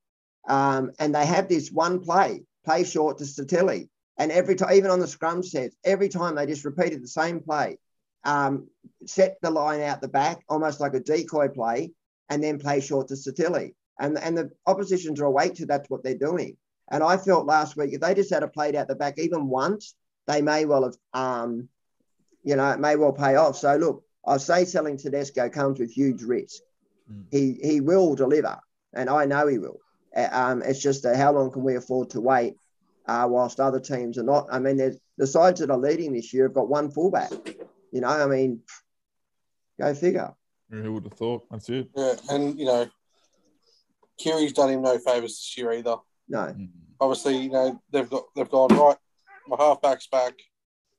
Um, 0.48 0.90
and 0.98 1.14
they 1.14 1.24
have 1.24 1.48
this 1.48 1.70
one 1.70 2.00
play, 2.00 2.42
play 2.64 2.84
short 2.84 3.18
to 3.18 3.24
Statelli. 3.24 3.88
And 4.18 4.30
every 4.30 4.54
time, 4.54 4.74
even 4.74 4.90
on 4.90 5.00
the 5.00 5.06
scrum 5.06 5.42
sets, 5.42 5.76
every 5.84 6.08
time 6.08 6.34
they 6.34 6.46
just 6.46 6.64
repeated 6.64 7.02
the 7.02 7.08
same 7.08 7.40
play, 7.40 7.78
um, 8.24 8.68
set 9.06 9.36
the 9.42 9.50
line 9.50 9.80
out 9.80 10.00
the 10.00 10.08
back, 10.08 10.42
almost 10.48 10.80
like 10.80 10.94
a 10.94 11.00
decoy 11.00 11.48
play, 11.48 11.92
and 12.28 12.42
then 12.42 12.58
play 12.58 12.80
short 12.80 13.08
to 13.08 13.14
Statelli. 13.14 13.74
And, 13.98 14.18
and 14.18 14.36
the 14.36 14.50
oppositions 14.66 15.20
are 15.20 15.30
weight 15.30 15.56
to 15.56 15.66
that's 15.66 15.88
what 15.90 16.02
they're 16.02 16.14
doing. 16.16 16.56
And 16.90 17.02
I 17.02 17.16
felt 17.16 17.46
last 17.46 17.76
week, 17.76 17.92
if 17.92 18.00
they 18.00 18.14
just 18.14 18.30
had 18.30 18.42
a 18.42 18.48
played 18.48 18.76
out 18.76 18.88
the 18.88 18.94
back 18.94 19.18
even 19.18 19.48
once, 19.48 19.94
they 20.26 20.42
may 20.42 20.64
well 20.66 20.84
have, 20.84 20.96
um, 21.14 21.68
you 22.42 22.56
know, 22.56 22.70
it 22.70 22.80
may 22.80 22.96
well 22.96 23.12
pay 23.12 23.36
off. 23.36 23.56
So 23.56 23.76
look, 23.76 24.04
I 24.26 24.36
say 24.36 24.64
selling 24.64 24.98
Tedesco 24.98 25.48
comes 25.48 25.80
with 25.80 25.90
huge 25.90 26.22
risk. 26.22 26.60
Mm. 27.10 27.24
He 27.30 27.58
he 27.62 27.80
will 27.80 28.14
deliver, 28.14 28.58
and 28.92 29.08
I 29.10 29.24
know 29.24 29.46
he 29.46 29.58
will. 29.58 29.78
Um, 30.14 30.62
it's 30.62 30.80
just 30.80 31.06
how 31.06 31.32
long 31.32 31.50
can 31.50 31.64
we 31.64 31.76
afford 31.76 32.10
to 32.10 32.20
wait 32.20 32.56
uh, 33.06 33.26
whilst 33.28 33.60
other 33.60 33.80
teams 33.80 34.18
are 34.18 34.22
not? 34.22 34.46
I 34.50 34.58
mean, 34.58 34.76
there's 34.76 34.96
the 35.18 35.26
sides 35.26 35.60
that 35.60 35.70
are 35.70 35.78
leading 35.78 36.12
this 36.12 36.32
year 36.32 36.44
have 36.44 36.54
got 36.54 36.68
one 36.68 36.90
fullback. 36.90 37.32
You 37.92 38.00
know, 38.00 38.08
I 38.08 38.26
mean, 38.26 38.60
go 39.80 39.94
figure. 39.94 40.32
Who 40.70 40.92
would 40.94 41.04
have 41.04 41.12
thought? 41.14 41.44
That's 41.50 41.68
it. 41.68 41.88
Yeah, 41.94 42.14
and 42.30 42.58
you 42.58 42.64
know, 42.64 42.88
Keary's 44.18 44.52
done 44.52 44.70
him 44.70 44.82
no 44.82 44.98
favors 44.98 45.32
this 45.32 45.54
year 45.56 45.72
either. 45.72 45.96
No, 46.28 46.38
Mm. 46.38 46.68
Obviously, 47.00 47.36
you 47.38 47.50
know 47.50 47.82
they've 47.90 48.08
got 48.08 48.22
they've 48.36 48.48
gone 48.50 48.68
right. 48.76 48.96
My 49.48 49.56
halfback's 49.58 50.06
back. 50.06 50.34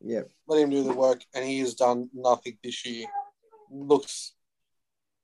yeah, 0.02 0.22
Let 0.48 0.62
him 0.62 0.70
do 0.70 0.84
the 0.84 0.92
work, 0.94 1.24
and 1.34 1.46
he 1.46 1.60
has 1.60 1.76
done 1.76 2.10
nothing 2.14 2.58
this 2.62 2.86
year. 2.86 3.08
Looks 3.72 4.34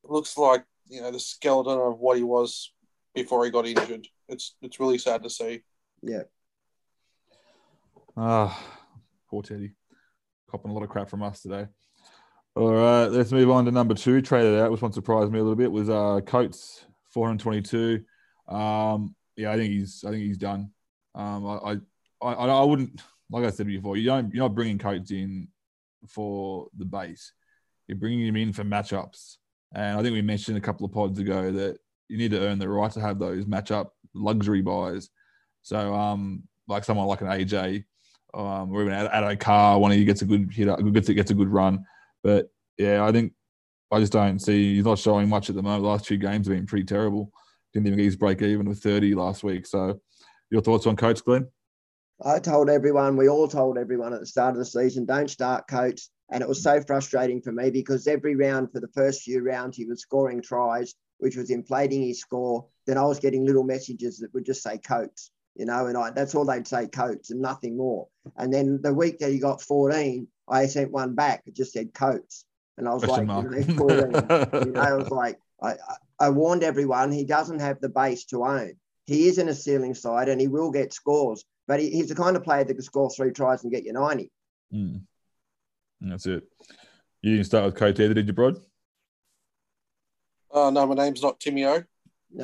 looks 0.06 0.38
like 0.38 0.64
you 0.88 1.02
know 1.02 1.12
the 1.12 1.20
skeleton 1.20 1.78
of 1.78 2.00
what 2.00 2.16
he 2.18 2.24
was 2.24 2.72
before 3.14 3.44
he 3.44 3.52
got 3.52 3.68
injured. 3.68 4.08
It's 4.30 4.56
it's 4.62 4.80
really 4.80 4.98
sad 4.98 5.22
to 5.24 5.30
see. 5.30 5.62
yeah. 6.02 6.24
Ah, 8.22 8.62
poor 9.30 9.42
Teddy. 9.42 9.72
Copping 10.52 10.72
a 10.72 10.74
lot 10.74 10.84
of 10.84 10.90
crap 10.90 11.10
from 11.10 11.24
us 11.24 11.42
today. 11.42 11.68
All 12.54 12.74
right, 12.74 13.06
let's 13.06 13.32
move 13.32 13.50
on 13.50 13.64
to 13.64 13.72
number 13.72 13.94
two. 13.94 14.22
Traded 14.22 14.60
out, 14.60 14.72
which 14.72 14.82
one 14.82 14.92
surprised 14.92 15.32
me 15.32 15.40
a 15.40 15.42
little 15.42 15.56
bit 15.56 15.72
was 15.72 15.90
uh 15.90 16.20
Coates, 16.26 16.84
422. 17.14 18.04
Um, 18.54 19.16
yeah, 19.38 19.54
I 19.54 19.56
think 19.56 19.72
he's 19.72 20.04
I 20.06 20.12
think 20.12 20.24
he's 20.24 20.38
done. 20.38 20.72
Um, 21.16 21.46
I 21.48 21.78
I, 22.22 22.34
I, 22.34 22.48
I 22.48 22.64
wouldn't 22.64 23.02
like 23.32 23.46
I 23.46 23.52
said 23.52 23.68
before. 23.68 23.96
You 23.96 24.08
don't 24.08 24.34
you're 24.34 24.44
not 24.44 24.54
bringing 24.56 24.80
Coates 24.80 25.12
in 25.12 25.48
for 26.06 26.68
the 26.78 26.84
base. 26.84 27.32
You're 27.88 28.00
bringing 28.00 28.28
him 28.28 28.36
in 28.36 28.52
for 28.52 28.66
matchups. 28.66 29.38
And 29.74 29.98
I 29.98 30.04
think 30.04 30.14
we 30.14 30.22
mentioned 30.22 30.58
a 30.58 30.62
couple 30.62 30.86
of 30.86 30.92
pods 30.92 31.20
ago 31.20 31.54
that 31.54 31.78
you 32.10 32.18
need 32.18 32.32
to 32.32 32.42
earn 32.42 32.60
the 32.60 32.68
right 32.68 32.92
to 32.92 33.00
have 33.00 33.18
those 33.18 33.46
matchup 33.46 33.92
luxury 34.14 34.62
buys. 34.62 35.10
So, 35.62 35.94
um, 35.94 36.44
like 36.68 36.84
someone 36.84 37.08
like 37.08 37.22
an 37.22 37.28
AJ, 37.28 37.86
um, 38.34 38.72
or 38.72 38.82
even 38.82 38.94
Addo 38.94 39.40
Carr, 39.40 39.80
one 39.80 39.92
of 39.92 39.98
you 39.98 40.06
gets 40.06 40.22
a 40.22 40.26
good 40.26 40.52
hit, 40.52 40.68
gets 40.94 41.10
gets 41.10 41.32
a 41.32 41.36
good 41.36 41.50
run. 41.50 41.86
But 42.24 42.50
yeah, 42.78 43.04
I 43.04 43.12
think 43.12 43.34
I 43.92 44.00
just 44.00 44.14
don't 44.14 44.40
see 44.40 44.76
he's 44.76 44.86
not 44.86 45.00
showing 45.00 45.30
much 45.30 45.50
at 45.50 45.56
the 45.56 45.64
moment. 45.64 45.84
The 45.84 45.90
last 45.90 46.06
two 46.06 46.18
games 46.18 46.48
have 46.48 46.56
been 46.56 46.68
pretty 46.68 46.86
terrible. 46.86 47.32
Didn't 47.74 47.88
even 47.88 47.98
get 47.98 48.06
his 48.06 48.16
break 48.16 48.42
even 48.42 48.68
with 48.68 48.82
30 48.82 49.16
last 49.16 49.44
week. 49.44 49.66
So, 49.66 50.00
your 50.50 50.62
thoughts 50.62 50.88
on 50.88 50.96
Coach 50.96 51.24
Glenn? 51.24 51.48
I 52.24 52.40
told 52.40 52.70
everyone, 52.70 53.16
we 53.16 53.30
all 53.30 53.48
told 53.48 53.78
everyone 53.78 54.14
at 54.14 54.20
the 54.20 54.26
start 54.26 54.52
of 54.52 54.58
the 54.58 54.66
season, 54.66 55.06
don't 55.06 55.30
start 55.30 55.68
Coates. 55.68 56.10
And 56.32 56.44
it 56.44 56.50
was 56.50 56.62
so 56.62 56.82
frustrating 56.82 57.42
for 57.42 57.52
me 57.52 57.72
because 57.72 58.06
every 58.06 58.36
round 58.36 58.72
for 58.72 58.80
the 58.80 58.90
first 58.90 59.24
few 59.24 59.42
rounds, 59.42 59.78
he 59.78 59.86
was 59.86 60.02
scoring 60.02 60.42
tries, 60.42 60.94
which 61.18 61.36
was 61.36 61.50
inflating 61.50 62.04
his 62.04 62.20
score. 62.20 62.68
Then 62.86 62.98
I 62.98 63.06
was 63.06 63.20
getting 63.20 63.46
little 63.46 63.64
messages 63.64 64.20
that 64.20 64.34
would 64.34 64.46
just 64.46 64.62
say 64.62 64.78
Coates, 64.78 65.32
you 65.60 65.66
know, 65.66 65.88
and 65.88 65.98
I, 65.98 66.10
that's 66.12 66.34
all 66.36 66.46
they'd 66.46 66.66
say 66.66 66.88
Coates 66.88 67.32
and 67.32 67.42
nothing 67.42 67.76
more. 67.76 68.08
And 68.38 68.52
then 68.52 68.80
the 68.82 68.94
week 68.94 69.20
that 69.20 69.30
he 69.30 69.40
got 69.40 69.62
14, 69.62 70.26
I 70.48 70.66
sent 70.68 70.90
one 70.90 71.16
back. 71.16 71.44
It 71.46 71.54
just 71.54 71.74
said 71.74 71.94
Coates. 71.94 72.46
And 72.78 72.88
I 72.88 72.94
was 72.94 73.04
Question 73.04 73.28
like, 73.28 73.44
you 73.44 73.76
know, 73.76 73.78
14. 73.78 74.64
you 74.68 74.72
know, 74.74 74.80
I 74.82 74.94
was 74.94 75.12
like, 75.12 75.38
I, 75.62 75.72
I- 75.72 75.98
I 76.22 76.30
warned 76.30 76.64
everyone 76.64 77.14
he 77.14 77.24
doesn't 77.24 77.60
have 77.60 77.80
the 77.80 77.88
base 77.88 78.26
to 78.26 78.44
own. 78.44 78.74
He 79.06 79.28
is 79.30 79.38
in 79.38 79.48
a 79.48 79.54
ceiling 79.54 79.94
side 79.94 80.28
and 80.28 80.40
he 80.42 80.50
will 80.50 80.70
get 80.70 80.92
scores, 80.92 81.46
but 81.66 81.80
he, 81.80 81.90
he's 81.92 82.10
the 82.10 82.16
kind 82.16 82.36
of 82.36 82.44
player 82.44 82.66
that 82.66 82.74
can 82.74 82.82
score 82.82 83.10
three 83.10 83.32
tries 83.32 83.64
and 83.64 83.72
get 83.72 83.86
you 83.86 83.94
90. 83.94 84.30
Mm. 84.74 85.02
That's 86.02 86.26
it. 86.26 86.44
You 87.22 87.36
didn't 87.36 87.46
start 87.46 87.64
with 87.66 87.76
Coates 87.76 88.02
either, 88.02 88.14
did 88.14 88.28
you, 88.28 88.34
Brod? 88.34 88.58
Uh, 90.54 90.72
no, 90.72 90.86
my 90.88 90.96
name's 90.96 91.22
not 91.22 91.40
Timmy 91.40 91.66
O, 91.66 91.84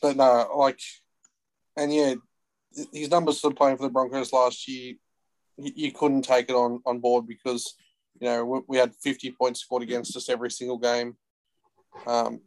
but 0.00 0.16
no, 0.16 0.48
like, 0.56 0.80
and 1.76 1.92
yeah, 1.92 2.14
his 2.92 3.10
numbers 3.10 3.40
for 3.40 3.52
playing 3.52 3.76
for 3.76 3.84
the 3.84 3.90
Broncos 3.90 4.32
last 4.32 4.66
year, 4.68 4.94
you, 5.56 5.92
couldn't 5.92 6.22
take 6.22 6.48
it 6.48 6.54
on 6.54 6.80
on 6.86 7.00
board 7.00 7.26
because 7.26 7.74
you 8.18 8.26
know 8.26 8.44
we, 8.44 8.60
we 8.68 8.76
had 8.78 8.94
50 8.94 9.32
points 9.32 9.60
scored 9.60 9.82
against 9.82 10.16
us 10.16 10.28
every 10.28 10.50
single 10.50 10.78
game. 10.78 11.16
Um, 12.06 12.40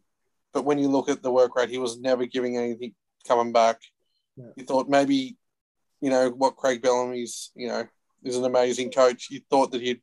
but 0.53 0.65
when 0.65 0.79
you 0.79 0.87
look 0.87 1.09
at 1.09 1.21
the 1.21 1.31
work 1.31 1.55
rate, 1.55 1.69
he 1.69 1.77
was 1.77 1.99
never 1.99 2.25
giving 2.25 2.57
anything 2.57 2.93
coming 3.27 3.51
back. 3.51 3.79
Yeah. 4.35 4.45
You 4.55 4.63
thought 4.63 4.89
maybe, 4.89 5.37
you 6.01 6.09
know, 6.09 6.29
what 6.29 6.55
Craig 6.55 6.81
Bellamy's, 6.81 7.51
you 7.55 7.67
know, 7.67 7.87
is 8.23 8.37
an 8.37 8.45
amazing 8.45 8.91
coach. 8.91 9.27
You 9.29 9.41
thought 9.49 9.71
that 9.71 9.81
he'd 9.81 10.01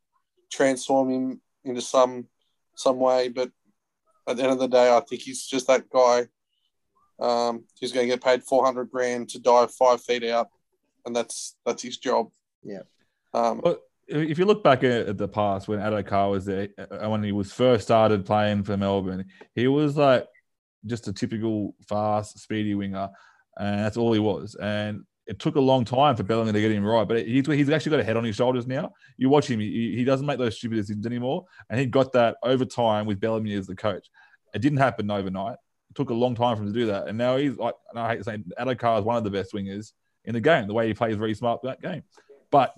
transform 0.53 1.11
him 1.11 1.41
into 1.65 1.81
some 1.81 2.27
some 2.75 2.99
way, 2.99 3.29
but 3.29 3.51
at 4.29 4.37
the 4.37 4.43
end 4.43 4.53
of 4.53 4.59
the 4.59 4.69
day, 4.69 4.95
I 4.95 5.01
think 5.01 5.23
he's 5.23 5.47
just 5.47 5.67
that 5.67 5.89
guy 5.91 6.29
Um, 7.21 7.65
he's 7.79 7.93
going 7.93 8.09
to 8.09 8.15
get 8.15 8.25
paid 8.25 8.43
400 8.43 8.91
grand 8.91 9.29
to 9.31 9.39
dive 9.39 9.73
five 9.75 10.03
feet 10.03 10.25
out, 10.25 10.49
and 11.05 11.15
that's 11.15 11.57
that's 11.67 11.83
his 11.83 11.99
job. 11.99 12.31
Yeah. 12.63 12.83
Um, 13.35 13.61
Well, 13.63 13.79
if 14.09 14.39
you 14.39 14.45
look 14.45 14.65
back 14.65 14.83
at, 14.83 15.09
at 15.09 15.19
the 15.19 15.29
past 15.29 15.69
when 15.69 15.79
Addo 15.79 16.05
Carr 16.07 16.31
was 16.31 16.45
there, 16.45 16.69
uh, 16.79 17.09
when 17.09 17.23
he 17.23 17.33
was 17.33 17.53
first 17.53 17.85
started 17.85 18.27
playing 18.27 18.65
for 18.65 18.77
Melbourne, 18.77 19.27
he 19.55 19.69
was 19.69 19.97
like 19.97 20.27
just 20.87 21.09
a 21.09 21.13
typical 21.13 21.75
fast, 21.89 22.39
speedy 22.39 22.75
winger, 22.75 23.09
and 23.59 23.85
that's 23.85 23.97
all 23.97 24.13
he 24.13 24.19
was. 24.19 24.57
And 24.57 25.05
it 25.27 25.39
took 25.39 25.57
a 25.57 25.61
long 25.61 25.85
time 25.85 26.17
for 26.17 26.25
Bellingham 26.25 26.55
to 26.55 26.61
get 26.61 26.73
him 26.73 26.85
right, 26.85 27.07
but 27.07 27.25
he's, 27.25 27.47
he's 27.47 27.71
actually 27.71 27.91
got 27.91 28.01
a 28.01 28.05
head 28.05 28.17
on 28.17 28.25
his 28.25 28.35
shoulders 28.35 28.67
now. 28.67 28.93
You 29.17 29.29
watch 29.29 29.49
him; 29.49 29.61
he, 29.61 29.95
he 29.95 30.05
doesn't 30.05 30.27
make 30.27 30.39
those 30.39 30.57
stupid 30.57 30.77
decisions 30.77 31.07
anymore, 31.07 31.45
and 31.69 31.79
he 31.79 31.87
got 31.87 32.13
that 32.13 32.37
over 32.43 32.65
time 32.65 33.07
with 33.07 33.21
Bellamy 33.21 33.55
as 33.55 33.67
the 33.67 33.77
coach. 33.77 34.09
It 34.55 34.63
didn't 34.63 34.79
happen 34.79 35.11
overnight. 35.11 35.57
It 35.90 35.96
took 35.96 36.11
a 36.11 36.14
long 36.14 36.35
time 36.35 36.57
for 36.57 36.62
him 36.62 36.72
to 36.72 36.79
do 36.79 36.87
that, 36.87 37.09
and 37.09 37.18
now 37.18 37.37
he's 37.37 37.57
like, 37.57 37.74
and 37.90 37.98
I 37.98 38.14
hate 38.14 38.24
saying, 38.24 38.44
Addo 38.59 38.79
Carr 38.79 38.98
is 39.00 39.05
one 39.05 39.16
of 39.16 39.24
the 39.24 39.31
best 39.31 39.53
wingers 39.53 39.92
in 40.24 40.35
the 40.35 40.40
game. 40.40 40.68
The 40.68 40.74
way 40.74 40.87
he 40.87 40.94
plays 40.94 41.16
very 41.16 41.35
smart 41.35 41.61
that 41.62 41.83
game, 41.83 42.03
but 42.50 42.74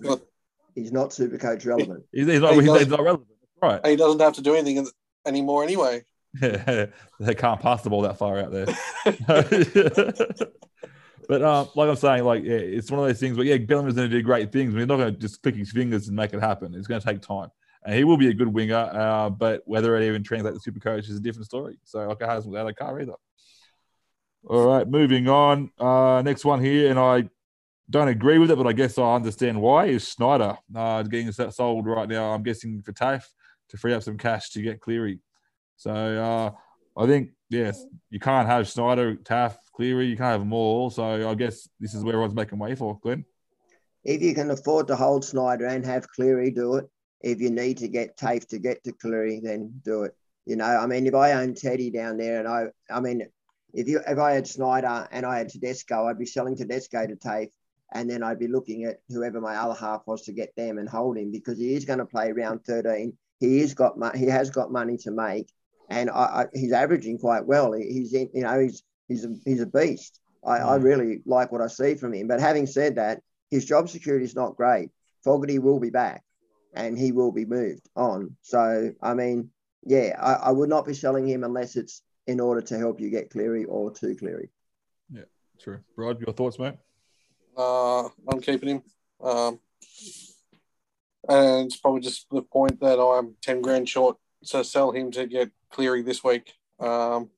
He's 0.75 0.91
not 0.91 1.13
super 1.13 1.37
coach 1.37 1.65
relevant. 1.65 2.03
He's, 2.11 2.27
he's, 2.27 2.39
not, 2.39 2.55
He 2.55 2.61
he's, 2.61 2.79
he's 2.79 2.87
not 2.87 3.03
relevant. 3.03 3.29
Right. 3.61 3.79
and 3.81 3.91
he 3.91 3.95
doesn't 3.95 4.19
have 4.19 4.33
to 4.33 4.41
do 4.41 4.55
anything 4.55 4.77
in- 4.77 4.87
anymore 5.25 5.63
anyway. 5.63 6.03
they 6.39 7.35
can't 7.37 7.61
pass 7.61 7.83
the 7.83 7.89
ball 7.89 8.01
that 8.01 8.17
far 8.17 8.39
out 8.39 8.51
there. 8.51 8.65
but 11.29 11.41
um, 11.43 11.69
like 11.75 11.89
I'm 11.89 11.95
saying, 11.95 12.23
like 12.23 12.43
yeah, 12.43 12.55
it's 12.55 12.89
one 12.89 12.99
of 12.99 13.05
those 13.07 13.19
things 13.19 13.37
where 13.37 13.45
yeah, 13.45 13.57
Bellingham's 13.57 13.95
going 13.95 14.09
to 14.09 14.15
do 14.17 14.23
great 14.23 14.51
things. 14.51 14.73
We're 14.73 14.85
not 14.85 14.97
going 14.97 15.13
to 15.13 15.19
just 15.19 15.41
click 15.43 15.55
his 15.55 15.71
fingers 15.71 16.07
and 16.07 16.17
make 16.17 16.33
it 16.33 16.41
happen. 16.41 16.73
It's 16.73 16.87
going 16.87 16.99
to 16.99 17.07
take 17.07 17.21
time, 17.21 17.49
and 17.85 17.95
he 17.95 18.03
will 18.03 18.17
be 18.17 18.29
a 18.29 18.33
good 18.33 18.47
winger. 18.47 18.89
Uh, 18.91 19.29
but 19.29 19.61
whether 19.65 19.95
it 19.95 20.07
even 20.07 20.23
translates 20.23 20.57
to 20.57 20.61
super 20.61 20.79
coach 20.79 21.07
is 21.09 21.17
a 21.17 21.21
different 21.21 21.45
story. 21.45 21.77
So 21.83 22.07
like 22.07 22.21
it 22.21 22.29
hasn't 22.29 22.51
without 22.51 22.69
a 22.69 22.73
car 22.73 22.99
either. 23.01 23.13
All 24.45 24.67
right, 24.67 24.87
moving 24.87 25.29
on. 25.29 25.71
Uh, 25.79 26.21
next 26.23 26.43
one 26.43 26.61
here, 26.61 26.89
and 26.89 26.99
I 26.99 27.29
don't 27.89 28.09
agree 28.09 28.39
with 28.39 28.51
it, 28.51 28.57
but 28.57 28.67
I 28.67 28.73
guess 28.73 28.97
I 28.97 29.15
understand 29.15 29.61
why. 29.61 29.85
Is 29.85 30.09
Schneider 30.09 30.57
uh, 30.75 31.03
getting 31.03 31.31
sold 31.31 31.85
right 31.85 32.09
now? 32.09 32.33
I'm 32.33 32.43
guessing 32.43 32.81
for 32.81 32.91
Taaffe 32.91 33.25
to 33.69 33.77
free 33.77 33.93
up 33.93 34.03
some 34.03 34.17
cash 34.17 34.49
to 34.51 34.61
get 34.61 34.81
Cleary. 34.81 35.19
So 35.77 35.91
uh, 35.91 37.01
I 37.01 37.07
think 37.07 37.31
yes, 37.49 37.85
you 38.09 38.19
can't 38.19 38.47
have 38.47 38.67
Schneider, 38.67 39.15
Taaffe, 39.15 39.55
Cleary. 39.75 40.07
You 40.07 40.17
can't 40.17 40.31
have 40.31 40.41
them 40.41 40.53
all. 40.53 40.89
So 40.89 41.29
I 41.29 41.35
guess 41.35 41.69
this 41.79 41.93
is 41.93 42.03
where 42.03 42.13
everyone's 42.13 42.35
making 42.35 42.59
way 42.59 42.75
for 42.75 42.99
Glenn. 42.99 43.25
If 44.03 44.21
you 44.21 44.33
can 44.35 44.51
afford 44.51 44.87
to 44.87 44.95
hold 44.97 45.23
Schneider 45.23 45.67
and 45.67 45.85
have 45.85 46.07
Cleary, 46.09 46.51
do 46.51 46.75
it. 46.75 46.89
If 47.23 47.39
you 47.41 47.49
need 47.49 47.77
to 47.77 47.87
get 47.87 48.17
Taaffe 48.17 48.47
to 48.49 48.59
get 48.59 48.83
to 48.83 48.91
Cleary, 48.91 49.39
then 49.41 49.81
do 49.83 50.03
it. 50.03 50.15
You 50.45 50.57
know, 50.57 50.65
I 50.65 50.85
mean, 50.87 51.07
if 51.07 51.15
I 51.15 51.31
own 51.33 51.55
Teddy 51.55 51.89
down 51.89 52.17
there, 52.17 52.39
and 52.39 52.47
I, 52.47 52.65
I 52.91 52.99
mean, 52.99 53.25
if 53.73 53.87
you 53.87 54.01
if 54.05 54.19
I 54.19 54.33
had 54.33 54.47
Schneider 54.47 55.07
and 55.11 55.25
I 55.25 55.37
had 55.37 55.49
Tedesco, 55.49 56.05
I'd 56.07 56.19
be 56.19 56.25
selling 56.25 56.55
Tedesco 56.57 57.07
to 57.07 57.15
Taaffe, 57.15 57.51
and 57.93 58.09
then 58.09 58.23
I'd 58.23 58.39
be 58.39 58.47
looking 58.47 58.83
at 58.83 58.97
whoever 59.09 59.39
my 59.39 59.55
other 59.55 59.73
half 59.79 60.01
was 60.05 60.23
to 60.23 60.33
get 60.33 60.53
them 60.57 60.77
and 60.77 60.89
hold 60.89 61.17
him 61.17 61.31
because 61.31 61.57
he 61.57 61.73
is 61.73 61.85
going 61.85 61.99
to 61.99 62.05
play 62.05 62.31
round 62.33 62.65
thirteen. 62.65 63.17
He 63.39 63.61
is 63.61 63.73
got 63.73 63.93
he 64.15 64.25
has 64.25 64.49
got 64.49 64.71
money 64.71 64.97
to 64.97 65.11
make, 65.11 65.47
and 65.89 66.09
I, 66.09 66.13
I, 66.13 66.45
he's 66.53 66.73
averaging 66.73 67.19
quite 67.19 67.45
well. 67.45 67.71
He- 67.71 67.91
He's 67.93 68.13
in, 68.13 68.29
you 68.33 68.43
know 68.43 68.59
he's 68.59 68.83
he's 69.07 69.23
a, 69.25 69.33
he's 69.45 69.61
a 69.61 69.65
beast. 69.65 70.19
I, 70.45 70.57
I 70.57 70.77
Mm. 70.77 70.83
really 70.83 71.21
like 71.25 71.53
what 71.53 71.61
I 71.61 71.67
see 71.67 71.95
from 71.95 72.13
him. 72.13 72.27
But 72.27 72.41
having 72.41 72.67
said 72.67 72.95
that, 72.95 73.21
his 73.49 73.63
job 73.63 73.87
security 73.89 74.25
is 74.25 74.35
not 74.35 74.57
great. 74.57 74.89
Fogarty 75.23 75.57
will 75.59 75.79
be 75.79 75.89
back, 75.89 76.21
and 76.73 76.97
he 76.97 77.11
will 77.11 77.31
be 77.31 77.45
moved 77.45 77.89
on. 77.95 78.35
So 78.41 78.93
I 79.01 79.13
mean, 79.13 79.49
yeah, 79.85 80.15
I, 80.19 80.49
I 80.49 80.51
would 80.51 80.69
not 80.69 80.85
be 80.85 80.93
selling 80.93 81.27
him 81.27 81.43
unless 81.43 81.75
it's 81.75 82.01
in 82.27 82.39
order 82.39 82.61
to 82.61 82.77
help 82.77 82.99
you 82.99 83.09
get 83.09 83.29
Cleary 83.29 83.65
or 83.65 83.91
to 83.91 84.15
Cleary. 84.15 84.49
Yeah, 85.11 85.23
true. 85.59 85.79
Rod, 85.95 86.19
your 86.19 86.33
thoughts, 86.33 86.57
mate? 86.57 86.75
Uh, 87.57 88.03
I'm 88.03 88.41
keeping 88.41 88.69
him. 88.69 88.83
Um, 89.21 89.59
and 91.29 91.67
it's 91.67 91.77
probably 91.77 92.01
just 92.01 92.27
the 92.29 92.41
point 92.41 92.79
that 92.81 92.99
I'm 92.99 93.35
10 93.41 93.61
grand 93.61 93.87
short 93.87 94.17
to 94.47 94.63
sell 94.63 94.91
him 94.91 95.11
to 95.11 95.27
get 95.27 95.51
Cleary 95.69 96.01
this 96.01 96.23
week. 96.23 96.53
Um, 96.79 97.29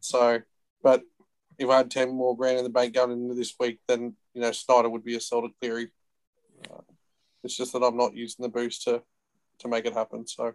so, 0.00 0.40
but 0.82 1.02
if 1.58 1.68
I 1.68 1.78
had 1.78 1.90
10 1.90 2.10
more 2.10 2.36
grand 2.36 2.58
in 2.58 2.64
the 2.64 2.70
bank 2.70 2.94
going 2.94 3.12
into 3.12 3.34
this 3.34 3.54
week, 3.58 3.80
then, 3.88 4.14
you 4.34 4.40
know, 4.40 4.52
Schneider 4.52 4.88
would 4.88 5.04
be 5.04 5.16
a 5.16 5.20
sell 5.20 5.42
to 5.42 5.48
Cleary. 5.60 5.88
Uh, 6.70 6.80
it's 7.42 7.56
just 7.56 7.72
that 7.72 7.82
I'm 7.82 7.96
not 7.96 8.14
using 8.14 8.42
the 8.42 8.48
boost 8.48 8.82
to, 8.84 9.02
to 9.60 9.68
make 9.68 9.86
it 9.86 9.94
happen. 9.94 10.26
So, 10.26 10.52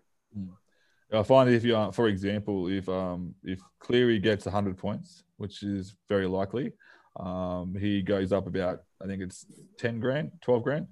I 1.13 1.23
find 1.23 1.49
if 1.49 1.63
you, 1.63 1.75
are, 1.75 1.91
for 1.91 2.07
example, 2.07 2.67
if 2.67 2.89
um 2.89 3.35
if 3.43 3.59
Cleary 3.79 4.19
gets 4.19 4.45
100 4.45 4.77
points, 4.77 5.23
which 5.37 5.63
is 5.63 5.95
very 6.09 6.27
likely, 6.27 6.73
um 7.19 7.75
he 7.79 8.01
goes 8.01 8.31
up 8.31 8.47
about 8.47 8.79
I 9.01 9.07
think 9.07 9.21
it's 9.21 9.45
10 9.79 9.99
grand, 9.99 10.31
12 10.41 10.63
grand, 10.63 10.87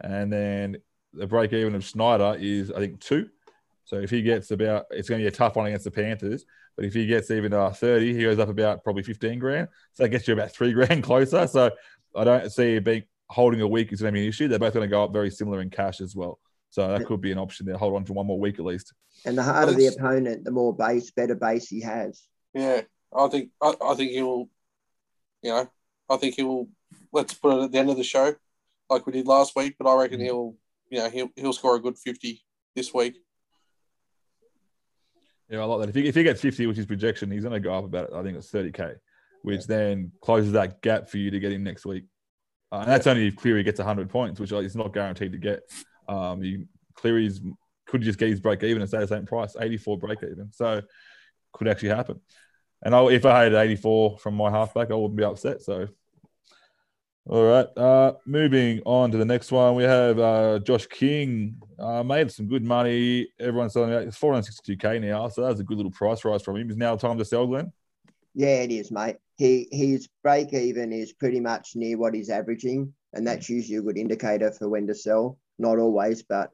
and 0.00 0.32
then 0.32 0.76
the 1.12 1.26
break 1.26 1.52
even 1.52 1.74
of 1.74 1.84
Schneider 1.84 2.36
is 2.38 2.72
I 2.72 2.80
think 2.80 3.00
two. 3.00 3.28
So 3.84 3.96
if 3.96 4.10
he 4.10 4.22
gets 4.22 4.50
about, 4.50 4.86
it's 4.90 5.08
going 5.08 5.20
to 5.20 5.24
be 5.24 5.28
a 5.28 5.30
tough 5.30 5.56
one 5.56 5.66
against 5.66 5.84
the 5.84 5.90
Panthers. 5.90 6.44
But 6.74 6.86
if 6.86 6.94
he 6.94 7.06
gets 7.06 7.30
even 7.30 7.52
uh, 7.52 7.70
30, 7.70 8.14
he 8.14 8.22
goes 8.22 8.38
up 8.38 8.48
about 8.48 8.82
probably 8.82 9.02
15 9.02 9.38
grand. 9.38 9.68
So 9.92 10.02
that 10.02 10.08
gets 10.08 10.26
you 10.26 10.34
about 10.34 10.52
three 10.52 10.72
grand 10.74 11.02
closer. 11.02 11.46
So 11.46 11.70
I 12.16 12.24
don't 12.24 12.50
see 12.50 12.76
it 12.76 12.84
being 12.84 13.04
holding 13.28 13.60
a 13.60 13.68
week 13.68 13.92
is 13.92 14.00
going 14.00 14.12
to 14.12 14.16
be 14.18 14.22
an 14.22 14.28
issue. 14.28 14.48
They're 14.48 14.58
both 14.58 14.74
going 14.74 14.88
to 14.88 14.90
go 14.90 15.04
up 15.04 15.12
very 15.12 15.30
similar 15.30 15.60
in 15.60 15.70
cash 15.70 16.00
as 16.00 16.14
well. 16.14 16.38
So 16.70 16.88
that 16.88 17.06
could 17.06 17.20
be 17.20 17.30
an 17.30 17.38
option 17.38 17.66
there. 17.66 17.76
Hold 17.76 17.94
on 17.94 18.04
for 18.04 18.14
one 18.14 18.26
more 18.26 18.38
week 18.38 18.58
at 18.58 18.64
least. 18.64 18.92
And 19.24 19.38
the 19.38 19.44
harder 19.44 19.66
Well, 19.68 19.76
the 19.76 19.86
opponent, 19.86 20.44
the 20.44 20.50
more 20.50 20.74
base, 20.74 21.12
better 21.12 21.36
base 21.36 21.68
he 21.68 21.80
has. 21.82 22.22
yeah, 22.52 22.80
I 23.16 23.28
think, 23.28 23.50
I, 23.62 23.74
I 23.80 23.94
think 23.94 24.10
he 24.10 24.22
will, 24.22 24.50
you 25.42 25.52
know, 25.52 25.70
I 26.10 26.16
think 26.16 26.34
he 26.34 26.42
will, 26.42 26.68
let's 27.12 27.34
put 27.34 27.56
it 27.56 27.64
at 27.64 27.72
the 27.72 27.78
end 27.78 27.90
of 27.90 27.96
the 27.96 28.02
show 28.02 28.34
like 28.90 29.06
we 29.06 29.12
did 29.12 29.28
last 29.28 29.54
week, 29.54 29.76
but 29.78 29.88
I 29.88 29.96
reckon 29.96 30.18
mm. 30.18 30.24
he'll, 30.24 30.56
you 30.90 30.98
know, 30.98 31.10
he'll, 31.10 31.28
he'll 31.36 31.52
score 31.52 31.76
a 31.76 31.80
good 31.80 31.96
50 31.96 32.42
this 32.74 32.92
week. 32.92 33.16
Yeah, 35.48 35.60
I 35.60 35.64
like 35.64 35.80
that. 35.80 35.88
If 35.90 35.94
he, 35.94 36.08
if 36.08 36.14
he 36.14 36.22
gets 36.24 36.40
50, 36.40 36.66
which 36.66 36.78
is 36.78 36.86
projection, 36.86 37.30
he's 37.30 37.44
going 37.44 37.52
to 37.52 37.60
go 37.60 37.72
up 37.72 37.84
about, 37.84 38.12
I 38.12 38.22
think 38.24 38.36
it's 38.36 38.50
30K, 38.50 38.96
which 39.42 39.66
then 39.66 40.10
closes 40.20 40.52
that 40.52 40.82
gap 40.82 41.08
for 41.08 41.18
you 41.18 41.30
to 41.30 41.38
get 41.38 41.52
him 41.52 41.62
next 41.62 41.86
week. 41.86 42.04
Uh, 42.74 42.80
and 42.80 42.88
that's 42.88 43.06
only 43.06 43.28
if 43.28 43.36
Cleary 43.36 43.62
gets 43.62 43.78
100 43.78 44.10
points, 44.10 44.40
which 44.40 44.50
is 44.50 44.74
not 44.74 44.92
guaranteed 44.92 45.30
to 45.30 45.38
get. 45.38 45.60
Um, 46.08 46.42
you, 46.42 46.66
Cleary's 46.94 47.40
could 47.86 48.02
just 48.02 48.18
get 48.18 48.30
his 48.30 48.40
break 48.40 48.64
even 48.64 48.82
and 48.82 48.88
stay 48.88 48.98
the 48.98 49.06
same 49.06 49.26
price, 49.26 49.54
84 49.58 49.98
break 49.98 50.18
even. 50.24 50.50
So 50.52 50.82
could 51.52 51.68
actually 51.68 51.90
happen. 51.90 52.20
And 52.82 52.92
I, 52.92 53.04
if 53.10 53.24
I 53.26 53.44
had 53.44 53.54
84 53.54 54.18
from 54.18 54.34
my 54.34 54.50
halfback, 54.50 54.90
I 54.90 54.94
wouldn't 54.94 55.16
be 55.16 55.22
upset. 55.22 55.62
So, 55.62 55.86
all 57.26 57.44
right. 57.44 57.78
Uh, 57.78 58.14
moving 58.26 58.80
on 58.84 59.12
to 59.12 59.18
the 59.18 59.24
next 59.24 59.52
one, 59.52 59.76
we 59.76 59.84
have 59.84 60.18
uh, 60.18 60.58
Josh 60.58 60.88
King. 60.88 61.62
Uh, 61.78 62.02
made 62.02 62.32
some 62.32 62.48
good 62.48 62.64
money. 62.64 63.28
Everyone's 63.38 63.74
selling 63.74 63.94
out. 63.94 64.02
It's 64.02 64.18
462k 64.18 65.00
now, 65.00 65.28
so 65.28 65.42
that's 65.42 65.60
a 65.60 65.64
good 65.64 65.76
little 65.76 65.92
price 65.92 66.24
rise 66.24 66.42
from 66.42 66.56
him. 66.56 66.70
Is 66.70 66.76
now 66.76 66.96
time 66.96 67.18
to 67.18 67.24
sell, 67.24 67.46
Glenn? 67.46 67.72
Yeah, 68.34 68.62
it 68.62 68.72
is, 68.72 68.90
mate. 68.90 69.18
He 69.36 69.68
his 69.72 70.08
break 70.22 70.52
even 70.52 70.92
is 70.92 71.12
pretty 71.12 71.40
much 71.40 71.72
near 71.74 71.98
what 71.98 72.14
he's 72.14 72.30
averaging, 72.30 72.94
and 73.12 73.26
that's 73.26 73.48
usually 73.48 73.78
a 73.78 73.82
good 73.82 73.98
indicator 73.98 74.52
for 74.52 74.68
when 74.68 74.86
to 74.86 74.94
sell. 74.94 75.38
Not 75.58 75.78
always, 75.78 76.22
but 76.22 76.50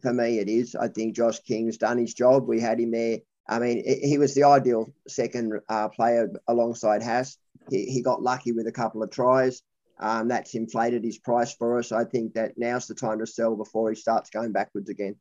for 0.00 0.12
me, 0.12 0.38
it 0.38 0.48
is. 0.48 0.74
I 0.74 0.88
think 0.88 1.16
Josh 1.16 1.40
King's 1.40 1.78
done 1.78 1.98
his 1.98 2.14
job. 2.14 2.46
We 2.46 2.60
had 2.60 2.80
him 2.80 2.90
there. 2.92 3.18
I 3.48 3.58
mean, 3.58 3.82
he 3.84 4.18
was 4.18 4.34
the 4.34 4.44
ideal 4.44 4.92
second 5.08 5.60
uh, 5.68 5.88
player 5.88 6.30
alongside 6.48 7.02
Haas. 7.02 7.36
He, 7.70 7.86
he 7.86 8.02
got 8.02 8.22
lucky 8.22 8.52
with 8.52 8.66
a 8.66 8.72
couple 8.72 9.02
of 9.02 9.10
tries. 9.10 9.62
Um, 9.98 10.28
that's 10.28 10.54
inflated 10.54 11.04
his 11.04 11.18
price 11.18 11.54
for 11.54 11.78
us. 11.78 11.92
I 11.92 12.04
think 12.04 12.34
that 12.34 12.52
now's 12.56 12.86
the 12.86 12.94
time 12.94 13.18
to 13.20 13.26
sell 13.26 13.56
before 13.56 13.90
he 13.90 13.96
starts 13.96 14.30
going 14.30 14.52
backwards 14.52 14.90
again. 14.90 15.16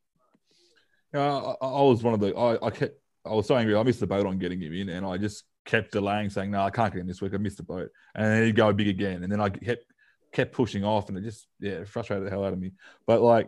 Yeah, 1.14 1.56
I, 1.62 1.66
I 1.66 1.82
was 1.82 2.04
one 2.04 2.14
of 2.14 2.20
the. 2.20 2.36
I, 2.36 2.68
I 2.68 2.70
kept. 2.70 3.00
I 3.26 3.34
was 3.34 3.46
so 3.46 3.56
angry. 3.56 3.76
I 3.76 3.84
missed 3.84 4.00
the 4.00 4.08
boat 4.08 4.26
on 4.26 4.40
getting 4.40 4.60
him 4.60 4.74
in, 4.74 4.90
and 4.90 5.06
I 5.06 5.18
just 5.18 5.44
kept 5.66 5.92
delaying, 5.92 6.30
saying, 6.30 6.52
"No, 6.52 6.62
I 6.62 6.70
can't 6.70 6.94
get 6.94 7.02
in 7.02 7.08
this 7.08 7.22
week. 7.22 7.34
I 7.34 7.38
missed 7.38 7.58
the 7.58 7.64
boat." 7.64 7.90
And 8.16 8.26
then 8.26 8.44
he'd 8.44 8.56
go 8.56 8.72
big 8.74 8.88
again, 8.88 9.24
and 9.24 9.32
then 9.32 9.42
I 9.42 9.50
kept 9.50 9.86
kept 10.32 10.54
pushing 10.54 10.84
off, 10.84 11.10
and 11.10 11.18
it 11.18 11.22
just 11.22 11.48
yeah 11.60 11.84
frustrated 11.84 12.26
the 12.26 12.30
hell 12.30 12.46
out 12.46 12.54
of 12.54 12.60
me. 12.60 12.72
But 13.06 13.22
like, 13.22 13.48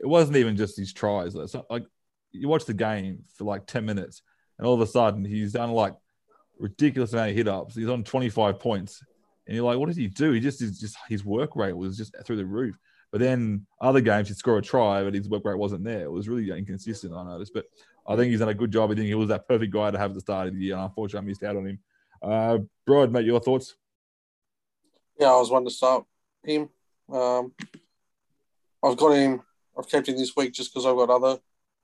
it 0.00 0.06
wasn't 0.06 0.36
even 0.36 0.56
just 0.56 0.76
his 0.76 0.92
tries. 0.92 1.34
It's 1.34 1.56
like 1.70 1.84
you 2.32 2.48
watch 2.48 2.64
the 2.64 2.74
game 2.74 3.24
for 3.34 3.44
like 3.44 3.66
ten 3.66 3.84
minutes, 3.84 4.22
and 4.58 4.66
all 4.66 4.74
of 4.74 4.80
a 4.80 4.86
sudden 4.86 5.24
he's 5.24 5.52
done 5.52 5.72
like 5.72 5.94
ridiculous 6.58 7.12
amount 7.12 7.30
of 7.30 7.36
hit 7.36 7.48
ups. 7.48 7.74
He's 7.74 7.88
on 7.88 8.04
twenty 8.04 8.28
five 8.28 8.58
points, 8.58 9.02
and 9.46 9.56
you're 9.56 9.64
like, 9.64 9.78
what 9.78 9.86
does 9.86 9.96
he 9.96 10.08
do? 10.08 10.32
He 10.32 10.40
just 10.40 10.62
is 10.62 10.78
just 10.78 10.96
his 11.08 11.24
work 11.24 11.56
rate 11.56 11.76
was 11.76 11.96
just 11.96 12.14
through 12.24 12.36
the 12.36 12.46
roof. 12.46 12.76
But 13.12 13.20
then 13.20 13.66
other 13.78 14.00
games 14.00 14.28
he'd 14.28 14.38
score 14.38 14.56
a 14.56 14.62
try, 14.62 15.04
but 15.04 15.12
his 15.12 15.28
work 15.28 15.44
rate 15.44 15.58
wasn't 15.58 15.84
there. 15.84 16.04
It 16.04 16.10
was 16.10 16.30
really 16.30 16.50
inconsistent. 16.56 17.12
I 17.14 17.22
noticed, 17.22 17.52
but 17.52 17.66
I 18.08 18.16
think 18.16 18.30
he's 18.30 18.40
done 18.40 18.48
a 18.48 18.54
good 18.54 18.72
job. 18.72 18.90
I 18.90 18.94
think 18.94 19.06
he 19.06 19.14
was 19.14 19.28
that 19.28 19.46
perfect 19.46 19.72
guy 19.72 19.90
to 19.90 19.98
have 19.98 20.12
at 20.12 20.14
the 20.14 20.20
start 20.22 20.48
of 20.48 20.54
the 20.54 20.60
year. 20.60 20.74
And 20.74 20.84
unfortunately, 20.84 21.26
I 21.26 21.28
missed 21.28 21.42
out 21.42 21.56
on 21.56 21.66
him. 21.66 21.78
Uh, 22.22 22.58
Brod, 22.86 23.12
mate, 23.12 23.26
your 23.26 23.38
thoughts? 23.38 23.76
Yeah, 25.20 25.28
I 25.28 25.36
was 25.36 25.50
one 25.50 25.64
to 25.64 25.70
start 25.70 26.06
him. 26.42 26.70
Um, 27.12 27.52
I've 28.82 28.96
got 28.96 29.10
him. 29.10 29.42
I've 29.78 29.88
kept 29.88 30.08
him 30.08 30.16
this 30.16 30.34
week 30.34 30.54
just 30.54 30.72
because 30.72 30.86
I've 30.86 30.96
got 30.96 31.10
other 31.10 31.38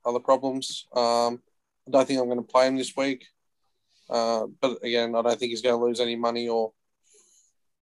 other 0.07 0.21
problems. 0.21 0.87
Um, 0.95 1.43
I 1.87 1.91
don't 1.91 2.09
think 2.09 2.21
I'm 2.21 2.27
going 2.27 2.39
to 2.39 2.43
play 2.43 2.69
him 2.69 2.77
this 2.77 2.97
week. 2.97 3.27
Uh, 4.09 4.47
but 4.63 4.83
again, 4.83 5.15
I 5.15 5.21
don't 5.21 5.39
think 5.39 5.51
he's 5.51 5.61
going 5.61 5.79
to 5.79 5.85
lose 5.85 6.01
any 6.01 6.17
money 6.17 6.49
or. 6.49 6.73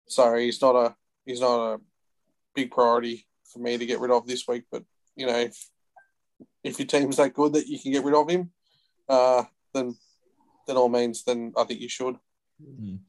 Sorry, 0.07 0.45
he's 0.45 0.61
not 0.61 0.75
a 0.75 0.95
he's 1.25 1.41
not 1.41 1.73
a 1.73 1.81
big 2.55 2.71
priority 2.71 3.26
for 3.51 3.59
me 3.59 3.77
to 3.77 3.85
get 3.85 3.99
rid 3.99 4.11
of 4.11 4.27
this 4.27 4.47
week. 4.47 4.63
But 4.71 4.83
you 5.15 5.25
know, 5.25 5.37
if, 5.37 5.69
if 6.63 6.79
your 6.79 6.87
team's 6.87 7.17
that 7.17 7.33
good 7.33 7.53
that 7.53 7.67
you 7.67 7.79
can 7.79 7.91
get 7.91 8.03
rid 8.03 8.15
of 8.15 8.29
him, 8.29 8.51
uh, 9.09 9.43
then 9.73 9.95
then 10.67 10.77
all 10.77 10.89
means, 10.89 11.23
then 11.23 11.53
I 11.57 11.63
think 11.63 11.79
you 11.79 11.89
should. 11.89 12.17
Mm. 12.61 12.99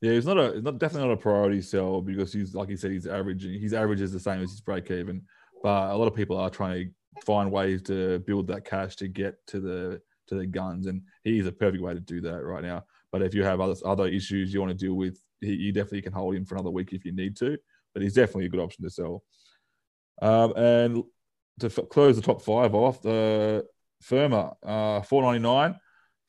Yeah, 0.00 0.12
he's 0.12 0.26
not 0.26 0.38
a 0.38 0.54
he's 0.54 0.62
not 0.62 0.78
definitely 0.78 1.08
not 1.08 1.14
a 1.14 1.18
priority 1.18 1.60
sell 1.60 2.00
because 2.00 2.32
he's 2.32 2.54
like 2.54 2.68
you 2.68 2.76
said, 2.76 2.92
he's 2.92 3.06
averaging 3.06 3.60
his 3.60 3.74
average 3.74 4.00
is 4.00 4.12
the 4.12 4.20
same 4.20 4.42
as 4.42 4.50
his 4.50 4.60
break 4.60 4.90
even. 4.90 5.22
But 5.62 5.90
a 5.90 5.96
lot 5.96 6.08
of 6.08 6.14
people 6.14 6.38
are 6.38 6.50
trying 6.50 6.86
to 6.86 7.22
find 7.24 7.52
ways 7.52 7.82
to 7.82 8.20
build 8.20 8.46
that 8.48 8.64
cash 8.64 8.96
to 8.96 9.08
get 9.08 9.34
to 9.48 9.60
the 9.60 10.00
to 10.28 10.36
the 10.36 10.46
guns, 10.46 10.86
and 10.86 11.02
he's 11.24 11.46
a 11.46 11.52
perfect 11.52 11.82
way 11.82 11.92
to 11.92 12.00
do 12.00 12.20
that 12.22 12.42
right 12.42 12.62
now. 12.62 12.84
But 13.12 13.22
if 13.22 13.34
you 13.34 13.44
have 13.44 13.60
other 13.60 13.74
other 13.84 14.06
issues 14.06 14.54
you 14.54 14.60
want 14.60 14.70
to 14.70 14.86
deal 14.86 14.94
with, 14.94 15.20
he, 15.40 15.52
you 15.54 15.72
definitely 15.72 16.02
can 16.02 16.12
hold 16.12 16.34
him 16.34 16.46
for 16.46 16.54
another 16.54 16.70
week 16.70 16.92
if 16.92 17.04
you 17.04 17.12
need 17.12 17.36
to. 17.36 17.58
But 17.92 18.02
he's 18.02 18.14
definitely 18.14 18.46
a 18.46 18.48
good 18.48 18.60
option 18.60 18.84
to 18.84 18.90
sell. 18.90 19.22
Um, 20.20 20.52
and 20.56 21.04
to 21.60 21.66
f- 21.66 21.88
close 21.90 22.16
the 22.16 22.22
top 22.22 22.42
five 22.42 22.74
off, 22.74 23.02
the 23.02 23.66
Firma, 24.02 24.54
uh, 24.62 25.02
four 25.02 25.22
ninety 25.22 25.40
nine. 25.40 25.78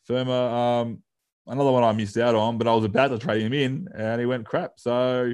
Firma, 0.05 0.31
um, 0.31 1.03
another 1.47 1.71
one 1.71 1.83
I 1.83 1.91
missed 1.91 2.17
out 2.17 2.35
on, 2.35 2.57
but 2.57 2.67
I 2.67 2.73
was 2.73 2.85
about 2.85 3.09
to 3.09 3.19
trade 3.19 3.41
him 3.41 3.53
in, 3.53 3.87
and 3.95 4.19
he 4.19 4.25
went 4.25 4.45
crap. 4.45 4.73
So 4.77 5.33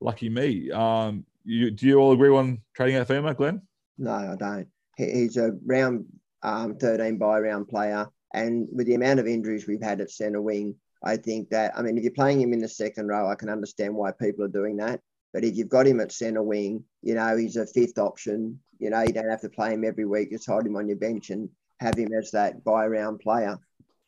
lucky 0.00 0.28
me. 0.28 0.70
Um, 0.70 1.24
you, 1.44 1.70
do 1.70 1.86
you 1.86 1.98
all 1.98 2.12
agree 2.12 2.30
on 2.30 2.60
trading 2.74 2.96
out 2.96 3.06
Firma, 3.06 3.34
Glenn? 3.34 3.62
No, 3.98 4.12
I 4.12 4.36
don't. 4.36 4.68
He, 4.96 5.10
he's 5.10 5.36
a 5.36 5.52
round 5.64 6.06
um, 6.42 6.76
13 6.76 7.18
by 7.18 7.38
round 7.38 7.68
player. 7.68 8.08
And 8.32 8.68
with 8.72 8.86
the 8.86 8.94
amount 8.94 9.20
of 9.20 9.26
injuries 9.26 9.66
we've 9.66 9.82
had 9.82 10.00
at 10.00 10.10
centre 10.10 10.40
wing, 10.40 10.76
I 11.02 11.16
think 11.16 11.50
that, 11.50 11.72
I 11.76 11.82
mean, 11.82 11.96
if 11.96 12.04
you're 12.04 12.12
playing 12.12 12.40
him 12.40 12.52
in 12.52 12.60
the 12.60 12.68
second 12.68 13.08
row, 13.08 13.28
I 13.28 13.34
can 13.34 13.48
understand 13.48 13.94
why 13.94 14.12
people 14.12 14.44
are 14.44 14.48
doing 14.48 14.76
that. 14.76 15.00
But 15.32 15.44
if 15.44 15.56
you've 15.56 15.68
got 15.68 15.86
him 15.86 16.00
at 16.00 16.12
centre 16.12 16.42
wing, 16.42 16.84
you 17.02 17.14
know, 17.14 17.36
he's 17.36 17.56
a 17.56 17.66
fifth 17.66 17.98
option. 17.98 18.60
You 18.78 18.90
know, 18.90 19.00
you 19.02 19.12
don't 19.12 19.30
have 19.30 19.42
to 19.42 19.48
play 19.48 19.72
him 19.72 19.84
every 19.84 20.04
week. 20.04 20.30
Just 20.30 20.48
hold 20.48 20.66
him 20.66 20.76
on 20.76 20.88
your 20.88 20.96
bench 20.96 21.30
and 21.30 21.48
have 21.78 21.96
him 21.96 22.12
as 22.12 22.30
that 22.32 22.64
buy 22.64 22.86
round 22.86 23.20
player. 23.20 23.58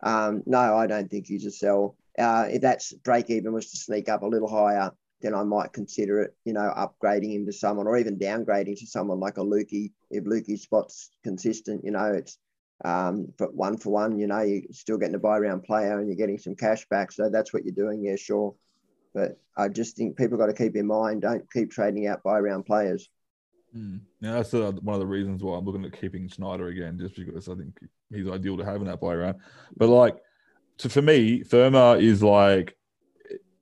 Um, 0.03 0.43
no, 0.47 0.77
I 0.77 0.87
don't 0.87 1.11
think 1.11 1.27
he's 1.27 1.47
a 1.47 1.51
sell. 1.51 1.97
Uh, 2.19 2.47
if 2.51 2.61
that's 2.61 2.93
break 2.93 3.31
even 3.31 3.53
was 3.53 3.71
to 3.71 3.77
sneak 3.77 4.09
up 4.09 4.23
a 4.23 4.27
little 4.27 4.49
higher, 4.49 4.91
then 5.23 5.35
I 5.35 5.45
might 5.45 5.73
consider 5.73 6.23
it, 6.23 6.35
you 6.45 6.53
know, 6.53 6.73
upgrading 6.77 7.33
him 7.33 7.47
to 7.47 7.53
someone 7.53 7.87
or 7.87 7.97
even 7.97 8.19
downgrading 8.19 8.79
to 8.81 8.87
someone 8.87 9.21
like 9.21 9.39
a 9.39 9.43
Lukey. 9.43 9.93
If 10.11 10.25
Lukey's 10.25 10.63
spot's 10.63 11.11
consistent, 11.23 11.85
you 11.85 11.93
know, 11.93 12.13
it's 12.13 12.39
um, 12.85 13.33
but 13.39 13.55
one 13.55 13.77
for 13.77 13.91
one, 13.91 14.19
you 14.19 14.27
know, 14.27 14.41
you're 14.41 14.63
still 14.73 14.99
getting 14.99 15.15
a 15.15 15.21
buy 15.21 15.39
round 15.39 15.63
player 15.63 15.99
and 15.99 16.09
you're 16.09 16.17
getting 16.17 16.39
some 16.39 16.57
cash 16.57 16.85
back. 16.89 17.13
So 17.13 17.31
that's 17.31 17.53
what 17.53 17.65
you're 17.65 17.75
doing, 17.75 18.03
yeah, 18.03 18.17
sure. 18.17 18.55
But 19.15 19.39
I 19.57 19.69
just 19.69 19.97
think 19.97 20.17
people 20.17 20.39
got 20.39 20.47
to 20.47 20.55
keep 20.55 20.77
in 20.77 20.87
mind, 20.87 21.23
don't 21.23 21.51
keep 21.53 21.71
trading 21.71 22.07
out 22.07 22.23
buy 22.23 22.41
round 22.41 22.67
players. 22.67 23.11
Mm. 23.77 24.01
That's 24.21 24.55
uh, 24.55 24.73
one 24.83 24.95
of 24.95 25.01
the 25.01 25.07
reasons 25.07 25.43
why 25.43 25.57
I'm 25.57 25.65
looking 25.65 25.85
at 25.85 25.99
keeping 25.99 26.29
Schneider 26.29 26.69
again, 26.69 26.99
just 26.99 27.17
because 27.17 27.49
I 27.49 27.55
think 27.55 27.79
he's 28.11 28.29
ideal 28.29 28.57
to 28.59 28.65
have 28.65 28.77
in 28.77 28.87
that 28.87 29.01
buy 29.01 29.15
round. 29.15 29.37
But 29.77 29.89
like, 29.89 30.17
for 30.79 31.03
me, 31.03 31.43
Firma 31.43 31.93
is 31.99 32.23
like, 32.23 32.77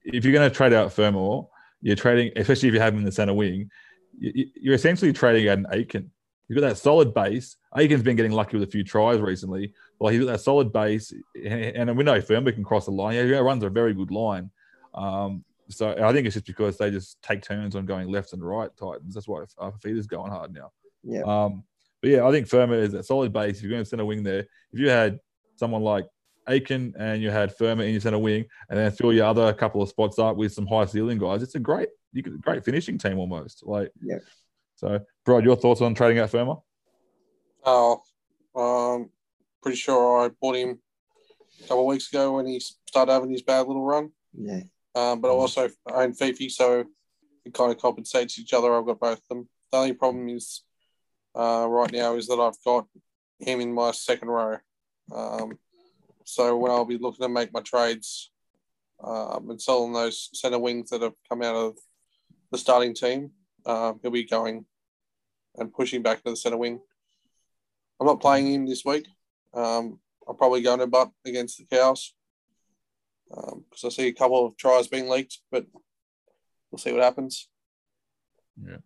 if 0.04 0.24
you're 0.24 0.32
going 0.32 0.48
to 0.48 0.54
trade 0.54 0.72
out 0.72 0.92
Firma, 0.92 1.42
you're 1.82 1.96
trading, 1.96 2.32
especially 2.36 2.68
if 2.68 2.74
you 2.74 2.80
have 2.80 2.92
him 2.92 3.00
in 3.00 3.04
the 3.04 3.12
center 3.12 3.34
wing, 3.34 3.70
you're 4.18 4.74
essentially 4.74 5.12
trading 5.12 5.48
at 5.48 5.58
an 5.58 5.66
Aiken. 5.72 6.10
You've 6.48 6.60
got 6.60 6.68
that 6.68 6.78
solid 6.78 7.14
base. 7.14 7.56
Aiken's 7.76 8.02
been 8.02 8.16
getting 8.16 8.32
lucky 8.32 8.56
with 8.56 8.68
a 8.68 8.70
few 8.70 8.82
tries 8.82 9.20
recently. 9.20 9.72
Well, 9.98 10.12
he's 10.12 10.24
got 10.24 10.32
that 10.32 10.40
solid 10.40 10.72
base, 10.72 11.12
and 11.44 11.96
we 11.96 12.04
know 12.04 12.20
Firma 12.20 12.52
can 12.52 12.64
cross 12.64 12.86
the 12.86 12.90
line. 12.90 13.14
He 13.14 13.32
runs 13.32 13.62
a 13.62 13.70
very 13.70 13.94
good 13.94 14.10
line. 14.10 14.50
Um, 14.94 15.44
so 15.68 15.94
I 16.02 16.12
think 16.12 16.26
it's 16.26 16.34
just 16.34 16.46
because 16.46 16.76
they 16.78 16.90
just 16.90 17.22
take 17.22 17.42
turns 17.42 17.76
on 17.76 17.86
going 17.86 18.08
left 18.08 18.32
and 18.32 18.44
right 18.44 18.70
Titans. 18.76 19.14
That's 19.14 19.28
why 19.28 19.44
Fifita's 19.58 20.06
going 20.06 20.30
hard 20.30 20.52
now. 20.52 20.72
Yeah. 21.02 21.22
Um, 21.22 21.64
but 22.00 22.10
yeah, 22.10 22.26
I 22.26 22.30
think 22.30 22.48
Firma 22.48 22.74
is 22.74 22.94
a 22.94 23.02
solid 23.02 23.32
base. 23.32 23.58
If 23.58 23.62
you're 23.62 23.70
going 23.70 23.84
to 23.84 23.88
center 23.88 24.04
wing 24.04 24.22
there, 24.22 24.46
if 24.72 24.78
you 24.78 24.88
had 24.88 25.20
someone 25.56 25.82
like 25.82 26.06
Aitken 26.48 26.94
and 26.98 27.22
you 27.22 27.30
had 27.30 27.54
Firma 27.54 27.84
in 27.84 27.92
your 27.92 28.00
center 28.00 28.18
wing, 28.18 28.46
and 28.68 28.78
then 28.78 28.90
fill 28.90 29.12
your 29.12 29.26
other 29.26 29.52
couple 29.52 29.82
of 29.82 29.88
spots 29.88 30.18
up 30.18 30.36
with 30.36 30.52
some 30.52 30.66
high 30.66 30.86
ceiling 30.86 31.18
guys, 31.18 31.42
it's 31.42 31.54
a 31.54 31.60
great, 31.60 31.88
you 32.12 32.22
could, 32.22 32.40
great 32.40 32.64
finishing 32.64 32.98
team 32.98 33.18
almost. 33.18 33.64
Like, 33.64 33.92
yeah. 34.02 34.18
So, 34.76 34.98
Brad, 35.24 35.44
your 35.44 35.56
thoughts 35.56 35.82
on 35.82 35.94
trading 35.94 36.18
out 36.18 36.30
Firma? 36.30 36.56
Oh, 37.64 38.00
um, 38.56 39.10
pretty 39.62 39.76
sure 39.76 40.24
I 40.24 40.30
bought 40.40 40.56
him 40.56 40.80
a 41.58 41.68
couple 41.68 41.80
of 41.80 41.86
weeks 41.86 42.08
ago 42.10 42.36
when 42.36 42.46
he 42.46 42.58
started 42.60 43.12
having 43.12 43.30
his 43.30 43.42
bad 43.42 43.66
little 43.68 43.84
run. 43.84 44.10
Yeah. 44.32 44.62
Um, 44.94 45.20
but 45.20 45.28
I 45.28 45.32
also 45.32 45.68
own 45.92 46.12
Fifi, 46.14 46.48
so 46.48 46.84
it 47.44 47.54
kind 47.54 47.72
of 47.72 47.78
compensates 47.78 48.38
each 48.38 48.52
other. 48.52 48.74
I've 48.74 48.86
got 48.86 49.00
both 49.00 49.18
of 49.18 49.28
them. 49.28 49.48
The 49.70 49.78
only 49.78 49.92
problem 49.92 50.28
is 50.28 50.62
uh, 51.34 51.66
right 51.68 51.92
now 51.92 52.16
is 52.16 52.26
that 52.26 52.40
I've 52.40 52.62
got 52.64 52.86
him 53.38 53.60
in 53.60 53.72
my 53.72 53.92
second 53.92 54.28
row. 54.28 54.58
Um, 55.14 55.58
so 56.24 56.56
when 56.56 56.72
I'll 56.72 56.84
be 56.84 56.98
looking 56.98 57.22
to 57.22 57.28
make 57.28 57.52
my 57.52 57.60
trades 57.60 58.30
um, 59.02 59.50
and 59.50 59.62
selling 59.62 59.92
those 59.92 60.28
centre 60.34 60.58
wings 60.58 60.90
that 60.90 61.02
have 61.02 61.14
come 61.28 61.42
out 61.42 61.54
of 61.54 61.78
the 62.50 62.58
starting 62.58 62.94
team, 62.94 63.30
uh, 63.64 63.94
he'll 64.02 64.10
be 64.10 64.24
going 64.24 64.64
and 65.56 65.72
pushing 65.72 66.02
back 66.02 66.22
to 66.22 66.30
the 66.30 66.36
centre 66.36 66.58
wing. 66.58 66.80
I'm 68.00 68.06
not 68.06 68.20
playing 68.20 68.52
him 68.52 68.66
this 68.66 68.84
week. 68.84 69.06
Um, 69.54 69.98
I'm 70.28 70.36
probably 70.36 70.62
going 70.62 70.80
to 70.80 70.86
butt 70.86 71.10
against 71.24 71.58
the 71.58 71.64
cows 71.64 72.14
because 73.30 73.84
um, 73.84 73.86
I 73.86 73.88
see 73.88 74.08
a 74.08 74.12
couple 74.12 74.46
of 74.46 74.56
tries 74.56 74.88
being 74.88 75.08
leaked, 75.08 75.38
but 75.50 75.64
we'll 76.70 76.78
see 76.78 76.92
what 76.92 77.02
happens. 77.02 77.48
Yeah. 78.62 78.78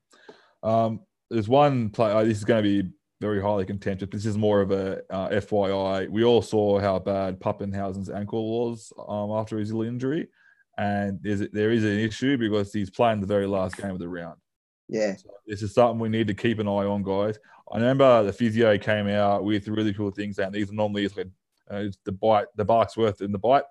Um, 0.63 1.01
there's 1.31 1.49
one 1.49 1.91
play. 1.91 2.13
Uh, 2.13 2.25
this 2.25 2.39
is 2.39 2.45
going 2.45 2.63
to 2.63 2.83
be 2.83 2.91
very 3.21 3.41
highly 3.41 3.65
contentious. 3.65 4.09
This 4.11 4.27
is 4.27 4.37
more 4.37 4.61
of 4.61 4.71
a 4.71 5.01
uh, 5.11 5.31
FYI. 5.31 6.09
We 6.09 6.25
all 6.25 6.43
saw 6.43 6.79
how 6.79 6.99
bad 6.99 7.41
Papenhuyzen's 7.41 8.11
ankle 8.11 8.69
was 8.69 8.93
um, 9.09 9.31
after 9.31 9.59
his 9.59 9.71
injury, 9.71 10.29
and 10.77 11.19
there's, 11.23 11.49
there 11.51 11.71
is 11.71 11.85
an 11.85 11.99
issue 11.99 12.37
because 12.37 12.73
he's 12.73 12.91
playing 12.91 13.21
the 13.21 13.27
very 13.27 13.47
last 13.47 13.77
game 13.77 13.91
of 13.91 13.99
the 13.99 14.09
round. 14.09 14.39
Yeah. 14.89 15.17
So 15.17 15.31
this 15.47 15.63
is 15.63 15.75
something 15.75 15.99
we 15.99 16.11
need 16.11 16.29
to 16.29 16.35
keep 16.35 16.59
an 16.59 16.69
eye 16.69 16.85
on, 16.85 17.03
guys. 17.03 17.39
I 17.73 17.79
remember 17.79 18.23
the 18.23 18.33
physio 18.33 18.77
came 18.77 19.09
out 19.09 19.45
with 19.45 19.69
really 19.69 19.95
cool 19.95 20.11
things, 20.11 20.39
and 20.39 20.53
these 20.53 20.71
are 20.71 20.75
normally 20.75 21.09
like 21.09 21.29
uh, 21.71 21.85
the 22.05 22.13
bite, 22.13 22.47
the 22.57 22.65
bark's 22.65 22.97
worth 22.97 23.23
in 23.23 23.33
the 23.33 23.39
bite. 23.39 23.65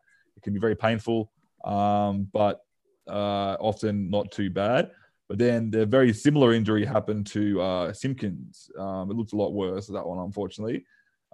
Can 0.43 0.53
be 0.53 0.59
very 0.59 0.75
painful, 0.75 1.31
um, 1.63 2.27
but 2.33 2.61
uh, 3.07 3.55
often 3.59 4.09
not 4.09 4.31
too 4.31 4.49
bad. 4.49 4.91
But 5.29 5.37
then 5.37 5.71
the 5.71 5.85
very 5.85 6.13
similar 6.13 6.53
injury 6.53 6.85
happened 6.85 7.27
to 7.27 7.61
uh, 7.61 7.93
Simpkins. 7.93 8.69
Um, 8.77 9.09
it 9.09 9.15
looked 9.15 9.33
a 9.33 9.37
lot 9.37 9.53
worse, 9.53 9.87
that 9.87 10.05
one, 10.05 10.19
unfortunately. 10.19 10.85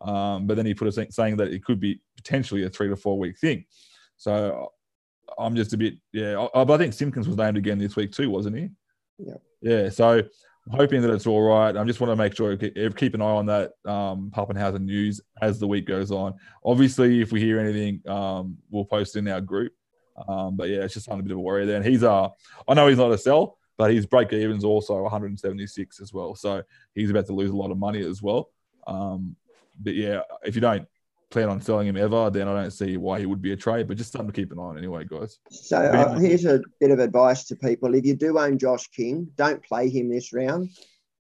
Um, 0.01 0.47
but 0.47 0.55
then 0.55 0.65
he 0.65 0.73
put 0.73 0.87
a 0.87 0.91
saying 1.11 1.37
that 1.37 1.51
it 1.51 1.65
could 1.65 1.79
be 1.79 2.01
potentially 2.15 2.63
a 2.63 2.69
three 2.69 2.87
to 2.87 2.95
four 2.95 3.17
week 3.19 3.37
thing. 3.37 3.65
So 4.15 4.71
I'm 5.37 5.55
just 5.55 5.73
a 5.73 5.77
bit, 5.77 5.95
yeah. 6.13 6.47
I, 6.53 6.61
I 6.61 6.77
think 6.77 6.93
Simpkins 6.93 7.27
was 7.27 7.37
named 7.37 7.57
again 7.57 7.79
this 7.79 7.95
week 7.95 8.11
too, 8.11 8.29
wasn't 8.29 8.57
he? 8.57 8.69
Yeah. 9.17 9.37
Yeah. 9.61 9.89
So 9.89 10.23
hoping 10.71 11.01
that 11.01 11.11
it's 11.11 11.27
all 11.27 11.41
right. 11.41 11.75
I 11.75 11.83
just 11.83 11.99
want 11.99 12.11
to 12.11 12.15
make 12.15 12.35
sure 12.35 12.55
keep 12.55 13.13
an 13.13 13.21
eye 13.21 13.25
on 13.25 13.45
that 13.47 13.71
um, 13.85 14.31
Papenhuyzen 14.35 14.81
news 14.81 15.21
as 15.41 15.59
the 15.59 15.67
week 15.67 15.85
goes 15.85 16.11
on. 16.11 16.35
Obviously, 16.63 17.21
if 17.21 17.31
we 17.31 17.39
hear 17.39 17.59
anything, 17.59 18.01
um, 18.07 18.57
we'll 18.69 18.85
post 18.85 19.15
in 19.15 19.27
our 19.27 19.41
group. 19.41 19.73
Um, 20.27 20.55
but 20.55 20.69
yeah, 20.69 20.79
it's 20.79 20.93
just 20.93 21.09
on 21.09 21.19
a 21.19 21.23
bit 21.23 21.31
of 21.31 21.37
a 21.37 21.41
worry 21.41 21.65
there. 21.65 21.77
And 21.77 21.85
he's 21.85 22.03
uh, 22.03 22.29
I 22.67 22.73
know 22.73 22.87
he's 22.87 22.97
not 22.97 23.11
a 23.11 23.17
sell, 23.17 23.57
but 23.77 23.91
his 23.91 24.05
break 24.05 24.31
even's 24.33 24.65
also 24.65 25.01
176 25.01 26.01
as 26.01 26.13
well. 26.13 26.35
So 26.35 26.61
he's 26.93 27.09
about 27.09 27.25
to 27.27 27.33
lose 27.33 27.51
a 27.51 27.55
lot 27.55 27.71
of 27.71 27.77
money 27.77 28.05
as 28.05 28.21
well. 28.21 28.49
Um, 28.85 29.35
but 29.79 29.95
yeah, 29.95 30.21
if 30.43 30.55
you 30.55 30.61
don't 30.61 30.87
plan 31.29 31.49
on 31.49 31.61
selling 31.61 31.87
him 31.87 31.97
ever, 31.97 32.29
then 32.29 32.47
I 32.47 32.61
don't 32.61 32.71
see 32.71 32.97
why 32.97 33.19
he 33.19 33.25
would 33.25 33.41
be 33.41 33.51
a 33.51 33.57
trade. 33.57 33.87
But 33.87 33.97
just 33.97 34.11
something 34.11 34.31
to 34.31 34.33
keep 34.33 34.51
an 34.51 34.59
eye 34.59 34.63
on 34.63 34.77
anyway, 34.77 35.05
guys. 35.05 35.39
So 35.49 35.77
uh, 35.77 36.17
here's 36.17 36.45
a 36.45 36.61
bit 36.79 36.91
of 36.91 36.99
advice 36.99 37.45
to 37.45 37.55
people: 37.55 37.93
if 37.93 38.05
you 38.05 38.15
do 38.15 38.39
own 38.39 38.57
Josh 38.57 38.87
King, 38.87 39.29
don't 39.35 39.63
play 39.63 39.89
him 39.89 40.09
this 40.09 40.33
round. 40.33 40.69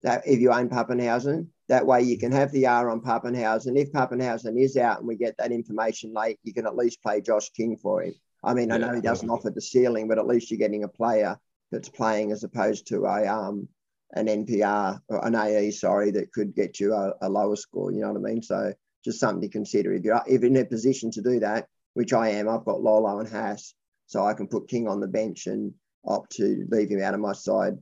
That 0.03 0.23
if 0.27 0.41
you 0.41 0.51
own 0.51 0.71
Papenhuyzen, 0.71 1.49
that 1.69 1.87
way 1.87 2.03
you 2.03 2.19
can 2.19 2.33
have 2.33 2.51
the 2.53 2.67
R 2.67 2.89
on 2.89 3.03
Papenhuyzen. 3.03 3.79
If 3.79 3.93
Papenhuyzen 3.93 4.59
is 4.59 4.77
out 4.77 4.99
and 4.99 5.09
we 5.09 5.17
get 5.17 5.37
that 5.39 5.53
information 5.53 6.15
late, 6.15 6.39
you 6.43 6.55
can 6.55 6.67
at 6.67 6.77
least 6.77 7.03
play 7.03 7.21
Josh 7.21 7.51
King 7.51 7.77
for 7.77 8.03
him. 8.03 8.15
I 8.43 8.55
mean, 8.55 8.71
yeah, 8.71 8.77
I 8.77 8.79
know 8.79 8.95
he 8.95 9.03
doesn't 9.03 9.29
offer 9.29 9.51
the 9.51 9.61
ceiling, 9.61 10.09
but 10.09 10.19
at 10.19 10.27
least 10.27 10.51
you're 10.51 10.59
getting 10.59 10.85
a 10.85 10.89
player 10.89 11.39
that's 11.71 11.91
playing 11.91 12.33
as 12.33 12.43
opposed 12.43 12.87
to 12.89 13.05
a 13.05 13.27
um 13.27 13.69
an 14.13 14.27
NPR 14.27 15.01
or 15.09 15.25
an 15.25 15.35
AE, 15.35 15.71
sorry, 15.71 16.11
that 16.13 16.33
could 16.33 16.55
get 16.55 16.81
you 16.81 16.95
a, 16.95 17.13
a 17.23 17.29
lower 17.29 17.57
score. 17.57 17.93
You 17.93 18.01
know 18.01 18.13
what 18.13 18.29
I 18.29 18.33
mean? 18.33 18.43
So 18.43 18.73
just 19.05 19.21
something 19.21 19.41
to 19.43 19.49
consider. 19.49 19.93
If 19.93 20.05
you're 20.05 20.23
if 20.27 20.43
in 20.43 20.57
a 20.57 20.65
position 20.65 21.11
to 21.13 21.23
do 21.23 21.41
that, 21.41 21.67
which 21.95 22.13
I 22.13 22.31
am, 22.31 22.49
I've 22.49 22.65
got 22.65 22.83
Lolo 22.83 23.19
and 23.19 23.29
Haas, 23.29 23.75
so 24.07 24.25
I 24.25 24.35
can 24.35 24.47
put 24.47 24.69
King 24.69 24.89
on 24.89 25.01
the 25.01 25.09
bench 25.09 25.47
and 25.47 25.73
opt 26.07 26.33
to 26.33 26.67
leave 26.71 26.91
him 26.91 27.03
out 27.03 27.15
of 27.15 27.21
my 27.21 27.33
side. 27.33 27.79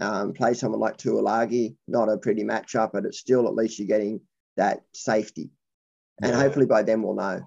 Um, 0.00 0.34
play 0.34 0.52
someone 0.54 0.80
like 0.80 0.98
Tuilagi, 0.98 1.74
not 1.88 2.10
a 2.10 2.18
pretty 2.18 2.44
matchup, 2.44 2.90
but 2.92 3.06
it's 3.06 3.18
still 3.18 3.46
at 3.46 3.54
least 3.54 3.78
you're 3.78 3.88
getting 3.88 4.20
that 4.56 4.80
safety. 4.92 5.50
And 6.22 6.32
yeah. 6.32 6.38
hopefully 6.38 6.66
by 6.66 6.82
then 6.82 7.02
we'll 7.02 7.14
know. 7.14 7.46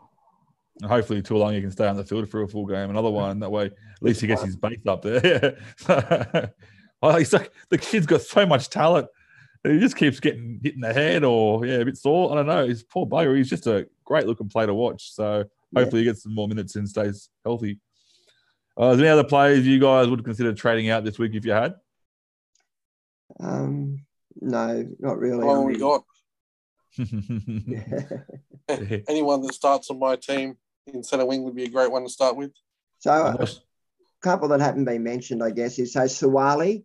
And 0.81 0.89
hopefully, 0.89 1.21
Tuolungi 1.21 1.61
can 1.61 1.71
stay 1.71 1.87
on 1.87 1.97
the 1.97 2.05
field 2.05 2.29
for 2.29 2.41
a 2.41 2.47
full 2.47 2.65
game. 2.65 2.89
Another 2.89 3.09
one 3.09 3.39
that 3.39 3.51
way, 3.51 3.65
at 3.65 3.73
least 4.01 4.21
he 4.21 4.27
gets 4.27 4.43
his 4.43 4.55
base 4.55 4.79
up 4.87 5.01
there. 5.01 5.57
oh, 7.01 7.17
he's 7.17 7.33
like 7.33 7.51
the 7.69 7.77
kid's 7.77 8.05
got 8.05 8.21
so 8.21 8.45
much 8.45 8.69
talent. 8.69 9.07
He 9.63 9.79
just 9.79 9.97
keeps 9.97 10.19
getting 10.19 10.59
hit 10.63 10.75
in 10.75 10.81
the 10.81 10.93
head 10.93 11.23
or 11.23 11.65
yeah, 11.65 11.75
a 11.75 11.85
bit 11.85 11.97
sore. 11.97 12.31
I 12.31 12.35
don't 12.35 12.47
know. 12.47 12.67
He's 12.67 12.83
poor 12.83 13.05
bugger. 13.05 13.35
He's 13.35 13.49
just 13.49 13.67
a 13.67 13.87
great 14.05 14.25
looking 14.25 14.47
player 14.47 14.67
to 14.67 14.73
watch. 14.73 15.13
So 15.13 15.43
hopefully 15.75 16.01
yeah. 16.01 16.05
he 16.05 16.11
gets 16.11 16.23
some 16.23 16.33
more 16.33 16.47
minutes 16.47 16.75
and 16.75 16.87
stays 16.87 17.29
healthy. 17.43 17.79
Uh, 18.79 18.91
is 18.91 18.97
there 18.97 19.07
any 19.07 19.19
other 19.19 19.27
players 19.27 19.67
you 19.67 19.79
guys 19.79 20.07
would 20.07 20.23
consider 20.23 20.53
trading 20.53 20.89
out 20.89 21.03
this 21.03 21.19
week 21.19 21.35
if 21.35 21.45
you 21.45 21.51
had? 21.51 21.75
Um, 23.39 24.05
no, 24.39 24.87
not 24.99 25.19
really. 25.19 25.45
Oh, 25.45 25.63
we 25.63 25.77
got 25.77 26.03
anyone 29.07 29.41
that 29.41 29.53
starts 29.53 29.89
on 29.89 29.99
my 29.99 30.15
team 30.15 30.55
in 30.87 31.03
centre 31.03 31.25
wing 31.25 31.43
would 31.43 31.55
be 31.55 31.65
a 31.65 31.69
great 31.69 31.91
one 31.91 32.03
to 32.03 32.09
start 32.09 32.37
with. 32.37 32.51
So, 32.99 33.11
a 33.11 33.47
couple 34.21 34.47
that 34.49 34.61
haven't 34.61 34.85
been 34.85 35.03
mentioned, 35.03 35.43
I 35.43 35.51
guess, 35.51 35.77
is 35.79 35.93
so 35.93 36.01
Suaalii 36.01 36.83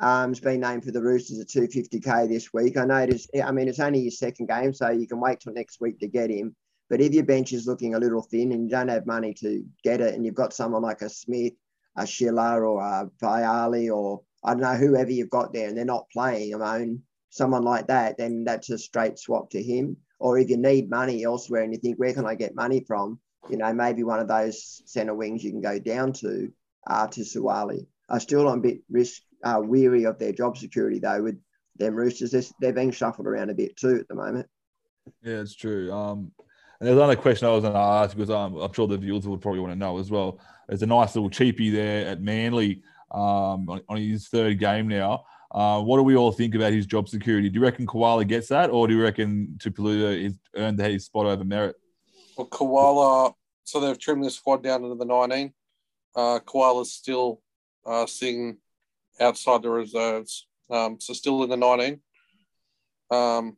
um, 0.00 0.30
has 0.30 0.40
been 0.40 0.60
named 0.60 0.84
for 0.84 0.92
the 0.92 1.02
Roosters 1.02 1.40
at 1.40 1.48
250k 1.48 2.28
this 2.28 2.52
week. 2.52 2.76
I 2.76 2.84
know 2.84 2.98
it 2.98 3.14
is. 3.14 3.28
I 3.42 3.50
mean, 3.52 3.68
it's 3.68 3.80
only 3.80 4.04
his 4.04 4.18
second 4.18 4.48
game, 4.48 4.74
so 4.74 4.90
you 4.90 5.06
can 5.06 5.20
wait 5.20 5.40
till 5.40 5.52
next 5.52 5.80
week 5.80 6.00
to 6.00 6.08
get 6.08 6.30
him. 6.30 6.54
But 6.88 7.00
if 7.00 7.12
your 7.12 7.24
bench 7.24 7.52
is 7.52 7.66
looking 7.66 7.94
a 7.94 7.98
little 7.98 8.22
thin 8.22 8.52
and 8.52 8.64
you 8.64 8.70
don't 8.70 8.88
have 8.88 9.06
money 9.06 9.34
to 9.34 9.64
get 9.82 10.00
it, 10.00 10.14
and 10.14 10.24
you've 10.24 10.34
got 10.34 10.52
someone 10.52 10.82
like 10.82 11.02
a 11.02 11.08
Smith, 11.08 11.54
a 11.96 12.06
Schiller, 12.06 12.64
or 12.64 12.82
a 12.82 13.10
Viali, 13.20 13.94
or 13.94 14.22
I 14.44 14.50
don't 14.50 14.60
know 14.60 14.74
whoever 14.74 15.10
you've 15.10 15.30
got 15.30 15.52
there, 15.52 15.68
and 15.68 15.76
they're 15.76 15.84
not 15.84 16.10
playing, 16.12 16.60
I 16.60 16.78
mean, 16.78 17.02
someone 17.30 17.64
like 17.64 17.88
that, 17.88 18.18
then 18.18 18.44
that's 18.44 18.70
a 18.70 18.78
straight 18.78 19.18
swap 19.18 19.50
to 19.50 19.62
him. 19.62 19.96
Or 20.18 20.38
if 20.38 20.48
you 20.48 20.56
need 20.56 20.88
money 20.88 21.24
elsewhere 21.24 21.62
and 21.62 21.72
you 21.72 21.78
think, 21.78 21.98
where 21.98 22.14
can 22.14 22.26
I 22.26 22.34
get 22.34 22.54
money 22.54 22.80
from? 22.86 23.18
You 23.50 23.58
know, 23.58 23.72
maybe 23.72 24.02
one 24.02 24.20
of 24.20 24.28
those 24.28 24.82
centre 24.86 25.14
wings 25.14 25.44
you 25.44 25.50
can 25.50 25.60
go 25.60 25.78
down 25.78 26.12
to 26.14 26.50
uh, 26.86 27.06
to 27.08 27.20
Suaalii. 27.20 27.86
I 28.08 28.18
still 28.18 28.48
am 28.50 28.58
a 28.58 28.62
bit 28.62 28.80
risk 28.88 29.22
uh, 29.46 29.60
weary 29.60 30.04
of 30.04 30.18
their 30.18 30.32
job 30.32 30.56
security 30.56 30.98
though. 30.98 31.22
With 31.22 31.38
them 31.76 31.94
Roosters, 31.94 32.30
they're, 32.30 32.42
they're 32.60 32.72
being 32.72 32.90
shuffled 32.90 33.26
around 33.26 33.50
a 33.50 33.54
bit 33.54 33.76
too 33.76 33.96
at 33.96 34.08
the 34.08 34.14
moment. 34.14 34.46
Yeah, 35.22 35.40
it's 35.40 35.54
true. 35.54 35.92
Um, 35.92 36.32
and 36.80 36.86
there's 36.86 36.96
another 36.96 37.16
question 37.16 37.48
I 37.48 37.52
was 37.52 37.62
going 37.62 37.74
to 37.74 37.78
ask 37.78 38.16
because 38.16 38.30
um, 38.30 38.56
I'm 38.56 38.72
sure 38.72 38.86
the 38.86 38.98
viewers 38.98 39.26
would 39.26 39.40
probably 39.40 39.60
want 39.60 39.72
to 39.72 39.78
know 39.78 39.98
as 39.98 40.10
well. 40.10 40.40
There's 40.68 40.82
a 40.82 40.86
nice 40.86 41.14
little 41.14 41.30
cheapie 41.30 41.72
there 41.72 42.08
at 42.08 42.20
Manly 42.20 42.82
um, 43.12 43.68
on, 43.70 43.80
on, 43.88 43.96
his 43.96 44.28
third 44.28 44.58
game 44.58 44.88
now. 44.88 45.24
Uh, 45.52 45.80
what 45.80 45.96
do 45.96 46.02
we 46.02 46.16
all 46.16 46.32
think 46.32 46.54
about 46.54 46.72
his 46.72 46.84
job 46.84 47.08
security? 47.08 47.48
Do 47.48 47.54
you 47.54 47.64
reckon 47.64 47.86
Koula 47.86 48.24
gets 48.24 48.48
that, 48.48 48.68
or 48.68 48.88
do 48.88 48.94
you 48.94 49.02
reckon 49.02 49.56
Tuipulotu 49.58 50.26
is 50.26 50.38
earned 50.56 50.80
his 50.80 51.06
spot 51.06 51.26
over 51.26 51.44
merit? 51.44 51.76
Well, 52.36 52.48
Koula, 52.48 53.32
so 53.64 53.80
they've 53.80 53.98
trimmed 53.98 54.24
the 54.24 54.30
squad 54.30 54.62
down 54.64 54.82
to 54.82 54.94
the 54.94 55.04
19. 55.04 55.54
Uh, 56.14 56.40
Koula's 56.40 56.92
still 56.92 57.40
uh, 57.86 58.06
sitting 58.06 58.58
outside 59.20 59.62
the 59.62 59.70
reserves, 59.70 60.46
um, 60.70 60.98
so 61.00 61.12
still 61.12 61.42
in 61.44 61.50
the 61.50 61.56
19. 61.56 62.00
Um, 63.10 63.56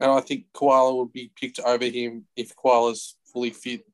and 0.00 0.10
I 0.10 0.20
think 0.20 0.46
Koula 0.52 0.94
would 0.96 1.12
be 1.12 1.30
picked 1.34 1.60
over 1.60 1.84
him 1.84 2.26
if 2.36 2.54
Koula's 2.56 3.16
fully 3.32 3.50
fit. 3.50 3.84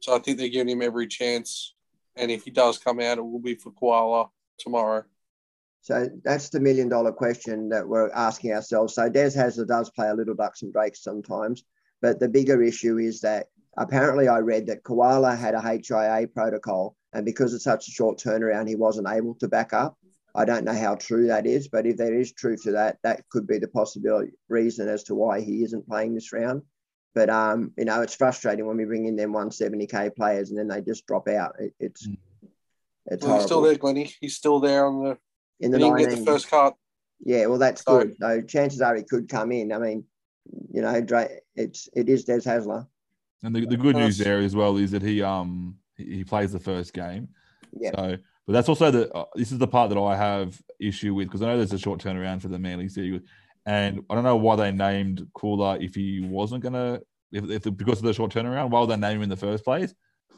So 0.00 0.14
I 0.14 0.18
think 0.18 0.38
they're 0.38 0.48
giving 0.48 0.70
him 0.72 0.82
every 0.82 1.06
chance. 1.06 1.74
And 2.16 2.30
if 2.30 2.44
he 2.44 2.50
does 2.50 2.78
come 2.78 3.00
out, 3.00 3.18
it 3.18 3.22
will 3.22 3.40
be 3.40 3.54
for 3.54 3.70
Koula 3.72 4.28
tomorrow. 4.58 5.04
So 5.82 6.08
that's 6.24 6.48
the 6.48 6.58
million 6.58 6.88
dollar 6.88 7.12
question 7.12 7.68
that 7.68 7.86
we're 7.86 8.10
asking 8.10 8.52
ourselves. 8.52 8.94
So 8.94 9.08
Des 9.08 9.30
Hasler 9.36 9.68
does 9.68 9.90
play 9.90 10.08
a 10.08 10.14
little 10.14 10.34
ducks 10.34 10.62
and 10.62 10.72
drakes 10.72 11.02
sometimes, 11.02 11.64
but 12.02 12.18
the 12.18 12.28
bigger 12.28 12.60
issue 12.60 12.98
is 12.98 13.20
that 13.20 13.46
apparently 13.76 14.26
I 14.26 14.38
read 14.38 14.66
that 14.66 14.82
Koula 14.82 15.36
had 15.36 15.54
a 15.54 15.60
HIA 15.60 16.26
protocol, 16.26 16.96
and 17.16 17.24
because 17.24 17.54
it's 17.54 17.64
such 17.64 17.88
a 17.88 17.90
short 17.90 18.18
turnaround, 18.18 18.68
he 18.68 18.76
wasn't 18.76 19.08
able 19.08 19.34
to 19.36 19.48
back 19.48 19.72
up. 19.72 19.96
I 20.34 20.44
don't 20.44 20.66
know 20.66 20.74
how 20.74 20.96
true 20.96 21.28
that 21.28 21.46
is, 21.46 21.66
but 21.66 21.86
if 21.86 21.96
there 21.96 22.12
is 22.12 22.30
truth 22.32 22.64
to 22.64 22.72
that, 22.72 22.98
that 23.04 23.26
could 23.30 23.46
be 23.46 23.58
the 23.58 23.68
possibility 23.68 24.32
reason 24.50 24.86
as 24.86 25.02
to 25.04 25.14
why 25.14 25.40
he 25.40 25.62
isn't 25.62 25.88
playing 25.88 26.14
this 26.14 26.30
round. 26.34 26.60
But 27.14 27.30
um, 27.30 27.72
you 27.78 27.86
know, 27.86 28.02
it's 28.02 28.14
frustrating 28.14 28.66
when 28.66 28.76
we 28.76 28.84
bring 28.84 29.06
in 29.06 29.16
them 29.16 29.32
170k 29.32 30.14
players 30.14 30.50
and 30.50 30.58
then 30.58 30.68
they 30.68 30.82
just 30.82 31.06
drop 31.06 31.26
out. 31.28 31.54
It, 31.58 31.72
it's 31.80 32.06
mm. 32.06 32.18
it's 33.06 33.24
well, 33.24 33.36
he's 33.36 33.46
still 33.46 33.62
there, 33.62 33.76
Glenny. 33.76 34.12
He's 34.20 34.36
still 34.36 34.60
there 34.60 34.84
on 34.84 35.02
the 35.02 35.18
in 35.60 35.70
the 35.70 35.78
get 35.78 36.10
the 36.10 36.18
first 36.18 36.50
card. 36.50 36.74
Yeah, 37.20 37.46
well, 37.46 37.58
that's 37.58 37.82
so, 37.82 38.00
good. 38.00 38.16
So 38.20 38.42
chances 38.42 38.82
are 38.82 38.94
he 38.94 39.04
could 39.04 39.30
come 39.30 39.52
in. 39.52 39.72
I 39.72 39.78
mean, 39.78 40.04
you 40.70 40.82
know, 40.82 41.02
it's 41.54 41.88
it 41.94 42.10
is 42.10 42.24
Des 42.26 42.40
Hasler. 42.40 42.86
And 43.42 43.56
the, 43.56 43.64
the 43.64 43.78
good 43.78 43.96
news 43.96 44.18
there 44.18 44.40
as 44.40 44.54
well 44.54 44.76
is 44.76 44.90
that 44.90 45.02
he 45.02 45.22
um 45.22 45.76
he 45.96 46.24
plays 46.24 46.52
the 46.52 46.60
first 46.60 46.92
game. 46.92 47.28
Yeah. 47.72 47.90
So 47.94 48.16
but 48.46 48.52
that's 48.52 48.68
also 48.68 48.90
the 48.90 49.12
uh, 49.12 49.24
this 49.34 49.50
is 49.50 49.58
the 49.58 49.66
part 49.66 49.90
that 49.90 49.98
I 49.98 50.16
have 50.16 50.60
issue 50.78 51.14
with 51.14 51.28
because 51.28 51.42
I 51.42 51.46
know 51.46 51.56
there's 51.56 51.72
a 51.72 51.78
short 51.78 52.00
turnaround 52.00 52.42
for 52.42 52.48
the 52.48 52.58
Manly 52.58 52.88
City, 52.88 53.20
and 53.66 54.04
I 54.08 54.14
don't 54.14 54.24
know 54.24 54.36
why 54.36 54.56
they 54.56 54.70
named 54.70 55.26
Koula 55.34 55.78
if 55.80 55.94
he 55.94 56.20
wasn't 56.20 56.62
gonna 56.62 57.00
if, 57.32 57.50
if 57.50 57.62
the, 57.62 57.72
because 57.72 57.98
of 57.98 58.04
the 58.04 58.14
short 58.14 58.32
turnaround. 58.32 58.70
Why 58.70 58.80
would 58.80 58.90
they 58.90 58.96
name 58.96 59.16
him 59.16 59.22
in 59.22 59.28
the 59.28 59.36
first 59.36 59.64
place? 59.64 59.94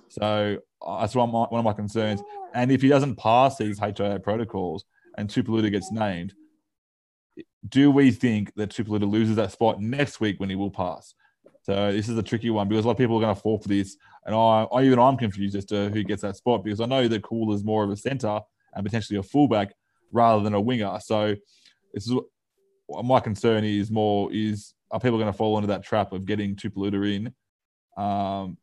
So 0.08 0.58
uh, 0.80 1.00
that's 1.00 1.14
one 1.14 1.28
of, 1.28 1.32
my, 1.32 1.44
one 1.44 1.58
of 1.58 1.64
my 1.64 1.74
concerns. 1.74 2.22
And 2.54 2.72
if 2.72 2.82
he 2.82 2.88
doesn't 2.88 3.16
pass 3.16 3.58
these 3.58 3.78
HIA 3.78 4.20
protocols 4.20 4.84
and 5.18 5.28
Tuipulotu 5.28 5.70
gets 5.70 5.92
named, 5.92 6.34
do 7.68 7.90
we 7.90 8.10
think 8.10 8.54
that 8.54 8.70
Tuipulotu 8.70 9.08
loses 9.08 9.36
that 9.36 9.52
spot 9.52 9.80
next 9.80 10.20
week 10.20 10.40
when 10.40 10.48
he 10.48 10.56
will 10.56 10.70
pass? 10.70 11.14
So 11.68 11.92
this 11.92 12.08
is 12.08 12.16
a 12.16 12.22
tricky 12.22 12.48
one 12.48 12.66
because 12.66 12.86
a 12.86 12.88
lot 12.88 12.92
of 12.92 12.98
people 12.98 13.18
are 13.18 13.20
going 13.20 13.34
to 13.34 13.42
fall 13.42 13.58
for 13.58 13.68
this, 13.68 13.98
and 14.24 14.34
I, 14.34 14.66
I 14.72 14.84
even 14.84 14.98
I'm 14.98 15.18
confused 15.18 15.54
as 15.54 15.66
to 15.66 15.90
who 15.90 16.02
gets 16.02 16.22
that 16.22 16.34
spot 16.34 16.64
because 16.64 16.80
I 16.80 16.86
know 16.86 17.06
that 17.06 17.22
Cool 17.22 17.52
is 17.52 17.62
more 17.62 17.84
of 17.84 17.90
a 17.90 17.96
center 17.96 18.40
and 18.72 18.86
potentially 18.86 19.18
a 19.18 19.22
fullback 19.22 19.74
rather 20.10 20.42
than 20.42 20.54
a 20.54 20.60
winger. 20.62 20.98
So 21.02 21.36
this 21.92 22.06
is 22.06 22.14
my 22.88 23.20
concern 23.20 23.64
is 23.64 23.90
more 23.90 24.32
is 24.32 24.72
are 24.90 24.98
people 24.98 25.18
going 25.18 25.30
to 25.30 25.36
fall 25.36 25.58
into 25.58 25.66
that 25.66 25.84
trap 25.84 26.12
of 26.12 26.24
getting 26.24 26.56
Tuipulotu 26.56 27.14
in, 27.14 27.34
um, 28.02 28.56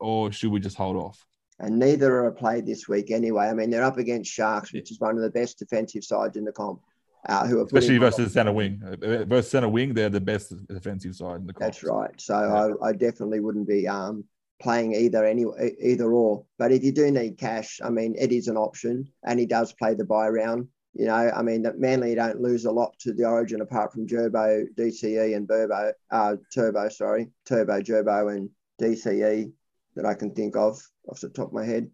or 0.00 0.32
should 0.32 0.50
we 0.50 0.58
just 0.58 0.78
hold 0.78 0.96
off? 0.96 1.26
And 1.58 1.78
neither 1.78 2.24
are 2.24 2.32
played 2.32 2.64
this 2.64 2.88
week 2.88 3.10
anyway. 3.10 3.48
I 3.48 3.52
mean, 3.52 3.68
they're 3.68 3.84
up 3.84 3.98
against 3.98 4.32
Sharks, 4.32 4.72
which 4.72 4.90
is 4.90 4.98
one 4.98 5.16
of 5.16 5.22
the 5.22 5.28
best 5.28 5.58
defensive 5.58 6.04
sides 6.04 6.38
in 6.38 6.46
the 6.46 6.52
comp 6.52 6.80
uh, 7.28 7.46
who 7.46 7.60
are 7.60 7.64
especially 7.64 7.98
versus 7.98 8.32
center 8.32 8.52
wing. 8.52 8.80
Uh, 8.84 9.24
versus 9.24 9.50
center 9.50 9.68
wing, 9.68 9.94
they're 9.94 10.08
the 10.08 10.20
best 10.20 10.52
defensive 10.68 11.14
side 11.14 11.40
in 11.40 11.46
the. 11.46 11.52
Country. 11.52 11.66
That's 11.66 11.82
right. 11.84 12.20
So 12.20 12.38
yeah. 12.38 12.86
I, 12.86 12.88
I, 12.88 12.92
definitely 12.92 13.40
wouldn't 13.40 13.68
be 13.68 13.88
um, 13.88 14.24
playing 14.60 14.94
either 14.94 15.24
any 15.24 15.44
either 15.82 16.12
or. 16.12 16.44
But 16.58 16.72
if 16.72 16.84
you 16.84 16.92
do 16.92 17.10
need 17.10 17.38
cash, 17.38 17.80
I 17.82 17.90
mean, 17.90 18.14
it 18.18 18.32
is 18.32 18.48
an 18.48 18.56
option, 18.56 19.10
and 19.24 19.38
he 19.38 19.46
does 19.46 19.72
play 19.72 19.94
the 19.94 20.04
buy 20.04 20.28
round. 20.28 20.68
You 20.94 21.06
know, 21.06 21.14
I 21.14 21.42
mean, 21.42 21.62
that 21.62 21.78
Manly 21.78 22.14
don't 22.14 22.40
lose 22.40 22.64
a 22.64 22.72
lot 22.72 22.98
to 23.00 23.12
the 23.12 23.26
Origin 23.26 23.60
apart 23.60 23.92
from 23.92 24.06
Gerbo, 24.06 24.64
DCE, 24.76 25.36
and 25.36 25.46
Burbo, 25.46 25.92
uh, 26.10 26.36
Turbo. 26.54 26.88
Sorry, 26.88 27.28
Turbo, 27.44 27.80
Gerbo, 27.80 28.34
and 28.34 28.48
DCE 28.80 29.52
that 29.94 30.06
I 30.06 30.14
can 30.14 30.32
think 30.34 30.56
of 30.56 30.80
off 31.08 31.20
the 31.20 31.28
top 31.28 31.48
of 31.48 31.52
my 31.52 31.64
head. 31.64 31.90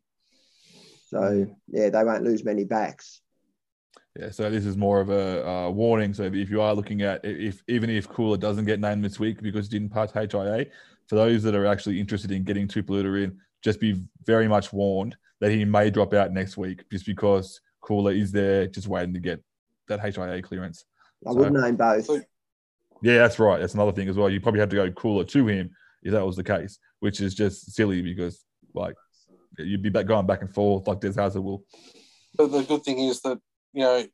So 1.07 1.47
yeah, 1.68 1.91
they 1.91 2.05
won't 2.05 2.24
lose 2.24 2.45
many 2.45 2.64
backs. 2.64 3.20
Yeah, 4.18 4.30
so 4.30 4.50
this 4.50 4.66
is 4.66 4.76
more 4.76 5.00
of 5.00 5.08
a 5.08 5.48
uh, 5.48 5.70
warning. 5.70 6.12
So 6.12 6.24
if 6.24 6.50
you 6.50 6.60
are 6.60 6.74
looking 6.74 7.00
at 7.02 7.24
if 7.24 7.62
even 7.66 7.88
if 7.88 8.08
Koula 8.08 8.36
doesn't 8.36 8.66
get 8.66 8.78
named 8.78 9.04
this 9.04 9.18
week 9.18 9.42
because 9.42 9.68
he 9.68 9.78
didn't 9.78 9.92
pass 9.92 10.12
HIA, 10.12 10.66
for 11.08 11.16
those 11.16 11.42
that 11.44 11.54
are 11.54 11.66
actually 11.66 11.98
interested 11.98 12.30
in 12.30 12.44
getting 12.44 12.68
Tuipulotu 12.68 13.24
in, 13.24 13.38
just 13.62 13.80
be 13.80 14.02
very 14.26 14.48
much 14.48 14.72
warned 14.72 15.16
that 15.40 15.50
he 15.50 15.64
may 15.64 15.90
drop 15.90 16.12
out 16.12 16.30
next 16.30 16.56
week 16.56 16.84
just 16.90 17.06
because 17.06 17.60
Koula 17.80 18.12
is 18.12 18.32
there 18.32 18.66
just 18.66 18.86
waiting 18.86 19.14
to 19.14 19.20
get 19.20 19.42
that 19.88 20.00
HIA 20.00 20.42
clearance. 20.42 20.84
I 21.26 21.32
so, 21.32 21.38
would 21.38 21.52
name 21.52 21.76
both. 21.76 22.08
Yeah, 23.02 23.18
that's 23.18 23.38
right. 23.38 23.60
That's 23.60 23.74
another 23.74 23.92
thing 23.92 24.08
as 24.08 24.16
well. 24.16 24.28
You 24.28 24.40
probably 24.40 24.60
have 24.60 24.68
to 24.70 24.76
go 24.76 24.90
Koula 24.90 25.24
to 25.24 25.46
him 25.46 25.70
if 26.02 26.12
that 26.12 26.24
was 26.24 26.36
the 26.36 26.44
case, 26.44 26.78
which 27.00 27.20
is 27.20 27.34
just 27.34 27.72
silly 27.72 28.02
because 28.02 28.44
like 28.74 28.94
you'd 29.58 29.82
be 29.82 29.88
back 29.88 30.06
going 30.06 30.26
back 30.26 30.42
and 30.42 30.52
forth 30.52 30.86
like 30.86 31.00
Des 31.00 31.12
Hasler 31.12 31.42
will. 31.42 31.64
But 32.36 32.52
the 32.52 32.62
good 32.62 32.84
thing 32.84 32.98
is 32.98 33.20
that 33.22 33.38
you 33.72 33.82
know, 33.82 34.04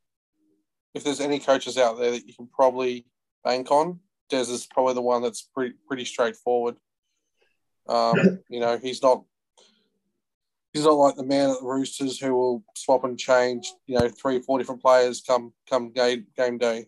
if 0.94 1.04
there's 1.04 1.20
any 1.20 1.38
coaches 1.38 1.78
out 1.78 1.98
there 1.98 2.10
that 2.10 2.26
you 2.26 2.34
can 2.34 2.48
probably 2.48 3.06
bank 3.44 3.70
on, 3.70 4.00
Des 4.28 4.50
is 4.50 4.66
probably 4.66 4.94
the 4.94 5.02
one 5.02 5.22
that's 5.22 5.42
pretty 5.42 5.74
pretty 5.86 6.04
straightforward. 6.04 6.76
Um, 7.88 8.40
you 8.48 8.60
know, 8.60 8.78
he's 8.78 9.02
not 9.02 9.24
he's 10.72 10.84
not 10.84 10.92
like 10.92 11.16
the 11.16 11.24
man 11.24 11.50
at 11.50 11.60
the 11.60 11.66
Roosters 11.66 12.18
who 12.18 12.34
will 12.34 12.64
swap 12.74 13.04
and 13.04 13.18
change, 13.18 13.72
you 13.86 13.98
know, 13.98 14.08
three, 14.08 14.40
four 14.40 14.58
different 14.58 14.82
players 14.82 15.22
come 15.26 15.52
come 15.68 15.92
game 15.92 16.26
game 16.36 16.58
day. 16.58 16.86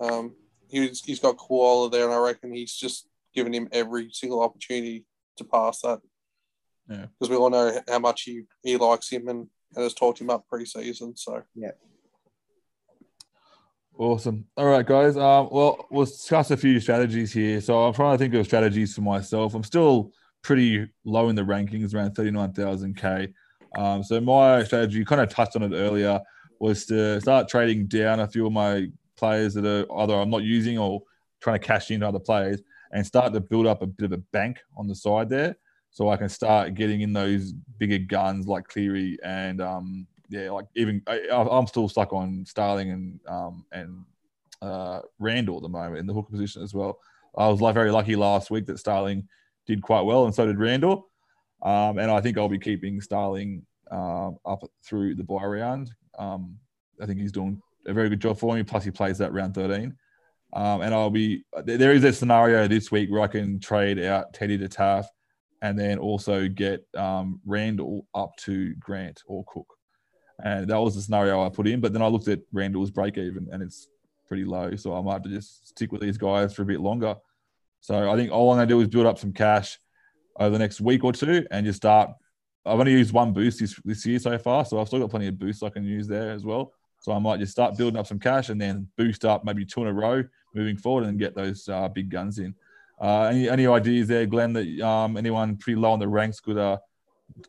Um, 0.00 0.34
he's 0.68 1.02
he's 1.04 1.20
got 1.20 1.38
Koula 1.38 1.90
there, 1.90 2.04
and 2.04 2.14
I 2.14 2.18
reckon 2.18 2.52
he's 2.52 2.74
just 2.74 3.08
given 3.34 3.52
him 3.52 3.68
every 3.72 4.10
single 4.12 4.42
opportunity 4.42 5.04
to 5.36 5.44
pass 5.44 5.80
that. 5.82 6.00
Yeah, 6.88 7.06
because 7.18 7.30
we 7.30 7.36
all 7.36 7.50
know 7.50 7.80
how 7.88 7.98
much 8.00 8.22
he, 8.22 8.42
he 8.62 8.76
likes 8.76 9.08
him 9.08 9.28
and, 9.28 9.46
and 9.74 9.82
has 9.82 9.94
talked 9.94 10.20
him 10.20 10.30
up 10.30 10.46
pre-season. 10.48 11.16
So 11.16 11.42
yeah. 11.54 11.70
Awesome. 13.98 14.46
All 14.56 14.66
right, 14.66 14.86
guys. 14.86 15.16
Um, 15.16 15.48
well, 15.50 15.86
we'll 15.90 16.06
discuss 16.06 16.50
a 16.50 16.56
few 16.56 16.80
strategies 16.80 17.32
here. 17.32 17.60
So 17.60 17.84
I'm 17.84 17.92
trying 17.92 18.14
to 18.14 18.18
think 18.18 18.34
of 18.34 18.46
strategies 18.46 18.94
for 18.94 19.02
myself. 19.02 19.54
I'm 19.54 19.62
still 19.62 20.12
pretty 20.42 20.88
low 21.04 21.28
in 21.28 21.36
the 21.36 21.42
rankings, 21.42 21.94
around 21.94 22.14
39,000K. 22.14 23.32
Um, 23.76 24.02
so 24.02 24.20
my 24.20 24.64
strategy, 24.64 24.98
you 24.98 25.04
kind 25.04 25.20
of 25.20 25.28
touched 25.28 25.56
on 25.56 25.62
it 25.62 25.76
earlier, 25.76 26.20
was 26.58 26.86
to 26.86 27.20
start 27.20 27.48
trading 27.48 27.86
down 27.86 28.20
a 28.20 28.28
few 28.28 28.46
of 28.46 28.52
my 28.52 28.88
players 29.16 29.54
that 29.54 29.66
are 29.66 29.86
either 30.00 30.14
I'm 30.14 30.30
not 30.30 30.42
using 30.42 30.78
or 30.78 31.02
trying 31.40 31.60
to 31.60 31.66
cash 31.66 31.90
into 31.90 32.06
other 32.06 32.18
players 32.18 32.62
and 32.92 33.06
start 33.06 33.32
to 33.32 33.40
build 33.40 33.66
up 33.66 33.82
a 33.82 33.86
bit 33.86 34.06
of 34.06 34.12
a 34.12 34.22
bank 34.32 34.58
on 34.76 34.86
the 34.86 34.94
side 34.94 35.28
there. 35.28 35.56
So 35.90 36.08
I 36.08 36.16
can 36.16 36.28
start 36.28 36.74
getting 36.74 37.02
in 37.02 37.12
those 37.12 37.52
bigger 37.52 37.98
guns 37.98 38.46
like 38.46 38.68
Cleary 38.68 39.18
and 39.22 39.60
um, 39.60 40.06
yeah, 40.32 40.50
like 40.50 40.64
even 40.74 41.02
I, 41.06 41.20
I'm 41.30 41.66
still 41.66 41.88
stuck 41.88 42.12
on 42.14 42.44
Starling 42.46 42.90
and 42.90 43.20
um, 43.28 43.66
and 43.70 44.04
uh, 44.62 45.00
Randall 45.18 45.58
at 45.58 45.62
the 45.62 45.68
moment 45.68 45.98
in 45.98 46.06
the 46.06 46.14
hooker 46.14 46.30
position 46.30 46.62
as 46.62 46.72
well. 46.72 46.98
I 47.36 47.48
was 47.48 47.60
like 47.60 47.74
very 47.74 47.90
lucky 47.90 48.16
last 48.16 48.50
week 48.50 48.64
that 48.66 48.78
Starling 48.78 49.28
did 49.66 49.82
quite 49.82 50.02
well, 50.02 50.24
and 50.24 50.34
so 50.34 50.46
did 50.46 50.58
Randall. 50.58 51.08
Um, 51.62 51.98
and 51.98 52.10
I 52.10 52.20
think 52.22 52.38
I'll 52.38 52.48
be 52.48 52.58
keeping 52.58 53.00
Starling 53.00 53.64
uh, 53.90 54.30
up 54.46 54.64
through 54.82 55.16
the 55.16 55.22
buy 55.22 55.44
round. 55.44 55.90
Um, 56.18 56.58
I 57.00 57.04
think 57.04 57.20
he's 57.20 57.32
doing 57.32 57.60
a 57.86 57.92
very 57.92 58.08
good 58.08 58.20
job 58.20 58.38
for 58.38 58.54
me. 58.54 58.62
Plus, 58.62 58.84
he 58.84 58.90
plays 58.90 59.18
that 59.18 59.34
round 59.34 59.54
13. 59.54 59.94
Um, 60.54 60.80
and 60.80 60.94
I'll 60.94 61.10
be 61.10 61.44
there 61.64 61.92
is 61.92 62.04
a 62.04 62.12
scenario 62.12 62.66
this 62.68 62.90
week 62.90 63.10
where 63.10 63.22
I 63.22 63.26
can 63.26 63.60
trade 63.60 63.98
out 63.98 64.32
Teddy 64.32 64.56
to 64.58 64.68
Taaffe 64.68 65.06
and 65.60 65.78
then 65.78 65.98
also 65.98 66.48
get 66.48 66.86
um, 66.96 67.40
Randall 67.44 68.06
up 68.14 68.34
to 68.38 68.74
Grant 68.76 69.22
or 69.26 69.44
Cook. 69.46 69.78
And 70.44 70.68
that 70.68 70.80
was 70.80 70.94
the 70.94 71.02
scenario 71.02 71.44
I 71.44 71.48
put 71.48 71.66
in. 71.66 71.80
But 71.80 71.92
then 71.92 72.02
I 72.02 72.08
looked 72.08 72.28
at 72.28 72.40
Randall's 72.52 72.90
break 72.90 73.16
even 73.16 73.48
and 73.52 73.62
it's 73.62 73.88
pretty 74.26 74.44
low. 74.44 74.74
So 74.76 74.94
I 74.94 75.00
might 75.00 75.14
have 75.14 75.22
to 75.22 75.28
just 75.28 75.68
stick 75.68 75.92
with 75.92 76.00
these 76.00 76.18
guys 76.18 76.54
for 76.54 76.62
a 76.62 76.66
bit 76.66 76.80
longer. 76.80 77.16
So 77.80 78.10
I 78.10 78.16
think 78.16 78.30
all 78.30 78.50
I'm 78.50 78.58
going 78.58 78.68
to 78.68 78.74
do 78.74 78.80
is 78.80 78.88
build 78.88 79.06
up 79.06 79.18
some 79.18 79.32
cash 79.32 79.78
over 80.38 80.50
the 80.50 80.58
next 80.58 80.80
week 80.80 81.04
or 81.04 81.12
two 81.12 81.46
and 81.50 81.66
just 81.66 81.76
start. 81.76 82.10
I've 82.64 82.78
only 82.78 82.92
used 82.92 83.12
one 83.12 83.32
boost 83.32 83.60
this, 83.60 83.78
this 83.84 84.06
year 84.06 84.18
so 84.18 84.38
far. 84.38 84.64
So 84.64 84.80
I've 84.80 84.86
still 84.86 85.00
got 85.00 85.10
plenty 85.10 85.26
of 85.28 85.38
boosts 85.38 85.62
I 85.62 85.68
can 85.68 85.84
use 85.84 86.06
there 86.06 86.30
as 86.30 86.44
well. 86.44 86.72
So 87.00 87.12
I 87.12 87.18
might 87.18 87.40
just 87.40 87.52
start 87.52 87.76
building 87.76 87.98
up 87.98 88.06
some 88.06 88.20
cash 88.20 88.48
and 88.48 88.60
then 88.60 88.88
boost 88.96 89.24
up 89.24 89.44
maybe 89.44 89.64
two 89.64 89.82
in 89.82 89.88
a 89.88 89.92
row 89.92 90.22
moving 90.54 90.76
forward 90.76 91.04
and 91.04 91.18
get 91.18 91.34
those 91.34 91.68
uh, 91.68 91.88
big 91.88 92.08
guns 92.08 92.38
in. 92.38 92.54
Uh, 93.00 93.24
any 93.24 93.48
any 93.48 93.66
ideas 93.66 94.06
there, 94.06 94.26
Glenn? 94.26 94.52
That 94.52 94.80
um, 94.80 95.16
anyone 95.16 95.56
pretty 95.56 95.80
low 95.80 95.90
on 95.90 95.98
the 95.98 96.06
ranks 96.06 96.38
could 96.38 96.56
uh, 96.56 96.78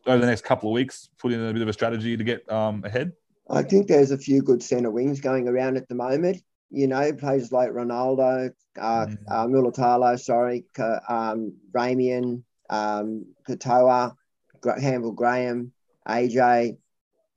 over 0.06 0.18
the 0.18 0.26
next 0.26 0.44
couple 0.44 0.68
of 0.68 0.74
weeks 0.74 1.08
put 1.18 1.32
in 1.32 1.40
a 1.40 1.52
bit 1.52 1.62
of 1.62 1.68
a 1.68 1.72
strategy 1.72 2.16
to 2.16 2.24
get 2.24 2.50
um, 2.50 2.82
ahead? 2.84 3.12
I 3.50 3.62
think 3.62 3.88
there's 3.88 4.10
a 4.10 4.18
few 4.18 4.42
good 4.42 4.62
centre 4.62 4.90
wings 4.90 5.20
going 5.20 5.48
around 5.48 5.76
at 5.76 5.88
the 5.88 5.94
moment. 5.94 6.42
You 6.70 6.86
know, 6.86 7.12
players 7.12 7.52
like 7.52 7.70
Ronaldo, 7.70 8.50
uh, 8.80 9.06
mm. 9.06 9.16
uh, 9.28 9.46
Mulitalo, 9.46 10.18
sorry, 10.18 10.64
um, 11.08 11.54
Ramien, 11.72 12.42
um, 12.70 13.26
Katoa, 13.48 14.14
Campbell 14.62 15.12
Graham, 15.12 15.72
AJ, 16.08 16.78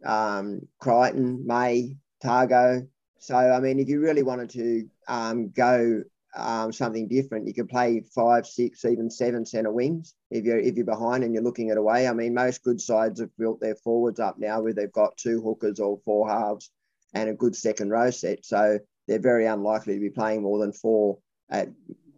um, 0.05 0.61
Crichton, 0.79 1.45
May, 1.45 1.97
Tago. 2.23 2.87
So, 3.19 3.35
I 3.35 3.59
mean, 3.59 3.79
if 3.79 3.89
you 3.89 3.99
really 3.99 4.23
wanted 4.23 4.49
to 4.51 4.89
um, 5.07 5.49
go 5.49 6.03
um, 6.35 6.71
something 6.71 7.07
different. 7.07 7.47
You 7.47 7.53
could 7.53 7.69
play 7.69 8.03
five, 8.13 8.45
six, 8.45 8.85
even 8.85 9.09
seven 9.09 9.45
centre 9.45 9.71
wings 9.71 10.13
if 10.29 10.43
you're 10.43 10.59
if 10.59 10.75
you're 10.75 10.85
behind 10.85 11.23
and 11.23 11.33
you're 11.33 11.43
looking 11.43 11.69
at 11.71 11.77
away. 11.77 12.07
I 12.07 12.13
mean, 12.13 12.33
most 12.33 12.63
good 12.63 12.81
sides 12.81 13.19
have 13.19 13.35
built 13.37 13.59
their 13.59 13.75
forwards 13.75 14.19
up 14.19 14.37
now 14.37 14.61
where 14.61 14.73
they've 14.73 14.91
got 14.91 15.17
two 15.17 15.41
hookers 15.41 15.79
or 15.79 15.99
four 16.05 16.29
halves 16.29 16.71
and 17.13 17.29
a 17.29 17.33
good 17.33 17.55
second 17.55 17.89
row 17.89 18.11
set. 18.11 18.45
So 18.45 18.79
they're 19.07 19.19
very 19.19 19.45
unlikely 19.45 19.95
to 19.95 19.99
be 19.99 20.09
playing 20.09 20.43
more 20.43 20.59
than 20.59 20.73
four 20.73 21.19
at 21.49 21.69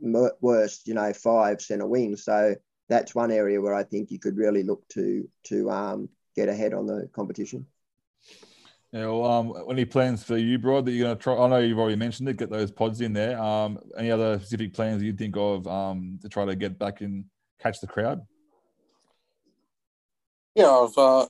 worst, 0.01 0.88
you 0.88 0.93
know, 0.93 1.14
five 1.14 1.62
centre 1.62 1.88
wings. 1.88 2.24
So 2.24 2.55
that's 2.88 3.14
one 3.14 3.32
area 3.32 3.62
where 3.62 3.76
I 3.76 3.84
think 3.84 4.12
you 4.12 4.20
could 4.20 4.38
really 4.38 4.64
look 4.64 4.88
to 4.89 5.28
to 5.45 5.70
um, 5.70 6.10
get 6.36 6.49
ahead 6.49 6.74
on 6.74 6.88
the 6.88 7.10
competition. 7.14 7.68
Yeah, 8.92 9.06
well, 9.06 9.26
um, 9.26 9.54
any 9.70 9.86
plans 9.86 10.24
for 10.24 10.38
you, 10.38 10.58
Brod, 10.58 10.86
that 10.86 10.92
you're 10.92 11.06
going 11.06 11.18
to 11.18 11.22
try? 11.22 11.38
I 11.38 11.48
know 11.48 11.60
you've 11.60 11.78
already 11.78 11.96
mentioned 11.96 12.28
it, 12.28 12.38
get 12.38 12.50
those 12.50 12.72
pods 12.72 13.02
in 13.02 13.14
there. 13.14 13.40
Um, 13.40 13.78
any 13.96 14.10
other 14.10 14.40
specific 14.40 14.74
plans 14.74 15.04
you 15.04 15.14
think 15.14 15.38
of 15.38 15.68
um, 15.68 16.18
to 16.24 16.30
try 16.30 16.46
to 16.46 16.56
get 16.56 16.80
back 16.80 17.02
and 17.02 17.26
catch 17.60 17.82
the 17.82 17.88
crowd? 17.88 18.26
Yeah, 20.56 20.72
I've 20.72 20.98
uh, 20.98 21.28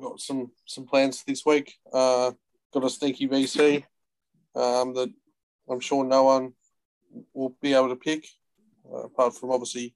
got 0.00 0.20
some 0.20 0.50
some 0.66 0.84
plans 0.84 1.22
this 1.22 1.46
week. 1.46 1.72
Uh, 1.92 2.32
got 2.74 2.84
a 2.84 2.90
sneaky 2.90 3.28
VC 3.28 3.84
um, 4.56 4.92
that 4.94 5.12
I'm 5.70 5.80
sure 5.80 6.04
no 6.04 6.24
one 6.24 6.54
will 7.32 7.56
be 7.62 7.74
able 7.74 7.90
to 7.90 7.96
pick, 7.96 8.26
uh, 8.92 9.04
apart 9.04 9.36
from 9.36 9.52
obviously 9.52 9.94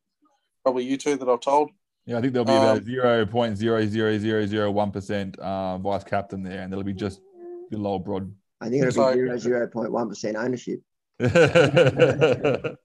probably 0.62 0.84
you 0.84 0.96
two 0.96 1.16
that 1.16 1.28
I've 1.28 1.40
told. 1.40 1.70
Yeah, 2.06 2.18
I 2.18 2.20
think 2.20 2.32
there'll 2.32 2.44
be 2.44 2.52
about 2.52 2.78
um, 2.78 2.84
zero 2.84 3.26
point 3.26 3.58
zero 3.58 3.84
zero 3.84 4.16
zero 4.16 4.46
zero 4.46 4.70
one 4.70 4.92
percent 4.92 5.36
uh, 5.40 5.76
vice 5.78 6.04
captain 6.04 6.42
there, 6.42 6.62
and 6.62 6.72
there'll 6.72 6.84
be 6.84 6.92
just 6.92 7.20
below 7.68 7.98
Brod. 7.98 8.32
I 8.60 8.68
think 8.68 8.84
it'll 8.84 9.08
be 9.08 9.14
zero 9.14 9.36
zero 9.38 9.66
point 9.66 9.90
one 9.90 10.08
percent 10.08 10.36
ownership. 10.36 10.80
let's, 11.18 12.78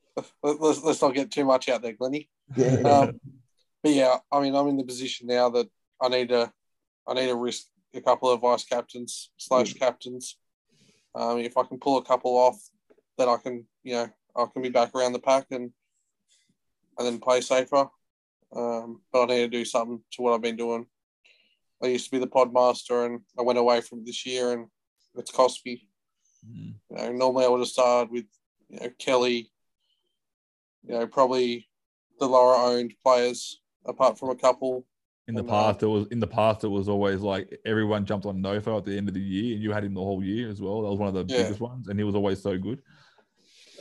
let's 0.44 1.02
not 1.02 1.14
get 1.14 1.30
too 1.30 1.46
much 1.46 1.70
out 1.70 1.84
there, 1.84 1.94
Glenny. 1.94 2.30
Yeah. 2.56 2.78
Um, 2.78 3.20
but 3.84 3.92
yeah, 3.92 4.18
I 4.32 4.40
mean, 4.42 4.56
I'm 4.56 4.68
in 4.68 4.78
the 4.78 4.84
position 4.84 5.28
now 5.28 5.50
that 5.50 5.68
I 6.02 6.10
need 6.10 6.30
to, 6.30 6.52
I 7.08 7.14
need 7.14 7.28
to 7.28 7.36
risk 7.36 7.66
a 7.94 8.02
couple 8.02 8.30
of 8.30 8.42
vice 8.42 8.64
captains 8.64 9.32
slash 9.38 9.74
captains. 9.74 10.38
Um, 11.14 11.40
if 11.40 11.58
I 11.58 11.64
can 11.64 11.78
pull 11.78 11.98
a 11.98 12.04
couple 12.04 12.38
off, 12.38 12.58
then 13.18 13.30
I 13.30 13.38
can, 13.38 13.66
you 13.84 13.94
know, 13.94 14.10
I 14.36 14.46
can 14.52 14.62
be 14.62 14.70
back 14.70 14.96
around 14.96 15.14
the 15.14 15.20
pack 15.20 15.48
and 15.52 15.72
and 16.98 17.08
then 17.08 17.20
play 17.20 17.42
safer. 17.42 17.88
Um, 18.56 19.02
but 19.12 19.24
I 19.24 19.36
need 19.36 19.40
to 19.40 19.48
do 19.48 19.66
something 19.66 20.02
to 20.12 20.22
what 20.22 20.34
I've 20.34 20.42
been 20.42 20.58
doing. 20.58 20.86
I 21.84 21.88
used 21.88 22.06
to 22.06 22.12
be 22.12 22.20
the 22.20 22.28
podmaster, 22.28 23.06
and 23.06 23.22
I 23.38 23.42
went 23.42 23.60
away 23.60 23.82
from 23.82 24.06
this 24.06 24.26
year, 24.26 24.54
and 24.54 24.68
it's 25.16 25.32
cost 25.32 25.66
me. 25.66 25.88
Mm. 26.48 26.76
You 26.90 26.98
know, 26.98 27.12
normally 27.12 27.46
I 27.46 27.48
would 27.48 27.60
have 27.60 27.70
started 27.70 28.12
with 28.12 28.26
you 28.70 28.80
know 28.80 28.90
Kelly. 29.00 29.52
You 30.84 30.96
know, 30.96 31.08
probably 31.08 31.68
the 32.20 32.28
lower 32.28 32.56
owned 32.56 32.94
players, 33.04 33.62
apart 33.86 34.18
from 34.18 34.30
a 34.30 34.36
couple. 34.36 34.86
In 35.28 35.36
the 35.36 35.42
and, 35.42 35.50
past, 35.50 35.84
uh, 35.84 35.88
it 35.88 35.90
was 35.90 36.08
in 36.12 36.20
the 36.20 36.28
past. 36.28 36.64
It 36.64 36.70
was 36.70 36.90
always 36.90 37.22
like 37.22 37.60
everyone 37.66 38.06
jumped 38.06 38.26
on 38.26 38.42
Nofo 38.42 38.78
at 38.78 38.86
the 38.86 38.98
end 38.98 39.08
of 39.08 39.14
the 39.14 39.22
year, 39.22 39.56
and 39.56 39.64
you 39.64 39.72
had 39.72 39.84
him 39.84 39.94
the 39.94 40.02
whole 40.02 40.24
year 40.24 40.50
as 40.50 40.62
well. 40.62 40.82
That 40.82 40.90
was 40.90 41.00
one 41.00 41.16
of 41.16 41.28
the 41.28 41.34
yeah. 41.34 41.44
biggest 41.44 41.62
ones, 41.62 41.88
and 41.88 42.00
he 42.00 42.04
was 42.04 42.16
always 42.16 42.42
so 42.42 42.58
good. 42.58 42.82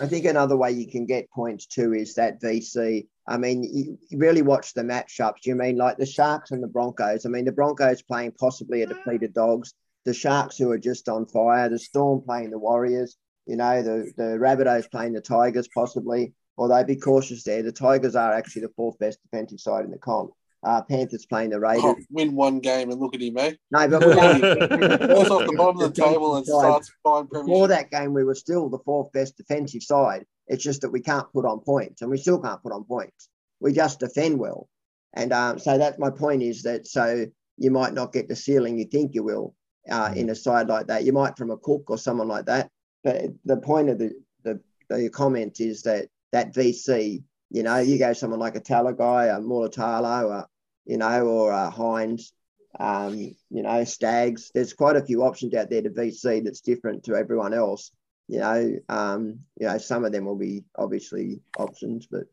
I 0.01 0.07
think 0.07 0.25
another 0.25 0.57
way 0.57 0.73
you 0.73 0.87
can 0.87 1.05
get 1.05 1.31
points 1.31 1.67
too 1.67 1.93
is 1.93 2.15
that 2.15 2.41
VC. 2.41 3.09
I 3.27 3.37
mean, 3.37 3.63
you, 3.63 3.99
really 4.19 4.43
watch 4.43 4.75
the 4.75 4.83
matchups. 4.83 5.45
You 5.45 5.55
mean 5.55 5.77
like 5.77 5.99
the 5.99 6.07
Sharks 6.07 6.51
and 6.51 6.63
the 6.63 6.69
Broncos? 6.69 7.27
I 7.27 7.29
mean, 7.29 7.45
the 7.45 7.53
Broncos 7.53 8.03
playing 8.03 8.33
possibly 8.33 8.83
a 8.83 8.87
mm. 8.87 8.91
depleted 8.91 9.35
Dogs, 9.35 9.75
the 10.05 10.15
Sharks 10.15 10.57
who 10.57 10.71
are 10.71 10.79
just 10.79 11.09
on 11.09 11.27
fire, 11.27 11.69
the 11.69 11.79
Storm 11.79 12.23
playing 12.23 12.51
the 12.51 12.59
Warriors, 12.59 13.17
you 13.47 13.57
know, 13.57 13.83
the, 13.83 14.13
the 14.17 14.39
Rabbitohs 14.39 14.91
playing 14.91 15.13
the 15.13 15.21
Tigers 15.21 15.69
possibly. 15.75 16.33
Although 16.57 16.85
be 16.85 16.97
cautious 16.97 17.43
there, 17.45 17.63
the 17.63 17.73
Tigers 17.73 18.17
are 18.17 18.33
actually 18.33 18.63
the 18.63 18.73
fourth 18.77 18.99
best 18.99 19.19
defensive 19.23 19.61
side 19.61 19.85
in 19.85 19.91
the 19.91 19.99
comp. 19.99 20.33
Uh, 20.63 20.83
Panthers 20.83 21.25
playing 21.25 21.51
the 21.51 21.61
Raiders. 21.61 21.85
Oh, 21.85 21.97
win 22.11 22.35
one 22.35 22.61
game 22.61 22.91
and 22.91 23.01
look 23.01 23.15
at 23.15 23.23
him, 23.23 23.39
eh? 23.39 23.55
No, 23.71 23.89
but 23.89 24.07
we 24.07 24.15
falls 24.15 25.31
off 25.31 25.47
the 25.47 25.55
bottom 25.57 25.81
of 25.81 25.95
the 25.95 26.03
table 26.03 26.37
and 26.37 26.47
starts 26.47 26.93
buying 27.03 27.29
Before 27.33 27.69
that 27.69 27.91
game, 27.91 28.13
we 28.13 28.25
were 28.25 28.35
still 28.35 28.69
the 28.69 28.79
fourth 28.81 29.11
best 29.13 29.39
defensive 29.39 29.83
side. 29.83 30.27
It's 30.49 30.63
just 30.63 30.83
that 30.83 30.91
we 30.91 31.01
can't 31.01 31.33
put 31.33 31.47
on 31.47 31.61
points, 31.61 32.03
and 32.03 32.11
we 32.11 32.19
still 32.19 32.39
can't 32.39 32.63
put 32.63 32.73
on 32.73 32.85
points. 32.85 33.31
We 33.61 33.73
just 33.73 34.01
defend 34.01 34.39
well, 34.39 34.69
and 35.15 35.33
um, 35.33 35.59
so 35.59 35.79
that's 35.79 35.99
my 35.99 36.11
point. 36.11 36.43
Is 36.43 36.63
that 36.65 36.87
so 36.87 37.25
you 37.57 37.71
might 37.71 37.95
not 37.95 38.13
get 38.13 38.29
the 38.29 38.37
ceiling 38.37 38.79
you 38.79 38.85
think 38.85 39.15
you 39.15 39.23
will 39.23 39.55
uh, 39.91 40.13
in 40.15 40.29
a 40.29 40.35
side 40.35 40.69
like 40.69 40.89
that. 40.89 41.05
You 41.05 41.13
might 41.13 41.39
from 41.39 41.51
a 41.51 41.57
Cook 41.57 41.85
or 41.89 41.97
someone 41.97 42.29
like 42.29 42.47
that. 42.47 42.69
But 43.03 43.27
the 43.47 43.57
point 43.57 43.89
of 43.89 43.99
the 43.99 44.13
the, 44.45 44.61
the 44.91 45.09
comment 45.09 45.61
is 45.61 45.83
that 45.83 46.09
that 46.33 46.53
VC 46.53 47.23
you 47.51 47.65
know, 47.65 47.79
you 47.79 47.99
go 47.99 48.13
someone 48.13 48.39
like 48.39 48.55
a 48.55 48.61
Talakai, 48.61 49.37
a 49.37 49.41
Mulitalo, 49.41 50.45
you 50.91 50.99
know, 50.99 51.25
or 51.25 51.53
a 51.53 51.71
Hynes, 51.71 52.33
um, 52.81 53.17
you 53.17 53.63
know, 53.63 53.85
Staggs. 53.85 54.51
There's 54.53 54.73
quite 54.73 54.97
a 54.97 55.05
few 55.05 55.23
options 55.23 55.55
out 55.55 55.71
there 55.71 55.83
to 55.83 55.91
VC 55.91 56.43
that's 56.43 56.63
different 56.63 57.05
to 57.05 57.15
everyone 57.15 57.55
else. 57.55 57.93
You 58.27 58.41
know, 58.41 58.77
um, 58.89 59.39
you 59.61 59.69
know, 59.69 59.79
some 59.79 60.05
of 60.05 60.11
them 60.11 60.25
will 60.25 60.37
be 60.37 60.65
obviously 60.77 61.43
options, 61.57 62.09
but 62.11 62.25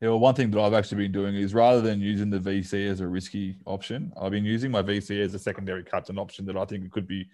yeah, 0.00 0.08
well, 0.08 0.18
one 0.18 0.34
thing 0.34 0.50
that 0.50 0.60
I've 0.60 0.74
actually 0.74 1.04
been 1.04 1.12
doing 1.12 1.36
is 1.36 1.54
rather 1.54 1.80
than 1.80 2.00
using 2.00 2.28
the 2.28 2.40
VC 2.40 2.88
as 2.90 2.98
a 2.98 3.06
risky 3.06 3.56
option, 3.66 4.12
I've 4.20 4.32
been 4.32 4.44
using 4.44 4.72
my 4.72 4.82
VC 4.82 5.22
as 5.22 5.32
a 5.32 5.38
secondary 5.38 5.84
captain 5.84 6.18
option 6.18 6.44
that 6.46 6.56
I 6.56 6.64
think 6.64 6.84
it 6.84 6.90
could 6.90 7.06
be. 7.06 7.28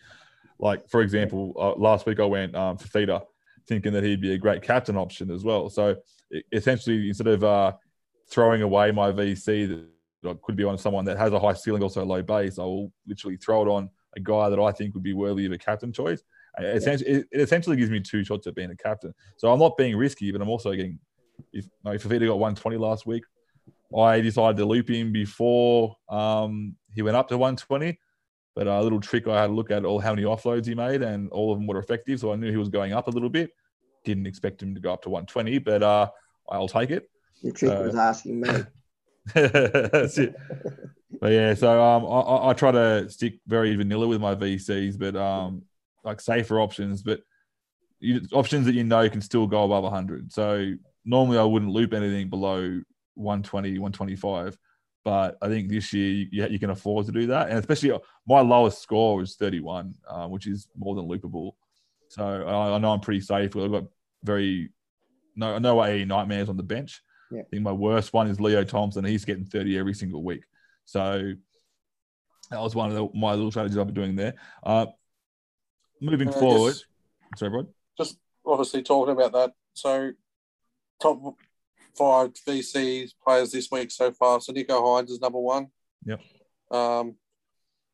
Like, 0.59 0.87
for 0.91 1.01
example, 1.01 1.55
uh, 1.59 1.81
last 1.81 2.05
week 2.05 2.21
I 2.21 2.27
went 2.27 2.55
um, 2.55 2.77
for 2.77 2.89
Theta, 2.89 3.23
thinking 3.67 3.95
that 3.95 4.05
he'd 4.05 4.21
be 4.21 4.35
a 4.35 4.39
great 4.39 4.61
captain 4.61 4.99
option 4.99 5.31
as 5.31 5.45
well. 5.45 5.71
So 5.71 5.97
essentially, 6.53 7.09
instead 7.09 7.29
of 7.29 7.43
uh, 7.43 7.73
throwing 8.31 8.63
away 8.63 8.91
my 8.91 9.11
VC 9.11 9.87
that 10.23 10.43
could 10.43 10.57
be 10.57 10.65
on 10.65 10.79
someone 10.79 11.05
that 11.07 11.19
has 11.19 11.33
a 11.33 11.39
high 11.39 11.53
ceiling, 11.53 11.83
also 11.83 12.03
a 12.03 12.05
low 12.05 12.23
base, 12.23 12.59
I 12.59 12.63
will 12.63 12.93
literally 13.07 13.37
throw 13.37 13.63
it 13.63 13.69
on 13.69 13.89
a 14.17 14.21
guy 14.21 14.49
that 14.49 14.59
I 14.59 14.73
think 14.73 14.95
would 14.95 15.03
be 15.03 15.15
worthy 15.15 15.47
of 15.47 15.53
a 15.53 15.59
captain 15.59 15.93
choice. 15.93 16.23
It 16.59 16.77
essentially, 16.77 17.11
it, 17.11 17.41
essentially 17.41 17.77
gives 17.77 17.91
me 17.91 18.01
two 18.01 18.25
shots 18.25 18.47
at 18.47 18.55
being 18.55 18.71
a 18.71 18.77
captain. 18.77 19.15
So 19.37 19.53
I'm 19.53 19.61
not 19.61 19.77
being 19.77 19.97
risky, 19.97 20.33
but 20.33 20.41
I'm 20.41 20.49
also 20.49 20.73
getting. 20.73 20.99
If, 21.53 21.67
know, 21.85 21.93
if 21.93 22.03
Fifita 22.03 22.27
got 22.27 22.39
120 22.39 22.77
last 22.77 23.07
week, 23.07 23.23
I 23.97 24.21
decided 24.21 24.57
to 24.57 24.65
loop 24.65 24.91
him 24.91 25.13
before 25.13 25.97
um, 26.09 26.75
he 26.93 27.03
went 27.03 27.17
up 27.17 27.29
to 27.29 27.39
120. 27.39 27.99
But 28.57 28.67
a 28.67 28.83
little 28.83 29.01
trick 29.01 29.29
I 29.29 29.41
had 29.41 29.47
to 29.49 29.53
look 29.53 29.71
at 29.71 29.85
all 29.85 30.01
how 30.01 30.15
many 30.15 30.25
offloads 30.25 30.67
he 30.67 30.75
made, 30.75 31.03
and 31.03 31.31
all 31.31 31.53
of 31.53 31.59
them 31.59 31.69
were 31.69 31.79
effective. 31.79 32.19
So 32.19 32.33
I 32.33 32.37
knew 32.37 32.51
he 32.51 32.57
was 32.57 32.69
going 32.69 32.93
up 32.93 33.07
a 33.07 33.11
little 33.11 33.29
bit. 33.29 33.51
Didn't 34.05 34.27
expect 34.27 34.61
him 34.61 34.75
to 34.75 34.81
go 34.81 34.93
up 34.93 35.03
to 35.03 35.11
120, 35.11 35.59
but 35.59 35.83
uh, 35.85 36.09
I'll 36.51 36.67
take 36.67 36.91
it. 36.91 37.09
Your 37.43 37.53
trick 37.53 37.79
was 37.79 37.95
asking 37.95 38.41
me. 38.41 38.49
That's 39.35 40.19
it. 40.19 40.35
But 41.21 41.33
yeah, 41.33 41.55
so 41.55 41.83
um, 41.83 42.05
I- 42.07 42.51
I, 42.51 42.53
try 42.53 42.71
to 42.71 43.09
stick 43.11 43.41
very 43.47 43.75
vanilla 43.77 44.07
with 44.07 44.21
my 44.21 44.35
VCs, 44.35 44.99
but 44.99 45.17
um, 45.17 45.63
like 46.05 46.21
safer 46.21 46.61
options, 46.61 47.03
but 47.03 47.21
you, 48.01 48.21
options 48.33 48.67
that 48.67 48.75
you 48.75 48.85
know 48.85 49.09
can 49.09 49.21
still 49.21 49.47
go 49.47 49.65
above 49.65 49.85
100. 49.85 50.33
So 50.33 50.75
normally 51.05 51.39
I 51.39 51.45
wouldn't 51.45 51.73
loop 51.73 51.93
anything 51.93 52.29
below 52.29 52.81
120, 53.15 53.79
125. 53.79 54.57
But 55.05 55.39
I 55.41 55.49
think 55.49 55.71
this 55.71 55.93
year 55.93 56.27
you, 56.31 56.47
you 56.51 56.59
can 56.59 56.71
afford 56.71 57.07
to 57.07 57.13
do 57.13 57.27
that. 57.29 57.49
And 57.49 57.59
especially 57.59 57.93
uh, 57.93 57.99
my 58.27 58.41
lowest 58.41 58.83
score 58.83 59.17
was 59.17 59.37
31, 59.37 59.95
uh, 60.09 60.27
which 60.29 60.47
is 60.47 60.69
more 60.77 60.95
than 60.95 61.09
loopable. 61.09 61.53
So 62.09 62.25
I, 62.25 62.75
I 62.75 62.79
know 62.79 62.93
I'm 62.93 63.01
pretty 63.01 63.21
safe. 63.21 63.57
I've 63.57 63.71
got 63.71 63.85
very 64.23 64.71
no 65.37 65.59
no 65.59 65.83
AE 65.83 66.05
nightmares 66.05 66.49
on 66.49 66.57
the 66.57 66.63
bench. 66.63 67.01
Yeah. 67.31 67.41
I 67.41 67.45
think 67.51 67.63
my 67.63 67.73
worst 67.73 68.13
one 68.13 68.29
is 68.29 68.41
Leo 68.41 68.65
Thompson. 68.65 69.05
He's 69.05 69.25
getting 69.25 69.45
30 69.45 69.79
every 69.79 69.95
single 69.95 70.23
week. 70.23 70.45
So 70.85 71.33
that 72.51 72.61
was 72.61 72.75
one 72.75 72.91
of 72.91 72.95
the, 72.95 73.09
my 73.19 73.33
little 73.35 73.51
strategies 73.51 73.77
I've 73.79 73.87
been 73.87 73.95
doing 73.95 74.17
there. 74.17 74.35
Uh, 74.63 74.87
moving 76.01 76.29
I 76.29 76.33
forward, 76.33 76.73
guess- 76.75 76.85
sorry, 77.37 77.53
Rod. 77.53 77.67
just 77.99 78.19
obviously 78.47 78.83
talking 78.83 79.13
about 79.13 79.33
that. 79.33 79.53
So, 79.75 80.13
top 81.03 81.21
five 81.97 82.33
VCs 82.47 83.11
players 83.23 83.53
this 83.53 83.71
week 83.71 83.91
so 83.91 84.11
far. 84.13 84.41
So, 84.41 84.53
Nicho 84.53 84.71
Hynes 84.81 85.11
is 85.11 85.21
number 85.21 85.39
one. 85.39 85.69
Yep. 86.07 86.21
Um, 86.71 87.17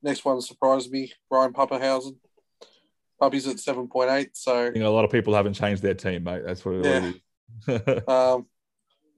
next 0.03 0.25
one 0.25 0.41
surprised 0.41 0.91
me 0.93 1.13
Brian 1.29 1.53
Papenhuyzen. 1.53 2.17
Puppy's 3.21 3.47
at 3.49 3.57
7.8. 3.57 4.09
I 4.09 4.27
So, 4.33 4.71
think 4.73 4.85
a 4.85 4.89
lot 4.89 5.05
of 5.05 5.11
people 5.11 5.35
haven't 5.35 5.55
changed 5.55 5.83
their 5.83 5.95
team, 5.95 6.25
mate. 6.25 6.43
That's 6.47 6.65
what 6.65 6.77
it 6.77 6.85
Yeah. 6.85 7.13
is. 7.77 8.03
um, 8.09 8.47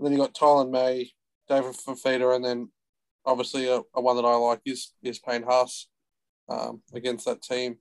then 0.05 0.13
you 0.13 0.19
got 0.19 0.35
Taylan 0.35 0.71
May, 0.71 1.11
David 1.49 1.75
Fifita, 1.75 2.35
and 2.35 2.45
then 2.45 2.71
obviously 3.25 3.69
a, 3.69 3.81
a 3.95 4.01
one 4.01 4.17
that 4.17 4.25
I 4.25 4.35
like 4.35 4.61
is, 4.65 4.93
is 5.03 5.19
Payne 5.19 5.43
Haas 5.43 5.89
um, 6.49 6.83
against 6.95 7.27
that 7.27 7.43
team. 7.43 7.79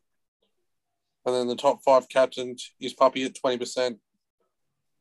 And 1.26 1.36
then 1.36 1.48
the 1.48 1.56
top 1.56 1.84
five 1.84 2.08
captains 2.08 2.72
is 2.80 2.94
Puppy 2.94 3.24
at 3.24 3.34
20%, 3.34 3.98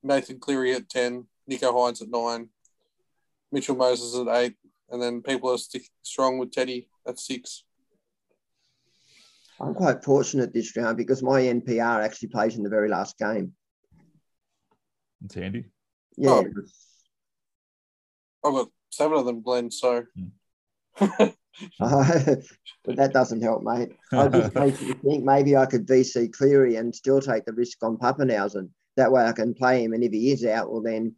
Nathan 0.03 0.39
Cleary 0.39 0.73
at 0.75 0.89
10, 0.89 1.27
Nicho 1.51 1.73
Hynes 1.73 2.03
at 2.03 2.09
9, 2.09 2.49
Mitchell 3.53 3.77
Moses 3.77 4.19
at 4.19 4.35
8, 4.35 4.55
and 4.91 5.03
then 5.03 5.23
people 5.23 5.51
are 5.51 5.59
stick 5.59 5.83
strong 6.03 6.39
with 6.39 6.51
Teddy 6.51 6.89
at 7.07 7.19
6. 7.19 7.65
I'm 9.61 9.75
quite 9.75 10.03
fortunate 10.03 10.53
this 10.53 10.77
round 10.77 10.97
because 10.97 11.23
my 11.23 11.43
NPR 11.43 12.03
actually 12.03 12.29
plays 12.29 12.57
in 12.57 12.65
the 12.65 12.71
very 12.71 12.89
last 12.89 13.19
game. 13.19 13.53
it's 15.25 15.35
handy. 15.35 15.67
Yeah. 16.17 16.43
I've 18.45 18.53
got 18.53 18.69
seven 18.91 19.19
of 19.19 19.25
them, 19.27 19.43
Glenn, 19.43 19.71
so 19.71 20.05
but 21.79 22.97
that 22.97 23.13
doesn't 23.13 23.43
help, 23.43 23.63
mate. 23.63 23.91
I 24.13 24.29
just 24.29 24.55
me 24.55 24.71
think 24.73 25.25
maybe 25.25 25.57
I 25.57 25.67
could 25.67 25.87
VC 25.87 26.33
Cleary 26.33 26.77
and 26.77 26.95
still 26.95 27.21
take 27.21 27.45
the 27.45 27.53
risk 27.53 27.83
on 27.83 27.97
Papenhuyzen. 27.97 28.69
That 28.97 29.11
way 29.13 29.25
I 29.25 29.33
can 29.33 29.55
play 29.55 29.83
him, 29.85 29.93
and 29.93 30.05
if 30.05 30.13
he 30.13 30.33
is 30.33 30.45
out, 30.45 30.71
well 30.71 30.83
then 30.83 31.15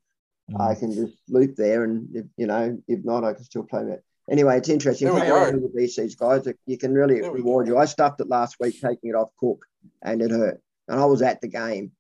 I 0.59 0.75
Mm. 0.75 0.79
can 0.79 0.95
just 0.95 1.17
loop 1.29 1.57
there, 1.57 1.83
and 1.85 2.09
if, 2.15 2.25
you 2.37 2.47
know, 2.47 2.79
if 2.87 3.05
not, 3.05 3.25
I 3.25 3.33
can 3.35 3.43
still 3.45 3.65
play 3.65 3.81
him. 3.83 3.99
Anyway, 4.31 4.57
it's 4.59 4.69
interesting. 4.69 5.07
There 5.07 5.15
we 5.15 5.21
Play 5.21 5.29
go. 5.29 5.37
around 5.37 5.61
with 5.63 5.75
the 5.75 5.81
VCs, 5.83 6.17
guys. 6.17 6.47
You 6.67 6.79
can 6.79 6.95
really 6.95 7.21
There 7.21 7.33
reward 7.33 7.67
you. 7.67 7.77
I 7.79 7.85
stuffed 7.85 8.21
it 8.21 8.29
last 8.29 8.57
week, 8.61 8.81
taking 8.81 9.11
it 9.11 9.15
off 9.17 9.31
Cook, 9.39 9.65
and 10.03 10.23
it 10.23 10.31
hurt. 10.31 10.61
And 10.89 11.01
I 11.01 11.05
was 11.05 11.23
at 11.23 11.41
the 11.41 11.49
game. 11.49 11.93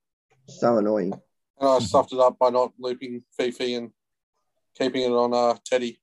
So 0.48 0.78
annoying. 0.78 1.12
and 1.60 1.68
I 1.68 1.78
stuffed 1.80 2.12
it 2.12 2.20
up 2.20 2.38
by 2.38 2.50
not 2.50 2.72
looping 2.78 3.24
Fifi 3.36 3.74
and 3.74 3.90
keeping 4.78 5.02
it 5.02 5.12
on 5.14 5.32
uh, 5.34 5.56
Teddy. 5.64 6.00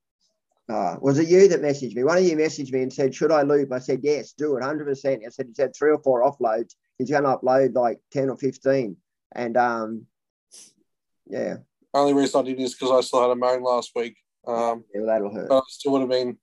Uh, 0.69 0.95
was 1.01 1.19
it 1.19 1.27
you 1.27 1.47
that 1.49 1.61
messaged 1.61 1.95
me? 1.95 2.03
One 2.03 2.17
of 2.17 2.23
you 2.23 2.37
messaged 2.37 2.71
me 2.71 2.81
and 2.83 2.93
said, 2.93 3.13
"Should 3.13 3.31
I 3.31 3.41
loop?" 3.41 3.71
I 3.71 3.79
said, 3.79 3.99
"Yes, 4.03 4.31
do 4.33 4.55
it, 4.55 4.63
hundred 4.63 4.85
percent." 4.85 5.23
I 5.25 5.29
said, 5.29 5.47
"He's 5.47 5.57
had 5.59 5.75
three 5.75 5.91
or 5.91 5.99
four 5.99 6.23
offloads. 6.23 6.73
He's 6.97 7.09
going 7.09 7.23
to 7.23 7.29
upload 7.37 7.75
like 7.75 7.99
ten 8.11 8.29
or 8.29 8.37
15. 8.37 8.95
and 9.35 9.57
um, 9.57 10.05
yeah, 11.27 11.57
Only 11.93 12.13
reason 12.13 12.39
I 12.39 12.43
did 12.43 12.59
is 12.59 12.73
because 12.75 12.91
I 12.91 13.01
still 13.01 13.21
had 13.21 13.31
a 13.31 13.35
moan 13.35 13.63
last 13.63 13.91
week. 13.95 14.15
Um, 14.47 14.83
yeah, 14.93 15.01
that'll 15.05 15.33
hurt. 15.33 15.49
but 15.49 15.57
I 15.59 15.61
still 15.69 15.93
would 15.93 16.01
have 16.01 16.09
been 16.09 16.37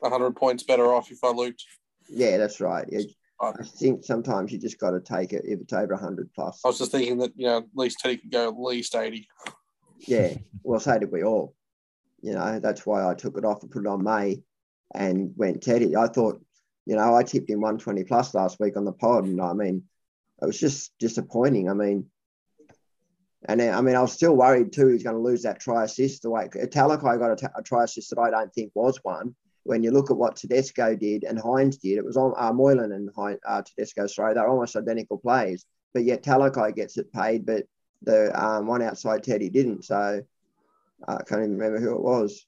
100 0.00 0.36
points 0.36 0.62
better 0.62 0.92
off 0.92 1.10
if 1.10 1.18
I 1.24 1.30
looped. 1.30 1.64
Yeah, 2.08 2.36
that's 2.38 2.60
right. 2.60 2.86
Yeah, 2.90 3.00
Right. 3.40 3.54
I 3.60 3.62
think 3.64 4.04
sometimes 4.04 4.50
you 4.52 4.58
just 4.58 4.78
got 4.80 4.90
to 4.90 5.00
take 5.00 5.32
it 5.32 5.44
if 5.46 5.60
it's 5.60 5.72
over 5.72 5.94
hundred 5.96 6.28
plus. 6.34 6.60
I 6.64 6.68
was 6.68 6.78
just 6.78 6.90
thinking 6.90 7.18
that, 7.18 7.32
you 7.36 7.46
know, 7.46 7.58
at 7.58 7.64
least 7.74 8.00
Teddy 8.00 8.16
could 8.16 8.32
go 8.32 8.48
at 8.48 8.58
least 8.58 8.94
80. 8.96 9.28
Yeah, 10.06 10.34
well, 10.64 10.80
so 10.80 10.98
did 10.98 11.10
we 11.12 11.22
all. 11.22 11.54
You 12.20 12.32
know, 12.32 12.58
that's 12.60 12.84
why 12.84 13.08
I 13.08 13.14
took 13.14 13.38
it 13.38 13.44
off 13.44 13.62
and 13.62 13.70
put 13.70 13.84
it 13.84 13.88
on 13.88 14.02
May, 14.02 14.42
and 14.94 15.32
went 15.36 15.62
Teddy. 15.62 15.96
I 15.96 16.08
thought, 16.08 16.42
you 16.86 16.96
know, 16.96 17.14
I 17.14 17.22
tipped 17.22 17.50
him 17.50 17.60
one 17.60 17.78
twenty 17.78 18.04
plus 18.04 18.34
last 18.34 18.58
week 18.58 18.76
on 18.76 18.84
the 18.84 18.92
pod, 18.92 19.24
and 19.24 19.40
I 19.40 19.52
mean, 19.52 19.84
it 20.42 20.46
was 20.46 20.58
just 20.58 20.92
disappointing. 20.98 21.68
I 21.68 21.74
mean, 21.74 22.06
and 23.44 23.62
I 23.62 23.80
mean, 23.80 23.94
I 23.94 24.02
was 24.02 24.12
still 24.12 24.34
worried 24.34 24.72
too. 24.72 24.88
He's 24.88 25.04
going 25.04 25.16
to 25.16 25.22
lose 25.22 25.42
that 25.42 25.60
try 25.60 25.84
assist. 25.84 26.22
The 26.22 26.30
way 26.30 26.48
Talakai 26.48 27.18
got 27.18 27.42
a, 27.56 27.62
try 27.62 27.84
assist 27.84 28.10
that 28.10 28.18
I 28.18 28.30
don't 28.30 28.52
think 28.52 28.72
was 28.74 28.98
one. 29.02 29.34
When 29.64 29.82
you 29.82 29.90
look 29.90 30.10
at 30.10 30.16
what 30.16 30.36
Tedesco 30.36 30.96
did 30.96 31.24
and 31.24 31.38
Hynes 31.38 31.78
did, 31.78 31.98
it 31.98 32.04
was 32.04 32.16
on 32.16 32.32
uh, 32.36 32.52
Moylan 32.52 32.92
and 32.92 33.10
Hynes, 33.14 33.38
uh, 33.46 33.62
Tedesco. 33.62 34.06
Sorry, 34.06 34.34
they're 34.34 34.48
almost 34.48 34.76
identical 34.76 35.18
plays. 35.18 35.66
But 35.94 36.04
yet 36.04 36.22
Talakai 36.22 36.74
gets 36.74 36.96
it 36.96 37.12
paid, 37.12 37.46
but 37.46 37.64
the 38.02 38.32
um, 38.40 38.66
one 38.66 38.82
outside 38.82 39.22
Teddy 39.22 39.50
didn't. 39.50 39.84
So 39.84 40.22
I 41.06 41.22
can't 41.22 41.42
even 41.42 41.56
remember 41.58 41.80
who 41.80 41.94
it 41.94 42.02
was. 42.02 42.46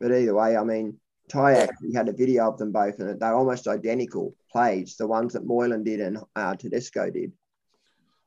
But 0.00 0.12
either 0.12 0.34
way, 0.34 0.56
I 0.56 0.64
mean, 0.64 0.98
Ty 1.28 1.54
actually 1.54 1.92
had 1.94 2.08
a 2.08 2.12
video 2.12 2.48
of 2.48 2.58
them 2.58 2.72
both, 2.72 2.98
and 2.98 3.20
they're 3.20 3.34
almost 3.34 3.68
identical 3.68 4.34
plays. 4.50 4.96
The 4.96 5.06
ones 5.06 5.32
that 5.34 5.46
Moylan 5.46 5.84
did 5.84 6.00
and 6.00 6.18
uh, 6.34 6.56
Tedesco 6.56 7.10
did. 7.10 7.32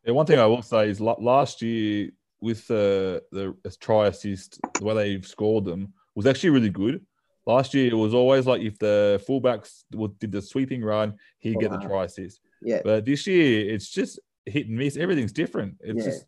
Yeah, 0.06 0.14
one 0.14 0.26
thing 0.26 0.40
I 0.40 0.46
will 0.46 0.62
say 0.62 0.90
is 0.90 1.02
last 1.02 1.62
year 1.62 2.10
with 2.40 2.68
the 2.68 3.24
the 3.32 3.56
try 3.80 4.08
assist, 4.08 4.60
the 4.80 4.86
way 4.86 4.94
they've 4.94 5.26
scored 5.28 5.66
them 5.66 5.94
was 6.16 6.26
actually 6.26 6.52
really 6.52 6.70
good. 6.70 7.06
Last 7.46 7.74
year 7.74 7.92
it 7.92 7.96
was 7.96 8.14
always 8.14 8.48
like 8.48 8.62
if 8.62 8.80
the 8.80 9.24
fullbacks 9.28 9.84
did 10.20 10.32
the 10.32 10.42
sweeping 10.42 10.84
run, 10.84 11.16
he'd 11.40 11.60
get 11.60 11.72
the 11.72 11.78
try 11.78 12.06
assist. 12.06 12.40
Yeah, 12.62 12.82
But 12.84 13.06
this 13.06 13.28
year 13.28 13.70
it's 13.74 13.90
just 13.90 14.20
hit 14.46 14.68
and 14.68 14.78
miss. 14.78 14.98
Everything's 14.98 15.32
different. 15.34 15.76
It's 15.82 16.00
Yeah. 16.06 16.12
just 16.12 16.26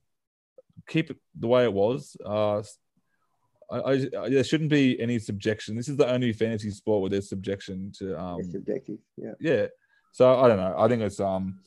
keep 0.88 1.09
it 1.11 1.17
the 1.39 1.47
way 1.47 1.63
it 1.63 1.73
was. 1.73 2.15
Uh, 2.25 2.59
I, 3.69 3.77
I, 3.77 3.91
I- 4.21 4.29
there 4.29 4.43
shouldn't 4.43 4.69
be 4.69 4.99
any 4.99 5.19
subjection. 5.19 5.75
This 5.75 5.89
is 5.89 5.97
the 5.97 6.09
only 6.09 6.33
fantasy 6.33 6.71
sport 6.71 7.01
where 7.01 7.09
there's 7.09 7.29
subjection 7.29 7.91
to 7.99 8.17
um, 8.19 8.39
it's 8.39 8.51
subjective. 8.51 8.99
Yeah. 9.17 9.31
yeah. 9.39 9.67
So 10.13 10.39
I 10.39 10.47
don't 10.47 10.57
know. 10.57 10.73
I 10.77 10.88
think 10.88 11.01
it's 11.01 11.19
um, 11.19 11.59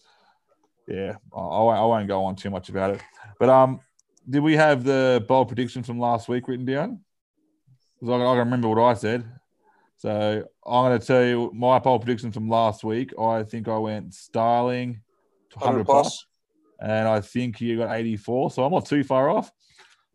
yeah. 0.89 1.17
I, 1.37 1.39
I 1.41 1.85
won't, 1.85 2.09
go 2.09 2.25
on 2.25 2.35
too 2.37 2.51
much 2.51 2.69
about 2.69 2.95
it. 2.95 3.01
But 3.39 3.49
um, 3.49 3.81
did 4.29 4.41
we 4.43 4.57
have 4.57 4.83
the 4.85 5.25
bold 5.29 5.49
prediction 5.49 5.83
from 5.83 5.99
last 6.01 6.29
week 6.29 6.49
written 6.49 6.65
down? 6.67 7.01
'Cause 8.01 8.09
I, 8.09 8.15
I 8.15 8.19
can 8.19 8.39
remember 8.39 8.69
what 8.69 8.81
I 8.83 8.95
said. 8.95 9.25
So 9.99 10.43
I'm 10.67 10.89
going 10.89 10.99
to 10.99 11.07
tell 11.07 11.23
you 11.23 11.53
my 11.55 11.79
bold 11.79 12.01
prediction 12.03 12.33
from 12.33 12.49
last 12.49 12.83
week. 12.83 13.13
I 13.21 13.43
think 13.43 13.69
I 13.69 13.77
went 13.77 14.15
Starling 14.15 15.03
100 15.53 15.85
100 15.85 15.85
plus, 15.85 16.03
plus. 16.07 16.27
And 16.81 17.09
I 17.09 17.21
think 17.21 17.61
you 17.61 17.79
got 17.79 17.95
84. 17.95 18.51
So 18.51 18.65
I'm 18.65 18.73
not 18.73 18.87
too 18.87 19.05
far 19.05 19.31
off. 19.31 19.53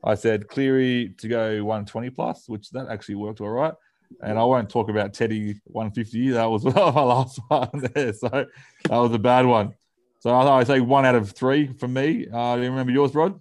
I 0.04 0.16
said 0.16 0.48
Cleary 0.48 1.16
to 1.18 1.28
go 1.28 1.64
120 1.64 2.10
plus, 2.12 2.48
which 2.48 2.70
that 2.72 2.88
actually 2.90 3.16
worked 3.16 3.42
all 3.42 3.50
right. 3.50 3.74
And 4.22 4.38
I 4.38 4.44
won't 4.44 4.70
talk 4.70 4.90
about 4.90 5.14
Teddy 5.14 5.60
150. 5.66 6.32
That 6.32 6.46
was 6.46 6.64
my 6.66 6.72
last 6.72 7.40
one 7.48 7.70
there. 7.94 8.14
So 8.14 8.30
that 8.30 8.48
was 8.90 9.14
a 9.14 9.20
bad 9.20 9.46
one. 9.46 9.74
So 10.20 10.36
I 10.36 10.64
say 10.64 10.80
one 10.80 11.06
out 11.06 11.16
of 11.16 11.32
three 11.32 11.74
from 11.74 11.94
me. 11.94 12.28
Uh, 12.32 12.56
do 12.56 12.64
you 12.64 12.70
remember 12.70 12.92
yours, 12.92 13.14
Rod? 13.14 13.34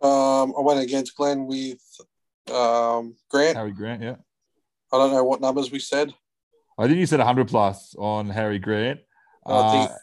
Um, 0.00 0.54
I 0.56 0.60
went 0.60 0.80
against 0.80 1.16
Glenn 1.16 1.46
with 1.46 1.80
um, 2.52 3.16
Grant. 3.28 3.56
Harry 3.56 3.72
Grant, 3.72 4.02
yeah. 4.02 4.16
I 4.92 4.98
don't 4.98 5.12
know 5.12 5.24
what 5.24 5.40
numbers 5.40 5.70
we 5.70 5.78
said. 5.78 6.14
I 6.78 6.86
think 6.86 6.98
you 6.98 7.06
said 7.06 7.18
100 7.18 7.48
plus 7.48 7.94
on 7.98 8.30
Harry 8.30 8.58
Grant. 8.58 9.00
Uh, 9.44 9.60
I 9.60 9.72
think 9.72 9.98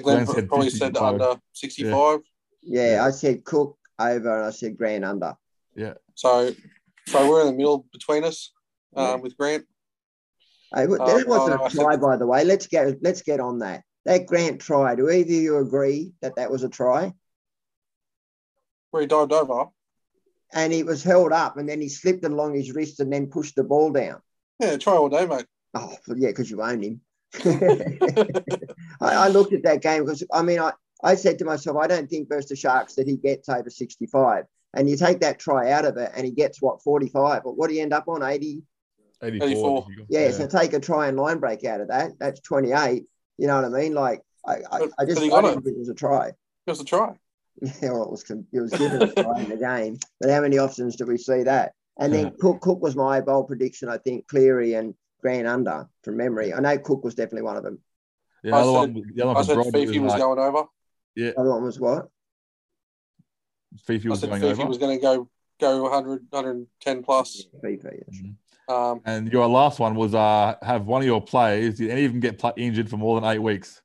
Glenn 0.00 0.24
Glenn 0.24 0.26
said 0.26 0.48
probably 0.48 0.70
said 0.70 0.94
55. 0.94 1.02
under 1.20 1.40
65. 1.52 2.20
yeah, 2.62 2.94
Yeah. 2.94 3.04
I 3.04 3.10
said 3.10 3.44
Cook 3.44 3.76
over, 3.98 4.36
and 4.38 4.46
I 4.46 4.50
said 4.50 4.78
Grant 4.78 5.04
under. 5.04 5.36
Yeah. 5.74 5.94
So, 6.14 6.52
so 7.08 7.28
we're 7.28 7.42
in 7.42 7.46
the 7.48 7.52
middle 7.52 7.86
between 7.92 8.24
us 8.24 8.52
um, 8.96 9.04
Yeah. 9.04 9.14
with 9.16 9.36
Grant. 9.36 9.66
Hey, 10.74 10.86
but 10.86 11.04
that 11.06 11.28
wasn't 11.28 11.60
uh, 11.60 11.64
I 11.64 11.66
a 11.66 11.70
try, 11.70 11.96
by 11.96 12.16
the 12.16 12.26
way. 12.26 12.44
Let's 12.44 12.66
get 12.66 13.02
let's 13.02 13.20
get 13.20 13.40
on 13.40 13.58
that. 13.58 13.82
That 14.06 14.26
Grant 14.26 14.60
try. 14.62 14.94
Do 14.94 15.10
either 15.10 15.20
of 15.24 15.28
you 15.30 15.58
agree 15.58 16.12
that 16.22 16.36
that 16.36 16.50
was 16.50 16.62
a 16.62 16.68
try? 16.70 17.12
Where 18.90 19.02
he 19.02 19.06
dived 19.06 19.32
over. 19.32 19.66
and 20.54 20.72
he 20.72 20.82
was 20.82 21.02
held 21.02 21.32
up, 21.32 21.56
and 21.58 21.68
then 21.68 21.80
he 21.80 21.88
slipped 21.90 22.24
along 22.24 22.54
his 22.54 22.72
wrist 22.72 23.00
and 23.00 23.12
then 23.12 23.26
pushed 23.28 23.56
the 23.56 23.64
ball 23.64 23.90
down. 23.90 24.20
Yeah, 24.60 24.76
try 24.78 24.94
all 24.94 25.08
day, 25.10 25.26
mate. 25.26 25.46
Oh, 25.74 25.94
yeah, 26.08 26.28
because 26.28 26.50
you 26.50 26.62
own 26.62 26.82
him. 26.82 27.00
I, 27.44 28.34
I 29.00 29.28
looked 29.28 29.52
at 29.52 29.62
that 29.64 29.82
game 29.82 30.04
because 30.04 30.22
I 30.32 30.42
mean, 30.42 30.58
I, 30.58 30.72
I 31.02 31.14
said 31.14 31.38
to 31.38 31.44
myself, 31.44 31.76
I 31.76 31.86
don't 31.86 32.08
think 32.08 32.28
versus 32.28 32.50
the 32.50 32.56
Sharks 32.56 32.94
that 32.94 33.06
he 33.06 33.16
gets 33.16 33.48
over 33.48 33.70
65. 33.70 34.44
And 34.74 34.88
you 34.88 34.96
take 34.96 35.20
that 35.20 35.38
try 35.38 35.70
out 35.72 35.84
of 35.84 35.96
it 35.96 36.12
and 36.14 36.24
he 36.24 36.32
gets 36.32 36.62
what, 36.62 36.82
45? 36.82 37.42
But 37.44 37.56
what 37.56 37.68
do 37.68 37.74
you 37.74 37.82
end 37.82 37.92
up 37.92 38.08
on? 38.08 38.22
80? 38.22 38.62
84. 39.22 39.86
84. 39.88 40.06
Yeah, 40.08 40.30
so 40.30 40.46
take 40.46 40.72
a 40.72 40.80
try 40.80 41.08
and 41.08 41.16
line 41.16 41.38
break 41.38 41.64
out 41.64 41.80
of 41.80 41.88
that. 41.88 42.12
That's 42.18 42.40
28. 42.40 43.04
You 43.38 43.46
know 43.46 43.56
what 43.56 43.64
I 43.64 43.68
mean? 43.68 43.94
Like, 43.94 44.22
I, 44.46 44.54
I, 44.70 44.88
I 44.98 45.04
just 45.04 45.16
but 45.16 45.24
he 45.24 45.26
I 45.26 45.40
got 45.40 45.40
didn't 45.42 45.58
it. 45.58 45.64
think 45.64 45.76
it 45.76 45.80
was 45.80 45.88
a 45.88 45.94
try. 45.94 46.32
Just 46.68 46.82
a 46.82 46.84
try. 46.84 47.14
Yeah, 47.60 47.92
well, 47.92 48.04
it 48.04 48.10
was, 48.10 48.30
it 48.30 48.60
was 48.60 48.72
given 48.72 49.02
a 49.02 49.12
try 49.12 49.40
in 49.40 49.50
the 49.50 49.56
game. 49.56 49.98
But 50.20 50.30
how 50.30 50.40
many 50.40 50.58
options 50.58 50.96
do 50.96 51.04
we 51.04 51.18
see 51.18 51.42
that? 51.42 51.74
And 51.98 52.12
then 52.12 52.32
Cook, 52.40 52.62
Cook 52.62 52.80
was 52.80 52.96
my 52.96 53.20
bold 53.20 53.48
prediction, 53.48 53.88
I 53.88 53.98
think, 53.98 54.26
Cleary 54.26 54.74
and 54.74 54.94
Grant 55.22 55.46
under 55.46 55.88
from 56.02 56.16
memory. 56.16 56.52
I 56.52 56.60
know 56.60 56.76
Cook 56.78 57.04
was 57.04 57.14
definitely 57.14 57.42
one 57.42 57.56
of 57.56 57.62
them. 57.62 57.78
The 58.42 58.50
I 58.52 58.60
other 58.60 58.64
said- 58.64 58.94
one, 58.94 59.12
the 59.14 59.22
other 59.22 59.30
I 59.30 59.34
one 59.34 59.44
said 59.44 59.54
for 59.56 59.70
Brodie 59.70 59.86
Fifi 59.86 59.98
was 60.00 60.10
like- 60.12 60.20
going 60.20 60.38
over. 60.38 60.64
Yeah. 61.14 61.30
The 61.30 61.38
other 61.40 61.50
one 61.50 61.62
was 61.64 61.78
what? 61.80 62.08
Fifi 63.84 64.08
was 64.08 64.18
I 64.18 64.20
said 64.22 64.30
going 64.30 64.42
Fifi 64.42 64.60
over. 64.62 64.68
was 64.68 64.78
going 64.78 64.98
to 64.98 65.02
go 65.02 65.28
go 65.60 65.82
100, 65.84 66.26
110 66.30 67.02
plus. 67.04 67.46
FIFA, 67.62 67.84
yeah. 67.84 68.20
Mhm. 68.20 68.34
Um, 68.68 69.00
And 69.04 69.32
your 69.32 69.46
last 69.48 69.78
one 69.78 69.94
was 69.94 70.14
uh 70.14 70.54
have 70.62 70.86
one 70.86 71.02
of 71.02 71.06
your 71.06 71.20
players, 71.22 71.76
did 71.78 71.90
any 71.90 72.04
of 72.04 72.12
them 72.12 72.20
get 72.20 72.38
pl- 72.38 72.52
injured 72.56 72.88
for 72.90 72.96
more 72.96 73.20
than 73.20 73.30
eight 73.30 73.38
weeks? 73.38 73.80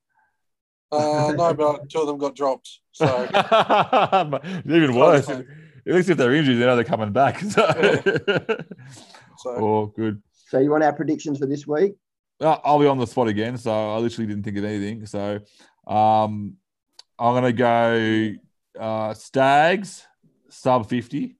uh, 0.91 1.33
no, 1.35 1.53
but 1.53 1.89
two 1.89 1.99
of 1.99 2.07
them 2.07 2.17
got 2.17 2.35
dropped. 2.35 2.79
So 2.93 3.05
Even 4.65 4.95
worse. 4.95 5.29
At 5.29 5.45
least 5.85 6.09
if 6.09 6.17
they're 6.17 6.33
injured, 6.33 6.57
they 6.57 6.65
know 6.65 6.75
they're 6.75 6.83
coming 6.83 7.11
back. 7.11 7.41
So, 7.49 7.61
so 9.37 9.49
oh, 9.51 9.85
good. 9.95 10.21
So 10.47 10.59
you 10.59 10.71
want 10.71 10.83
our 10.83 10.93
predictions 10.93 11.39
for 11.39 11.45
this 11.45 11.67
week? 11.67 11.95
I'll 12.39 12.79
be 12.79 12.87
on 12.87 12.97
the 12.97 13.07
spot 13.07 13.27
again, 13.27 13.57
so 13.57 13.71
I 13.71 13.97
literally 13.97 14.27
didn't 14.27 14.43
think 14.43 14.57
of 14.57 14.63
anything. 14.63 15.05
So, 15.05 15.39
um, 15.87 16.55
I'm 17.19 17.33
gonna 17.33 17.51
go 17.51 18.33
uh, 18.79 19.13
Staggs 19.13 20.05
sub 20.49 20.87
fifty. 20.87 21.37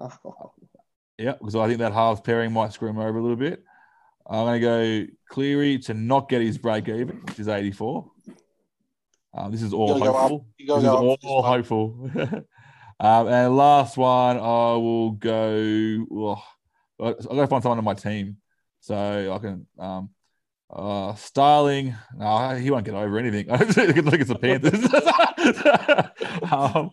Oh, 0.00 0.52
Yeah, 1.18 1.32
because 1.32 1.54
I 1.54 1.68
think 1.68 1.78
that 1.78 1.92
halves 1.92 2.20
pairing 2.20 2.52
might 2.52 2.72
screw 2.72 2.88
him 2.88 2.98
over 2.98 3.18
a 3.18 3.22
little 3.22 3.36
bit. 3.36 3.62
I'm 4.26 4.44
going 4.44 4.60
to 4.60 5.06
go 5.06 5.12
Cleary 5.28 5.78
to 5.80 5.94
not 5.94 6.28
get 6.28 6.40
his 6.40 6.58
break 6.58 6.88
even, 6.88 7.20
which 7.26 7.38
is 7.38 7.48
84. 7.48 8.10
Um, 9.34 9.52
this 9.52 9.62
is 9.62 9.72
all 9.72 9.98
You 9.98 10.04
go 10.04 10.12
hopeful. 10.12 10.46
This 10.58 10.68
got 10.68 10.78
is 10.78 10.84
to 10.84 10.90
all, 10.90 11.38
up. 11.40 11.44
hopeful. 11.44 12.10
um, 13.00 13.28
and 13.28 13.56
last 13.56 13.96
one, 13.96 14.36
I 14.36 14.72
will 14.74 15.12
go. 15.12 16.06
Oh, 16.10 16.42
I'll 17.02 17.14
go 17.14 17.46
find 17.46 17.62
someone 17.62 17.78
on 17.78 17.84
my 17.84 17.94
team 17.94 18.36
so 18.80 19.32
I 19.32 19.38
can. 19.38 19.66
Um, 19.78 20.10
uh, 20.70 21.14
Starling, 21.16 21.94
no, 22.16 22.56
he 22.56 22.70
won't 22.70 22.86
get 22.86 22.94
over 22.94 23.18
anything. 23.18 23.50
I 23.50 23.58
think 23.58 23.96
it's 23.98 24.28
the 24.28 24.38
Panthers. 24.38 24.82
um, 26.50 26.90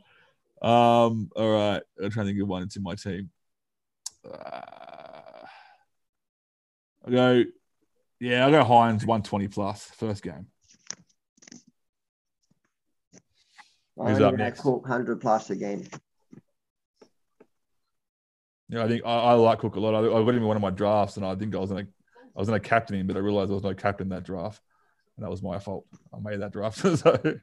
um, 0.62 1.30
all 1.34 1.49
right, 1.49 1.82
I'm 2.03 2.12
trying 2.12 2.26
to 2.26 2.32
think 2.32 2.41
of 2.41 2.49
one 2.49 2.64
into 2.64 2.82
my 2.82 2.95
team. 2.95 3.30
Uh, 4.26 5.45
I'll 7.05 7.12
go, 7.12 7.43
yeah, 8.20 8.45
I'll 8.45 8.51
go 8.51 8.64
Hynes 8.64 9.05
120 9.05 9.47
plus 9.47 9.86
first 9.95 10.24
game. 10.24 10.47
Who's 13.95 14.20
up 14.20 14.36
next? 14.36 14.62
Cook 14.62 14.82
100 14.82 15.22
plus 15.22 15.49
again. 18.70 18.80
Yeah, 18.80 18.86
I 18.86 18.88
think 18.88 19.05
I, 19.05 19.09
I 19.09 19.34
like 19.34 19.59
Cook 19.59 19.76
a 19.76 19.80
lot. 19.80 19.95
I, 19.95 19.99
I 19.99 20.24
got 20.24 20.30
him 20.30 20.38
in 20.38 20.45
one 20.45 20.55
of 20.55 20.61
my 20.61 20.70
drafts, 20.70 21.17
and 21.17 21.26
I 21.26 21.36
think 21.36 21.55
I 21.55 21.59
was 21.59 21.70
gonna 21.70 21.88
I 22.36 22.39
was 22.39 22.47
gonna 22.47 22.59
captain 22.59 22.99
him, 22.99 23.07
but 23.07 23.17
I 23.17 23.20
realized 23.20 23.49
there 23.49 23.55
was 23.55 23.63
no 23.63 23.74
captain 23.74 24.05
in 24.05 24.09
that 24.09 24.24
draft, 24.24 24.61
and 25.17 25.26
that 25.26 25.30
was 25.30 25.43
my 25.43 25.59
fault. 25.59 25.86
I 26.13 26.20
made 26.20 26.41
that 26.41 26.53
draft. 26.53 26.78
so 26.97 27.39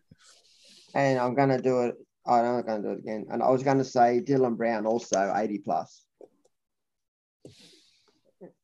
And 0.97 1.19
I'm 1.19 1.35
going 1.35 1.51
to 1.51 1.61
do 1.61 1.83
it. 1.83 1.97
I'm 2.27 2.43
not 2.43 2.67
going 2.67 2.83
to 2.83 2.89
do 2.89 2.95
it 2.95 3.01
again. 3.01 3.27
And 3.31 3.43
I 3.43 3.51
was 3.51 3.63
going 3.63 3.77
to 3.79 3.85
say 3.85 4.23
Dylan 4.25 4.57
Brown 4.57 4.87
also 4.87 5.31
80 5.37 5.59
plus. 5.59 6.03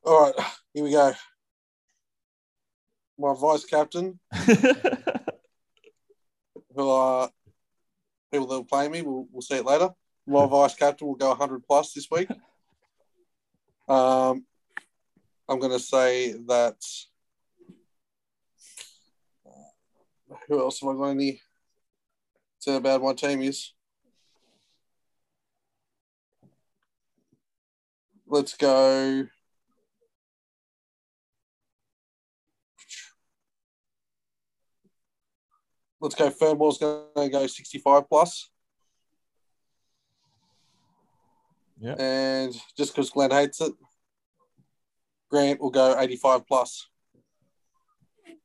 All 0.04 0.22
right, 0.22 0.34
here 0.72 0.82
we 0.82 0.92
go. 0.92 1.12
My 3.18 3.34
vice 3.38 3.66
captain, 3.66 4.18
who 4.46 4.50
uh, 6.78 7.24
are 7.24 7.30
people 8.32 8.46
that 8.46 8.54
will 8.54 8.64
play 8.64 8.88
me, 8.88 9.02
we'll, 9.02 9.28
we'll 9.30 9.42
see 9.42 9.56
it 9.56 9.66
later. 9.66 9.90
My 10.26 10.46
vice 10.50 10.74
captain 10.74 11.06
will 11.06 11.14
go 11.14 11.28
100 11.28 11.62
plus 11.64 11.92
this 11.92 12.08
week. 12.10 12.28
Um, 13.88 14.44
I'm 15.48 15.58
going 15.58 15.72
to 15.72 15.78
say 15.78 16.32
that. 16.46 16.76
Who 20.48 20.60
else 20.60 20.82
am 20.82 20.88
I 20.90 20.92
got 20.94 21.18
to 21.18 21.38
Say 22.58 22.76
about 22.76 23.02
my 23.02 23.12
team 23.12 23.42
is. 23.42 23.72
Let's 28.26 28.56
go. 28.56 29.26
Let's 36.00 36.14
go. 36.14 36.30
Farnworth's 36.30 36.78
going 36.78 37.04
to 37.16 37.28
go 37.28 37.46
65 37.46 38.08
plus. 38.08 38.51
Yeah. 41.82 41.94
And 41.98 42.54
just 42.76 42.94
because 42.94 43.10
Glenn 43.10 43.32
hates 43.32 43.60
it, 43.60 43.72
Grant 45.30 45.60
will 45.60 45.70
go 45.70 45.98
85 45.98 46.46
plus. 46.46 46.86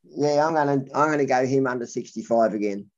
Yeah, 0.04 0.46
I'm 0.46 0.56
gonna 0.56 0.84
I'm 0.96 1.12
gonna 1.12 1.26
go 1.26 1.46
him 1.46 1.68
under 1.68 1.86
65 1.86 2.54
again. 2.54 2.90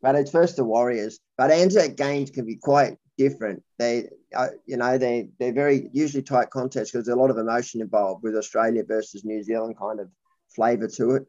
But 0.00 0.14
it's 0.14 0.30
first 0.30 0.56
the 0.56 0.64
Warriors. 0.64 1.20
But 1.36 1.50
Anzac 1.50 1.96
games 1.96 2.30
can 2.30 2.46
be 2.46 2.56
quite 2.56 2.96
different. 3.18 3.62
They, 3.78 4.08
uh, 4.34 4.48
you 4.64 4.78
know, 4.78 4.96
they 4.96 5.28
they're 5.38 5.52
very 5.52 5.90
usually 5.92 6.22
tight 6.22 6.48
contests 6.48 6.92
because 6.92 7.04
there's 7.04 7.16
a 7.16 7.20
lot 7.20 7.30
of 7.30 7.36
emotion 7.36 7.82
involved 7.82 8.22
with 8.22 8.36
Australia 8.36 8.84
versus 8.86 9.24
New 9.24 9.42
Zealand 9.42 9.76
kind 9.78 10.00
of 10.00 10.08
flavour 10.54 10.88
to 10.88 11.16
it. 11.16 11.26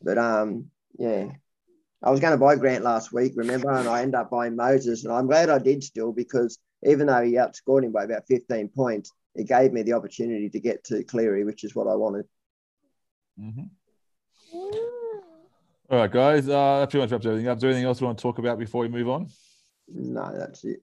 But 0.00 0.16
um, 0.16 0.70
yeah, 0.98 1.26
I 2.02 2.10
was 2.10 2.20
going 2.20 2.32
to 2.32 2.38
buy 2.38 2.56
Grant 2.56 2.84
last 2.84 3.12
week, 3.12 3.32
remember, 3.36 3.70
and 3.70 3.88
I 3.88 4.00
ended 4.00 4.14
up 4.14 4.30
buying 4.30 4.56
Moses, 4.56 5.04
and 5.04 5.12
I'm 5.12 5.26
glad 5.26 5.50
I 5.50 5.58
did 5.58 5.84
still 5.84 6.12
because 6.12 6.58
even 6.84 7.06
though 7.06 7.22
he 7.22 7.32
outscored 7.32 7.84
him 7.84 7.92
by 7.92 8.04
about 8.04 8.26
15 8.26 8.68
points, 8.68 9.12
it 9.34 9.48
gave 9.48 9.72
me 9.72 9.82
the 9.82 9.92
opportunity 9.92 10.48
to 10.50 10.60
get 10.60 10.84
to 10.84 11.04
Cleary, 11.04 11.44
which 11.44 11.64
is 11.64 11.74
what 11.74 11.86
I 11.86 11.94
wanted. 11.94 12.26
Mhm. 13.38 13.70
All 15.90 15.98
right, 15.98 16.10
guys. 16.10 16.48
Uh, 16.48 16.80
that 16.80 16.90
pretty 16.90 17.02
much 17.04 17.12
wraps 17.12 17.26
everything 17.26 17.48
up. 17.48 17.56
Is 17.56 17.60
there 17.62 17.70
anything 17.70 17.86
else 17.86 18.00
we 18.00 18.06
want 18.06 18.18
to 18.18 18.22
talk 18.22 18.38
about 18.38 18.58
before 18.58 18.82
we 18.82 18.88
move 18.88 19.08
on? 19.08 19.28
No, 19.88 20.36
that's 20.36 20.64
it. 20.64 20.82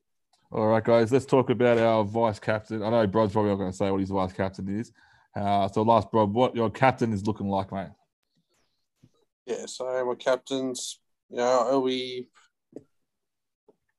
All 0.51 0.67
right, 0.67 0.83
guys. 0.83 1.11
Let's 1.11 1.25
talk 1.25 1.49
about 1.49 1.77
our 1.77 2.03
vice 2.03 2.39
captain. 2.39 2.83
I 2.83 2.89
know 2.89 3.07
Brod's 3.07 3.33
probably 3.33 3.51
not 3.51 3.57
going 3.57 3.71
to 3.71 3.77
say 3.77 3.91
what 3.91 3.99
his 3.99 4.09
vice 4.09 4.33
captain 4.33 4.67
is. 4.67 4.91
Uh, 5.35 5.67
so, 5.67 5.83
last 5.83 6.11
Brod, 6.11 6.33
what 6.33 6.55
your 6.55 6.69
captain 6.69 7.13
is 7.13 7.25
looking 7.25 7.47
like, 7.47 7.71
mate? 7.71 7.89
Yeah, 9.45 9.65
so 9.65 10.05
my 10.05 10.15
captains, 10.15 10.99
you 11.29 11.37
know, 11.37 11.67
it'll 11.67 11.85
be 11.85 12.27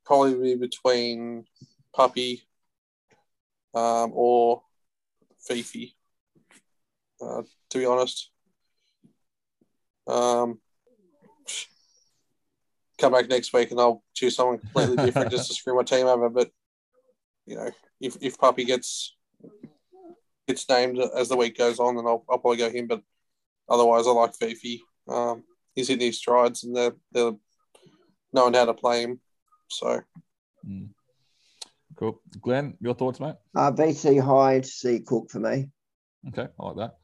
probably 0.05 0.35
be 0.35 0.55
between 0.57 1.45
Puppy 1.95 2.43
um, 3.75 4.13
or 4.15 4.63
Fifi, 5.41 5.97
uh, 7.21 7.43
to 7.71 7.79
be 7.79 7.87
honest. 7.87 8.31
Um, 10.07 10.61
come 12.99 13.13
back 13.13 13.29
next 13.29 13.53
week 13.53 13.71
and 13.71 13.81
I'll 13.81 14.03
choose 14.15 14.37
someone 14.37 14.59
completely 14.59 14.97
different 14.97 15.31
just 15.31 15.49
to 15.49 15.55
screw 15.55 15.77
my 15.77 15.83
team 15.83 16.07
over. 16.07 16.29
But, 16.29 16.51
you 17.47 17.57
know, 17.57 17.71
if, 18.01 18.17
if 18.21 18.39
Puppy 18.39 18.65
gets 18.65 19.17
gets 20.47 20.69
named 20.69 20.99
as 20.99 21.29
the 21.29 21.37
week 21.37 21.57
goes 21.57 21.79
on, 21.79 21.97
then 21.97 22.07
I'll, 22.07 22.25
I'll 22.29 22.39
probably 22.39 22.59
go 22.59 22.71
him. 22.71 22.87
But 22.87 23.03
otherwise, 23.69 24.07
I 24.07 24.11
like 24.11 24.35
Fifi. 24.35 24.83
Um, 25.09 25.45
he's 25.75 25.89
hitting 25.89 26.07
his 26.07 26.19
strides 26.19 26.65
and 26.65 26.77
they're, 26.77 26.95
they're 27.13 27.33
knowing 28.33 28.55
how 28.55 28.65
to 28.65 28.75
play 28.75 29.03
him. 29.03 29.21
So, 29.69 30.01
Mm. 30.67 30.91
Cool. 32.01 32.19
Glenn, 32.41 32.79
your 32.81 32.95
thoughts, 32.95 33.21
mate? 33.21 33.35
Uh, 33.55 33.71
VC 33.71 34.19
high, 34.25 34.63
C 34.63 35.01
Cook 35.01 35.31
for 35.31 35.39
me. 35.39 35.69
Okay, 36.29 36.49
I 36.59 36.67
like 36.67 36.77
that. 36.77 36.97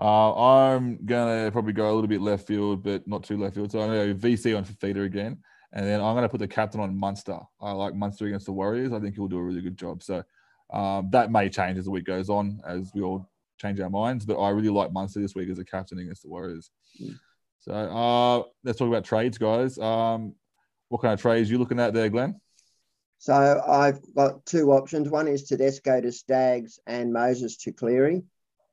Uh, 0.00 0.34
I'm 0.34 1.04
gonna 1.04 1.50
probably 1.50 1.72
go 1.72 1.90
a 1.90 1.94
little 1.94 2.06
bit 2.06 2.20
left 2.20 2.46
field, 2.46 2.84
but 2.84 3.08
not 3.08 3.24
too 3.24 3.38
left 3.38 3.56
field. 3.56 3.72
So 3.72 3.80
I'm 3.80 3.88
gonna 3.88 4.14
go 4.14 4.28
VC 4.28 4.56
on 4.56 4.64
Fifita 4.64 5.04
again, 5.04 5.38
and 5.72 5.84
then 5.84 6.00
I'm 6.00 6.14
gonna 6.14 6.28
put 6.28 6.38
the 6.38 6.46
captain 6.46 6.80
on 6.80 6.96
Munster. 6.96 7.40
I 7.60 7.72
like 7.72 7.96
Munster 7.96 8.26
against 8.26 8.46
the 8.46 8.52
Warriors. 8.52 8.92
I 8.92 9.00
think 9.00 9.16
he'll 9.16 9.26
do 9.26 9.38
a 9.38 9.42
really 9.42 9.62
good 9.62 9.76
job. 9.76 10.04
So 10.04 10.22
um, 10.72 11.08
that 11.10 11.32
may 11.32 11.48
change 11.48 11.76
as 11.76 11.86
the 11.86 11.90
week 11.90 12.04
goes 12.04 12.30
on, 12.30 12.60
as 12.64 12.92
we 12.94 13.02
all 13.02 13.28
change 13.60 13.80
our 13.80 13.90
minds. 13.90 14.24
But 14.24 14.40
I 14.40 14.50
really 14.50 14.68
like 14.68 14.92
Munster 14.92 15.20
this 15.20 15.34
week 15.34 15.48
as 15.48 15.58
a 15.58 15.64
captain 15.64 15.98
against 15.98 16.22
the 16.22 16.28
Warriors. 16.28 16.70
Mm. 17.02 17.18
So 17.60 17.72
uh, 17.72 18.42
let's 18.62 18.78
talk 18.78 18.86
about 18.86 19.04
trades, 19.04 19.38
guys. 19.38 19.76
Um, 19.76 20.36
what 20.88 21.02
kind 21.02 21.14
of 21.14 21.20
trades 21.20 21.50
you 21.50 21.58
looking 21.58 21.80
at 21.80 21.94
there, 21.94 22.08
Glenn? 22.08 22.40
So 23.18 23.62
I've 23.66 24.00
got 24.14 24.44
two 24.46 24.72
options. 24.72 25.08
One 25.08 25.28
is 25.28 25.44
Tedesco 25.44 26.00
to 26.00 26.12
Staggs 26.12 26.78
and 26.86 27.12
Moses 27.12 27.56
to 27.58 27.72
Cleary. 27.72 28.22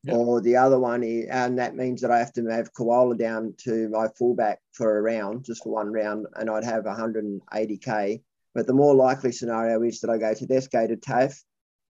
Yep. 0.03 0.17
Or 0.17 0.41
the 0.41 0.57
other 0.57 0.79
one 0.79 1.01
is, 1.01 1.27
and 1.29 1.57
that 1.59 1.77
means 1.77 2.01
that 2.01 2.11
I 2.11 2.19
have 2.19 2.33
to 2.33 2.45
have 2.47 2.73
Koula 2.73 3.15
down 3.15 3.53
to 3.59 3.87
my 3.87 4.07
fullback 4.17 4.59
for 4.73 4.97
a 4.97 5.01
round, 5.01 5.45
just 5.45 5.63
for 5.63 5.71
one 5.71 5.93
round, 5.93 6.27
and 6.35 6.49
I'd 6.49 6.65
have 6.65 6.83
180k. 6.83 8.21
But 8.53 8.67
the 8.67 8.73
more 8.73 8.93
likely 8.93 9.31
scenario 9.31 9.81
is 9.81 10.01
that 10.01 10.09
I 10.09 10.17
go 10.17 10.33
Tedesco 10.33 10.87
to 10.87 10.97
Taaffe, 10.97 11.41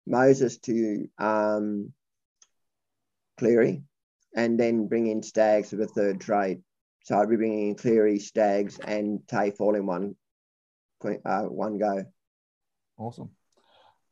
Moses 0.05 0.59
to 0.59 1.09
um, 1.17 1.91
Cleary, 3.39 3.81
and 4.35 4.59
then 4.59 4.87
bring 4.87 5.07
in 5.07 5.23
Staggs 5.23 5.71
for 5.71 5.77
the 5.77 5.87
third 5.87 6.21
trade. 6.21 6.61
So 7.05 7.17
I'd 7.17 7.29
be 7.29 7.35
bringing 7.35 7.69
in 7.69 7.75
Cleary, 7.75 8.19
Staggs, 8.19 8.77
and 8.77 9.21
Taaffe 9.25 9.59
all 9.59 9.73
in 9.73 9.87
one, 9.87 10.15
uh, 11.03 11.43
one 11.43 11.79
go. 11.79 12.05
Awesome. 12.97 13.29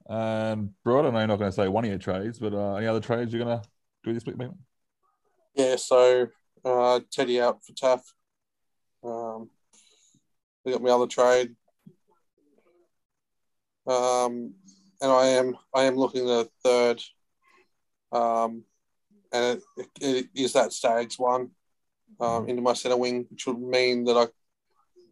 And 0.07 0.71
bro, 0.84 0.99
I 0.99 1.11
know 1.11 1.19
you're 1.19 1.27
not 1.27 1.39
going 1.39 1.51
to 1.51 1.55
say 1.55 1.67
one 1.67 1.86
of 1.86 1.89
your 1.89 1.99
trades, 1.99 2.39
but 2.39 2.53
uh, 2.53 2.75
any 2.75 2.88
other 2.88 2.99
trades 2.99 3.32
you're 3.32 3.43
going 3.43 3.59
to 3.59 3.67
do 4.03 4.13
this 4.13 4.25
week, 4.25 4.38
mate? 4.38 4.49
Yeah, 5.55 5.75
so 5.75 6.27
uh, 6.65 6.99
Teddy 7.11 7.39
out 7.39 7.63
for 7.63 7.73
Taaffe. 7.73 8.13
Um, 9.03 9.49
we 10.63 10.71
got 10.71 10.82
my 10.82 10.89
other 10.89 11.07
trade. 11.07 11.55
Um, 13.88 14.53
and 15.01 15.11
I 15.11 15.25
am 15.27 15.57
I 15.73 15.84
am 15.84 15.95
looking 15.95 16.29
at 16.29 16.45
a 16.45 16.49
third. 16.63 17.01
Um, 18.11 18.63
and 19.32 19.61
it, 19.77 19.88
it 19.99 20.25
is 20.36 20.53
that 20.53 20.73
Staggs 20.73 21.17
one 21.17 21.51
um, 22.19 22.47
into 22.47 22.61
my 22.61 22.73
centre 22.73 22.97
wing, 22.97 23.25
which 23.29 23.47
would 23.47 23.59
mean 23.59 24.05
that 24.05 24.17
I 24.17 24.27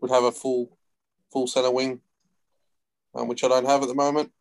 would 0.01 0.11
have 0.11 0.24
a 0.24 0.32
full 0.32 0.78
full 1.32 1.47
centre 1.47 1.72
wing, 1.72 2.01
um, 3.20 3.28
which 3.28 3.43
I 3.43 3.47
don't 3.47 3.65
have 3.65 3.82
at 3.82 3.88
the 3.88 3.95
moment. 3.95 4.32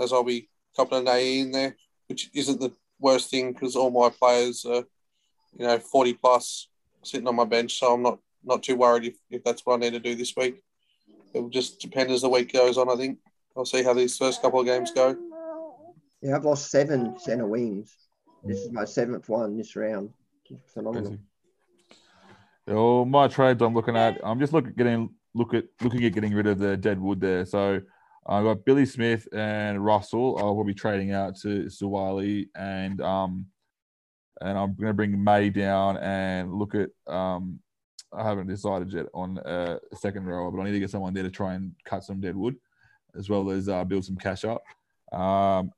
As 0.00 0.12
I'll 0.12 0.24
be 0.24 0.48
copping 0.76 0.98
an 0.98 1.08
AE 1.08 1.40
in 1.40 1.50
there, 1.50 1.76
which 2.08 2.30
isn't 2.34 2.60
the 2.60 2.72
worst 2.98 3.30
thing 3.30 3.52
because 3.52 3.76
all 3.76 3.90
my 3.90 4.08
players 4.10 4.64
are, 4.64 4.84
you 5.56 5.66
know, 5.66 5.78
forty 5.78 6.14
plus 6.14 6.68
sitting 7.02 7.28
on 7.28 7.36
my 7.36 7.44
bench, 7.44 7.78
so 7.78 7.94
I'm 7.94 8.02
not 8.02 8.18
not 8.44 8.62
too 8.62 8.76
worried 8.76 9.04
if, 9.04 9.16
if 9.30 9.44
that's 9.44 9.66
what 9.66 9.74
I 9.74 9.78
need 9.78 9.92
to 9.92 10.00
do 10.00 10.14
this 10.14 10.34
week. 10.36 10.62
It 11.34 11.40
will 11.40 11.50
just 11.50 11.80
depend 11.80 12.10
as 12.10 12.22
the 12.22 12.28
week 12.28 12.52
goes 12.52 12.78
on. 12.78 12.88
I 12.88 12.96
think 12.96 13.18
I'll 13.56 13.64
see 13.64 13.82
how 13.82 13.94
these 13.94 14.16
first 14.16 14.40
couple 14.40 14.60
of 14.60 14.66
games 14.66 14.92
go. 14.92 15.16
Yeah, 16.22 16.36
I've 16.36 16.44
lost 16.44 16.70
seven 16.70 17.18
centre 17.18 17.46
wings. 17.46 17.94
This 18.44 18.60
is 18.60 18.72
my 18.72 18.84
seventh 18.84 19.28
one 19.28 19.56
this 19.56 19.76
round. 19.76 20.10
Phenomenal. 20.72 21.10
Crazy. 21.10 21.22
Oh, 22.68 23.04
my 23.04 23.28
trades 23.28 23.62
I'm 23.62 23.74
looking 23.74 23.96
at. 23.96 24.20
I'm 24.22 24.40
just 24.40 24.52
looking 24.52 24.72
getting 24.72 25.10
look 25.34 25.54
at 25.54 25.64
looking 25.80 26.04
at 26.04 26.12
getting 26.12 26.34
rid 26.34 26.46
of 26.46 26.58
the 26.58 26.76
dead 26.76 27.00
wood 27.00 27.20
there. 27.20 27.44
So 27.44 27.80
I've 28.26 28.44
got 28.44 28.64
Billy 28.64 28.86
Smith 28.86 29.26
and 29.32 29.84
Russell. 29.84 30.38
I 30.38 30.42
will 30.42 30.64
be 30.64 30.74
trading 30.74 31.12
out 31.12 31.36
to 31.40 31.64
Suwali 31.64 32.48
and 32.54 33.00
um 33.00 33.46
and 34.40 34.56
I'm 34.58 34.74
going 34.74 34.88
to 34.88 34.94
bring 34.94 35.22
May 35.22 35.50
down 35.50 35.98
and 35.98 36.52
look 36.52 36.74
at 36.74 36.90
um 37.12 37.60
I 38.12 38.24
haven't 38.24 38.48
decided 38.48 38.92
yet 38.92 39.06
on 39.14 39.38
a 39.38 39.78
second 39.94 40.26
row, 40.26 40.50
but 40.50 40.60
I 40.60 40.64
need 40.64 40.72
to 40.72 40.80
get 40.80 40.90
someone 40.90 41.14
there 41.14 41.22
to 41.22 41.30
try 41.30 41.54
and 41.54 41.72
cut 41.84 42.02
some 42.02 42.20
dead 42.20 42.34
wood, 42.34 42.56
as 43.16 43.28
well 43.30 43.50
as 43.50 43.68
uh, 43.68 43.84
build 43.84 44.04
some 44.04 44.16
cash 44.16 44.44
up. 44.44 44.64
Um, 45.12 45.70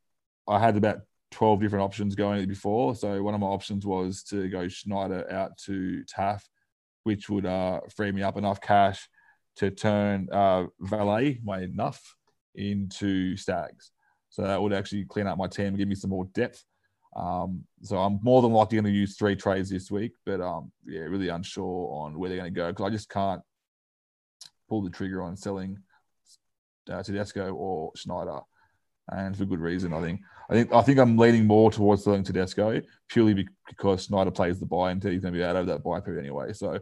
I 0.48 0.58
had 0.58 0.78
about 0.78 1.02
12 1.32 1.60
different 1.60 1.84
options 1.84 2.14
going 2.14 2.48
before. 2.48 2.94
So 2.94 3.22
one 3.22 3.34
of 3.34 3.40
my 3.40 3.48
options 3.48 3.84
was 3.84 4.22
to 4.24 4.48
go 4.48 4.66
Schneider 4.66 5.30
out 5.30 5.58
to 5.66 6.04
Taaffe, 6.04 6.48
which 7.04 7.28
would 7.28 7.44
uh, 7.44 7.80
free 7.94 8.12
me 8.12 8.22
up 8.22 8.38
enough 8.38 8.62
cash 8.62 9.06
to 9.56 9.70
turn 9.70 10.28
uh, 10.32 10.64
Valet, 10.80 11.40
my 11.44 11.62
enough, 11.62 12.16
into 12.54 13.36
Staggs. 13.36 13.92
So 14.30 14.42
that 14.42 14.60
would 14.60 14.72
actually 14.72 15.04
clean 15.04 15.26
up 15.26 15.38
my 15.38 15.46
team 15.46 15.68
and 15.68 15.78
give 15.78 15.88
me 15.88 15.94
some 15.94 16.10
more 16.10 16.24
depth. 16.26 16.64
Um, 17.14 17.64
so 17.82 17.98
I'm 17.98 18.18
more 18.22 18.40
than 18.40 18.52
likely 18.52 18.76
going 18.76 18.92
to 18.92 18.98
use 18.98 19.16
three 19.16 19.36
trades 19.36 19.68
this 19.68 19.90
week, 19.90 20.12
but 20.24 20.40
um, 20.40 20.72
yeah, 20.86 21.00
really 21.00 21.28
unsure 21.28 21.92
on 21.92 22.18
where 22.18 22.30
they're 22.30 22.38
going 22.38 22.52
to 22.52 22.58
go 22.58 22.68
because 22.68 22.86
I 22.86 22.90
just 22.90 23.10
can't 23.10 23.42
pull 24.68 24.82
the 24.82 24.88
trigger 24.88 25.22
on 25.22 25.36
selling 25.36 25.78
uh, 26.90 27.02
Tedesco 27.02 27.52
or 27.52 27.92
Schneider, 27.94 28.40
and 29.10 29.36
for 29.36 29.44
good 29.44 29.60
reason. 29.60 29.92
I 29.92 30.00
think. 30.00 30.20
I 30.50 30.54
think 30.54 30.72
I 30.72 30.82
think 30.82 30.98
I'm 30.98 31.16
leaning 31.16 31.46
more 31.46 31.70
towards 31.70 32.04
selling 32.04 32.24
Tedesco 32.24 32.82
purely 33.08 33.46
because 33.68 34.04
Schneider 34.04 34.30
plays 34.30 34.58
the 34.58 34.66
bye 34.66 34.90
and 34.90 35.02
he's 35.02 35.22
going 35.22 35.32
to 35.32 35.38
be 35.38 35.44
out 35.44 35.56
of 35.56 35.66
that 35.66 35.82
bye 35.82 36.00
period 36.00 36.20
anyway. 36.20 36.52
So, 36.52 36.78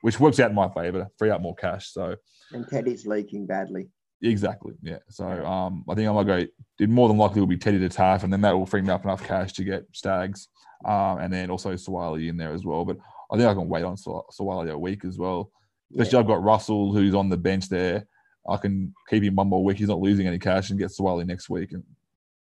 which 0.00 0.20
works 0.20 0.40
out 0.40 0.50
in 0.50 0.56
my 0.56 0.68
favour, 0.68 1.08
free 1.18 1.30
up 1.30 1.40
more 1.40 1.54
cash. 1.54 1.92
So, 1.92 2.16
and 2.52 2.66
Teddy's 2.68 3.06
leaking 3.06 3.46
badly. 3.46 3.88
Exactly. 4.22 4.74
Yeah. 4.82 4.98
So 5.08 5.26
um, 5.26 5.84
I 5.88 5.94
think 5.94 6.08
I'm 6.08 6.14
gonna 6.14 6.44
go. 6.44 6.50
It 6.80 6.88
more 6.88 7.08
than 7.08 7.18
likely 7.18 7.40
will 7.40 7.46
be 7.46 7.56
Teddy 7.56 7.78
to 7.78 7.88
Taaffe, 7.88 8.24
and 8.24 8.32
then 8.32 8.40
that 8.40 8.56
will 8.56 8.66
free 8.66 8.82
me 8.82 8.90
up 8.90 9.04
enough 9.04 9.24
cash 9.24 9.52
to 9.54 9.64
get 9.64 9.84
Staggs, 9.92 10.48
um, 10.84 11.18
and 11.18 11.32
then 11.32 11.50
also 11.50 11.74
Swiley 11.74 12.28
in 12.28 12.36
there 12.36 12.52
as 12.52 12.64
well. 12.64 12.84
But 12.84 12.98
I 13.30 13.36
think 13.36 13.48
I 13.48 13.54
can 13.54 13.68
wait 13.68 13.84
on 13.84 13.96
Swiley 13.96 14.70
a 14.70 14.78
week 14.78 15.04
as 15.04 15.18
well. 15.18 15.50
Especially 15.92 16.16
yeah. 16.16 16.20
I've 16.20 16.26
got 16.26 16.42
Russell 16.42 16.92
who's 16.92 17.14
on 17.14 17.28
the 17.28 17.36
bench 17.36 17.68
there. 17.68 18.06
I 18.48 18.56
can 18.56 18.94
keep 19.08 19.22
him 19.22 19.36
one 19.36 19.48
more 19.48 19.62
week. 19.62 19.78
He's 19.78 19.88
not 19.88 20.00
losing 20.00 20.26
any 20.26 20.38
cash 20.38 20.70
and 20.70 20.78
get 20.78 20.90
Swiley 20.90 21.26
next 21.26 21.48
week. 21.50 21.72
And 21.72 21.84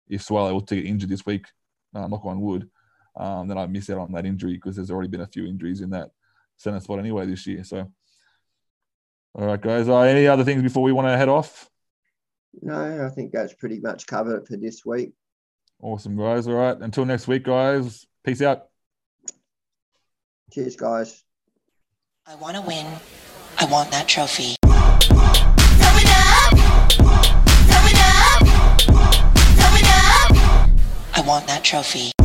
if 0.08 0.26
Swiley 0.26 0.52
will 0.52 0.60
get 0.60 0.84
injured 0.84 1.10
this 1.10 1.26
week, 1.26 1.46
uh, 1.94 2.06
knock 2.06 2.24
on 2.24 2.40
wood, 2.40 2.68
um, 3.16 3.48
then 3.48 3.58
I 3.58 3.66
miss 3.66 3.90
out 3.90 3.98
on 3.98 4.12
that 4.12 4.26
injury 4.26 4.54
because 4.54 4.76
there's 4.76 4.90
already 4.90 5.08
been 5.08 5.22
a 5.22 5.26
few 5.26 5.46
injuries 5.46 5.80
in 5.80 5.90
that 5.90 6.10
center 6.58 6.80
spot 6.80 6.98
anyway 6.98 7.26
this 7.26 7.46
year. 7.46 7.64
So 7.64 7.90
all 9.34 9.46
right, 9.46 9.60
guys. 9.60 9.88
Uh, 9.88 10.00
any 10.00 10.26
other 10.26 10.44
things 10.44 10.62
before 10.62 10.82
we 10.82 10.92
want 10.92 11.06
to 11.06 11.16
head 11.16 11.28
off? 11.28 11.70
No, 12.60 13.06
I 13.06 13.08
think 13.10 13.32
that's 13.32 13.54
pretty 13.54 13.78
much 13.78 14.06
covered 14.06 14.46
for 14.46 14.56
this 14.56 14.84
week. 14.84 15.12
Awesome, 15.80 16.16
guys. 16.16 16.48
All 16.48 16.54
right. 16.54 16.76
Until 16.76 17.04
next 17.04 17.28
week, 17.28 17.44
guys. 17.44 18.04
Peace 18.24 18.42
out. 18.42 18.64
Cheers, 20.52 20.76
guys. 20.76 21.22
I 22.26 22.34
want 22.34 22.56
to 22.56 22.62
win. 22.62 22.86
I 23.58 23.64
want 23.66 23.90
that 23.92 24.08
trophy. 24.08 24.56
I 31.14 31.20
want 31.26 31.46
that 31.46 31.62
trophy. 31.62 32.17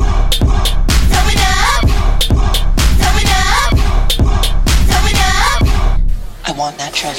I 6.54 6.56
want 6.56 6.78
that 6.78 6.94
trophy. 6.94 7.14